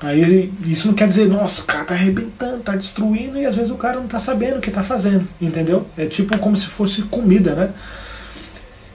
[0.00, 3.70] Aí isso não quer dizer, nossa, o cara tá arrebentando, tá destruindo, e às vezes
[3.70, 5.86] o cara não tá sabendo o que tá fazendo, entendeu?
[5.96, 7.70] É tipo como se fosse comida, né?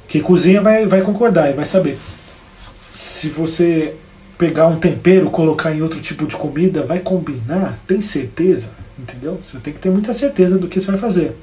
[0.07, 1.99] Que cozinha vai, vai concordar e vai saber.
[2.91, 3.93] Se você
[4.35, 7.77] pegar um tempero, colocar em outro tipo de comida, vai combinar?
[7.85, 8.71] Tem certeza?
[8.97, 9.39] Entendeu?
[9.41, 11.35] Você tem que ter muita certeza do que você vai fazer.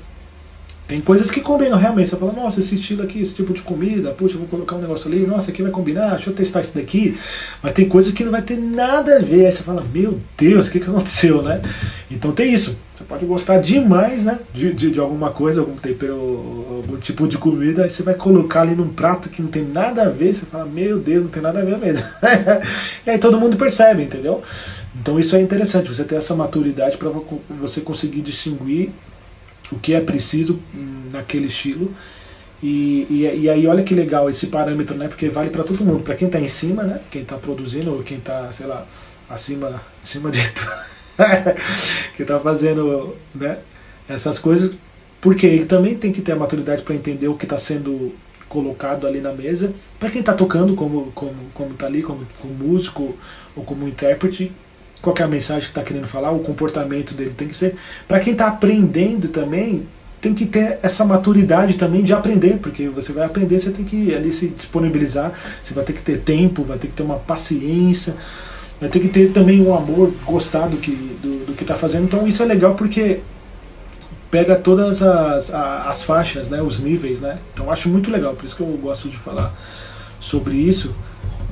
[0.92, 2.10] Tem coisas que combinam realmente.
[2.10, 5.10] Você fala, nossa, esse estilo aqui, esse tipo de comida, puxa, vou colocar um negócio
[5.10, 7.16] ali, nossa, aqui vai combinar, deixa eu testar isso daqui.
[7.62, 9.46] Mas tem coisas que não vai ter nada a ver.
[9.46, 11.62] Aí você fala, meu Deus, o que, que aconteceu, né?
[12.10, 12.76] Então tem isso.
[12.94, 14.38] Você pode gostar demais, né?
[14.52, 16.14] De, de, de alguma coisa, algum tempero,
[16.76, 20.02] algum tipo de comida, aí você vai colocar ali num prato que não tem nada
[20.02, 22.06] a ver, você fala, meu Deus, não tem nada a ver mesmo.
[23.06, 24.42] e aí todo mundo percebe, entendeu?
[24.94, 27.10] Então isso é interessante, você ter essa maturidade para
[27.58, 28.90] você conseguir distinguir
[29.72, 30.60] o que é preciso
[31.10, 31.92] naquele estilo.
[32.62, 35.08] E, e, e, aí olha que legal esse parâmetro, né?
[35.08, 37.00] Porque vale para todo mundo, para quem está em cima, né?
[37.10, 38.86] Quem está produzindo ou quem está, sei lá,
[39.28, 40.70] acima, acima de tudo,
[42.16, 43.58] que está fazendo, né?
[44.08, 44.76] Essas coisas,
[45.20, 48.14] porque ele também tem que ter a maturidade para entender o que está sendo
[48.48, 49.72] colocado ali na mesa.
[49.98, 53.16] Para quem está tocando, como como como tá ali, como, como músico
[53.56, 54.52] ou como intérprete,
[55.02, 57.74] qual é a mensagem que está querendo falar, o comportamento dele tem que ser.
[58.06, 59.86] Para quem está aprendendo também,
[60.20, 64.14] tem que ter essa maturidade também de aprender, porque você vai aprender, você tem que
[64.14, 68.14] ali se disponibilizar, você vai ter que ter tempo, vai ter que ter uma paciência,
[68.80, 72.04] vai ter que ter também um amor, gostar do que do, do que está fazendo.
[72.04, 73.18] Então isso é legal porque
[74.30, 77.38] pega todas as, as faixas, né, os níveis, né.
[77.52, 79.52] Então acho muito legal, por isso que eu gosto de falar
[80.20, 80.94] sobre isso.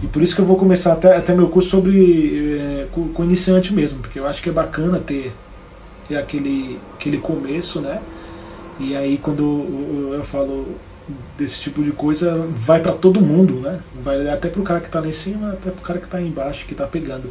[0.03, 3.25] E por isso que eu vou começar até, até meu curso sobre é, com, com,
[3.25, 5.33] iniciante mesmo, porque eu acho que é bacana ter,
[6.09, 8.01] ter aquele, aquele começo, né?
[8.79, 10.67] E aí quando eu, eu falo
[11.37, 13.81] desse tipo de coisa, vai para todo mundo, né?
[14.03, 16.67] Vai até pro cara que está lá em cima, até pro cara que está embaixo,
[16.67, 17.31] que está pegando.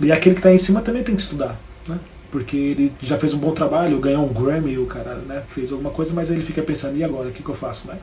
[0.00, 1.58] E aquele que está em cima também tem que estudar,
[1.88, 1.98] né?
[2.30, 5.90] Porque ele já fez um bom trabalho, ganhou um Grammy, o cara né, fez alguma
[5.90, 7.98] coisa, mas aí ele fica pensando, e agora, o que, que eu faço, né?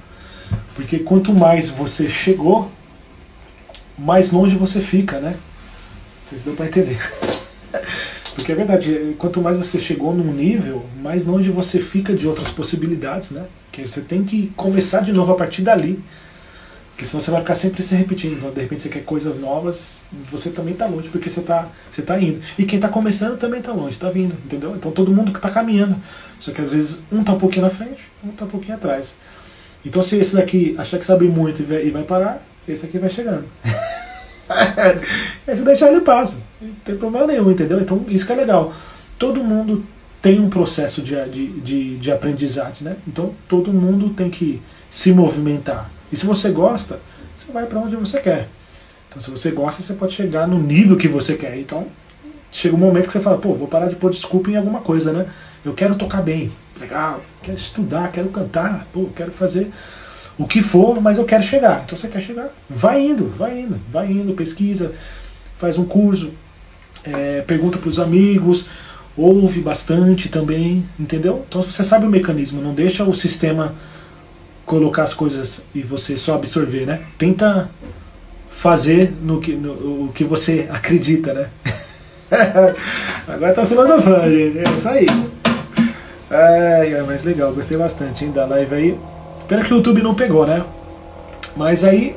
[0.76, 2.69] Porque quanto mais você chegou,
[3.97, 5.31] mais longe você fica, né?
[5.31, 6.97] Não sei se deu para entender.
[8.35, 12.51] Porque é verdade, quanto mais você chegou num nível, mais longe você fica de outras
[12.51, 13.45] possibilidades, né?
[13.71, 15.99] Que você tem que começar de novo a partir dali.
[16.91, 18.37] Porque senão você vai ficar sempre se repetindo.
[18.37, 22.01] Então, de repente você quer coisas novas, você também está longe porque você está você
[22.01, 22.39] tá indo.
[22.57, 24.75] E quem está começando também está longe, está vindo, entendeu?
[24.75, 25.95] Então todo mundo que está caminhando.
[26.39, 29.15] Só que às vezes um está um pouquinho na frente, um está um pouquinho atrás.
[29.85, 33.45] Então se esse daqui achar que sabe muito e vai parar, esse aqui vai chegando.
[34.49, 36.38] Aí você deixar ele passa.
[36.61, 37.80] Não tem problema nenhum, entendeu?
[37.80, 38.73] Então isso que é legal.
[39.19, 39.84] Todo mundo
[40.22, 42.95] tem um processo de, de, de, de aprendizagem, né?
[43.07, 45.89] Então todo mundo tem que se movimentar.
[46.11, 46.99] E se você gosta,
[47.35, 48.48] você vai para onde você quer.
[49.10, 51.57] Então se você gosta, você pode chegar no nível que você quer.
[51.57, 51.88] Então
[52.52, 55.11] chega um momento que você fala, pô, vou parar de pôr desculpa em alguma coisa,
[55.11, 55.27] né?
[55.65, 59.69] Eu quero tocar bem, legal, quero estudar, quero cantar, pô, quero fazer
[60.38, 61.84] o que for, mas eu quero chegar.
[61.85, 62.49] Então você quer chegar?
[62.69, 64.91] Vai indo, vai indo, vai indo, pesquisa,
[65.57, 66.31] faz um curso,
[67.03, 68.68] é, pergunta para os amigos,
[69.18, 71.43] ouve bastante também, entendeu?
[71.47, 73.73] Então você sabe o mecanismo, não deixa o sistema
[74.65, 77.01] colocar as coisas e você só absorver, né?
[77.18, 77.69] Tenta
[78.51, 79.72] fazer no que, no,
[80.05, 81.49] o que você acredita, né?
[83.27, 84.59] Agora tá filosofando, gente.
[84.59, 85.07] É isso aí.
[86.30, 88.99] É, é mais legal, gostei bastante hein, da live aí.
[89.47, 90.63] Pena que o YouTube não pegou, né?
[91.55, 92.15] Mas aí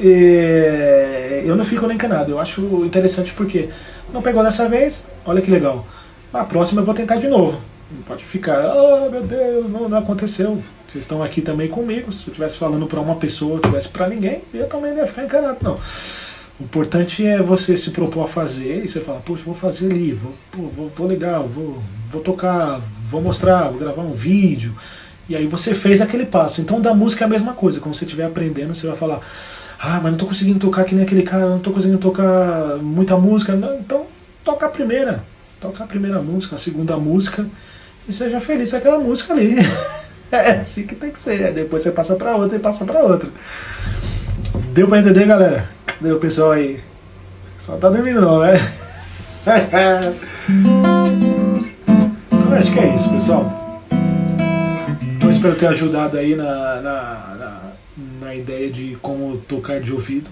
[0.00, 2.30] é, eu não fico nem encanado.
[2.30, 3.68] Eu acho interessante porque
[4.12, 5.84] não pegou dessa vez, olha que legal.
[6.32, 7.60] Na próxima eu vou tentar de novo.
[7.90, 10.62] Não pode ficar, oh meu Deus, não, não aconteceu.
[10.88, 12.12] Vocês estão aqui também comigo.
[12.12, 15.06] Se eu estivesse falando para uma pessoa, eu estivesse para ninguém, eu também não ia
[15.06, 15.74] ficar encanado, não.
[16.60, 20.12] O importante é você se propor a fazer e você fala, poxa, vou fazer ali,
[20.12, 20.34] vou,
[20.76, 21.82] vou, vou legal, vou,
[22.12, 22.80] vou tocar,
[23.10, 24.74] vou mostrar, vou gravar um vídeo.
[25.30, 26.60] E aí você fez aquele passo.
[26.60, 27.78] Então da música é a mesma coisa.
[27.78, 29.20] Quando você estiver aprendendo, você vai falar,
[29.78, 33.16] ah, mas não estou conseguindo tocar que nem aquele cara, não estou conseguindo tocar muita
[33.16, 33.54] música.
[33.54, 34.06] Não, então
[34.42, 35.22] toca a primeira.
[35.60, 37.46] Toca a primeira música, a segunda música
[38.08, 39.54] e seja feliz com aquela música ali.
[40.32, 41.52] é assim que tem que ser.
[41.52, 43.30] Depois você passa para outra e passa para outra.
[44.72, 45.68] Deu para entender, galera?
[45.86, 46.80] Cadê o pessoal aí?
[47.56, 48.54] Só tá dormindo não, né?
[52.32, 53.59] então acho que é isso, pessoal.
[55.40, 57.72] Espero ter ajudado aí na, na, na,
[58.20, 60.28] na ideia de como tocar de ouvido.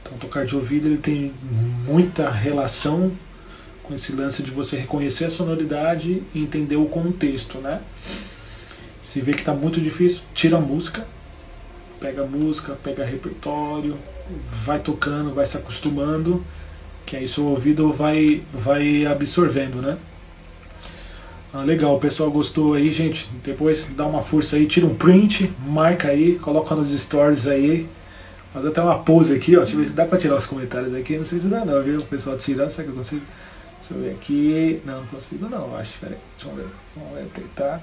[0.00, 1.34] Então tocar de ouvido ele tem
[1.84, 3.10] muita relação
[3.82, 7.80] com esse lance de você reconhecer a sonoridade e entender o contexto, né?
[9.02, 11.04] Se vê que está muito difícil, tira a música,
[11.98, 13.98] pega a música, pega repertório,
[14.64, 16.44] vai tocando, vai se acostumando,
[17.04, 19.98] que aí seu ouvido vai, vai absorvendo, né?
[21.56, 23.30] Ah, legal, o pessoal gostou aí, gente.
[23.44, 27.86] Depois dá uma força aí, tira um print, marca aí, coloca nos stories aí.
[28.52, 29.60] Faz até uma pose aqui, ó.
[29.60, 31.16] Deixa eu ver se dá pra tirar os comentários aqui.
[31.16, 32.00] Não sei se dá não, viu?
[32.00, 33.22] O pessoal tirando, será que eu consigo?
[33.78, 34.80] Deixa eu ver aqui.
[34.84, 35.92] Não, não consigo não, acho.
[36.00, 36.66] Peraí, deixa eu ver.
[36.96, 37.80] Vamos ver, tentar.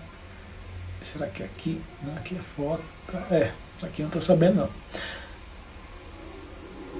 [1.09, 1.79] Será que é aqui?
[2.05, 2.83] Não, aqui é foto.
[3.31, 4.69] É, aqui eu não tô sabendo não.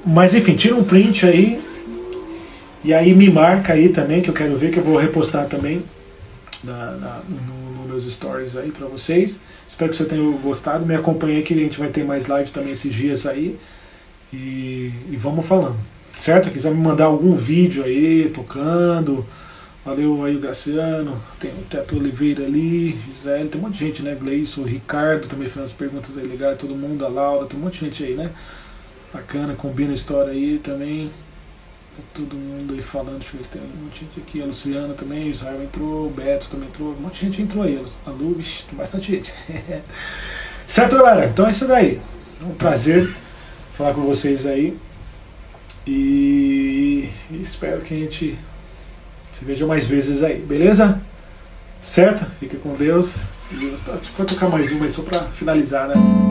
[0.06, 1.62] Mas enfim, tira um print aí.
[2.82, 5.84] E aí me marca aí também, que eu quero ver, que eu vou repostar também
[6.64, 9.42] na, na no, no, meus stories aí pra vocês.
[9.68, 10.86] Espero que você tenha gostado.
[10.86, 13.58] Me acompanhe que a gente vai ter mais lives também esses dias aí.
[14.34, 15.78] E, e vamos falando.
[16.16, 16.52] Certo?
[16.52, 19.26] Quiser me mandar algum vídeo aí, tocando.
[19.84, 24.04] Valeu aí o Graciano, tem o Teto Oliveira ali, Gisele, tem um monte de gente,
[24.04, 24.14] né?
[24.14, 27.80] Gleison, Ricardo também fez umas perguntas aí legais, todo mundo, a Laura, tem um monte
[27.80, 28.30] de gente aí, né?
[29.12, 31.10] Bacana, combina a história aí também.
[32.14, 34.42] Todo mundo aí falando, deixa eu ver se tem um monte de gente aqui.
[34.42, 37.64] A Luciana também, o Israel entrou, o Beto também entrou, um monte de gente entrou
[37.64, 37.84] aí.
[38.06, 38.40] A Lu,
[38.74, 39.34] bastante gente.
[40.68, 41.28] certo, galera?
[41.28, 42.02] Então é isso daí.
[42.42, 43.14] É um prazer
[43.78, 44.78] falar com vocês aí.
[45.86, 48.38] E espero que a gente
[49.34, 51.02] se veja mais vezes aí, beleza?
[51.82, 52.26] Certo?
[52.40, 53.18] Fique com Deus.
[54.18, 56.31] Vou tocar mais uma aí só pra finalizar, né?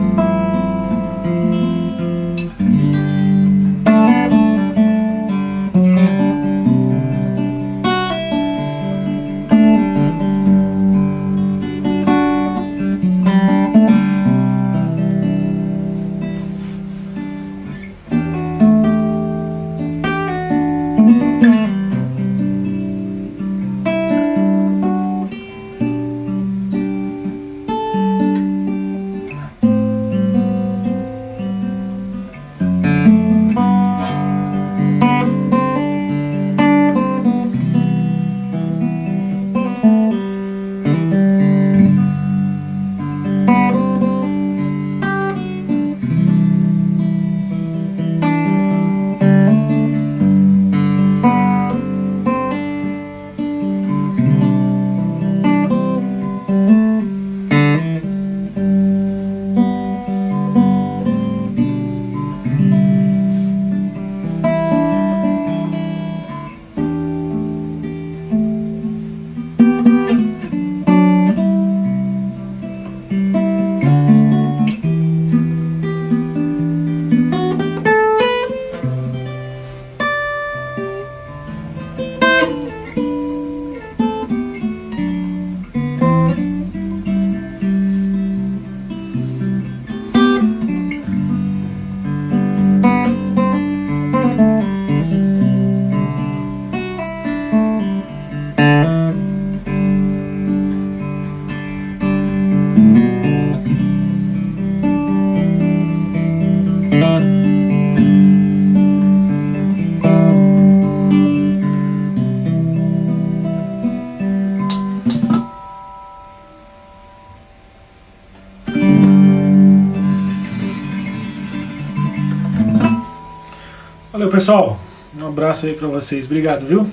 [124.41, 124.79] Pessoal.
[125.15, 126.25] Um abraço aí pra vocês.
[126.25, 126.85] Obrigado, viu?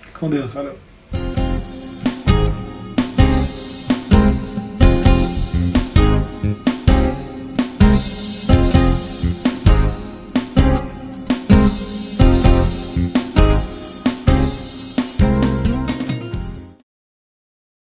[0.00, 0.54] Fique com Deus.
[0.54, 0.83] Valeu.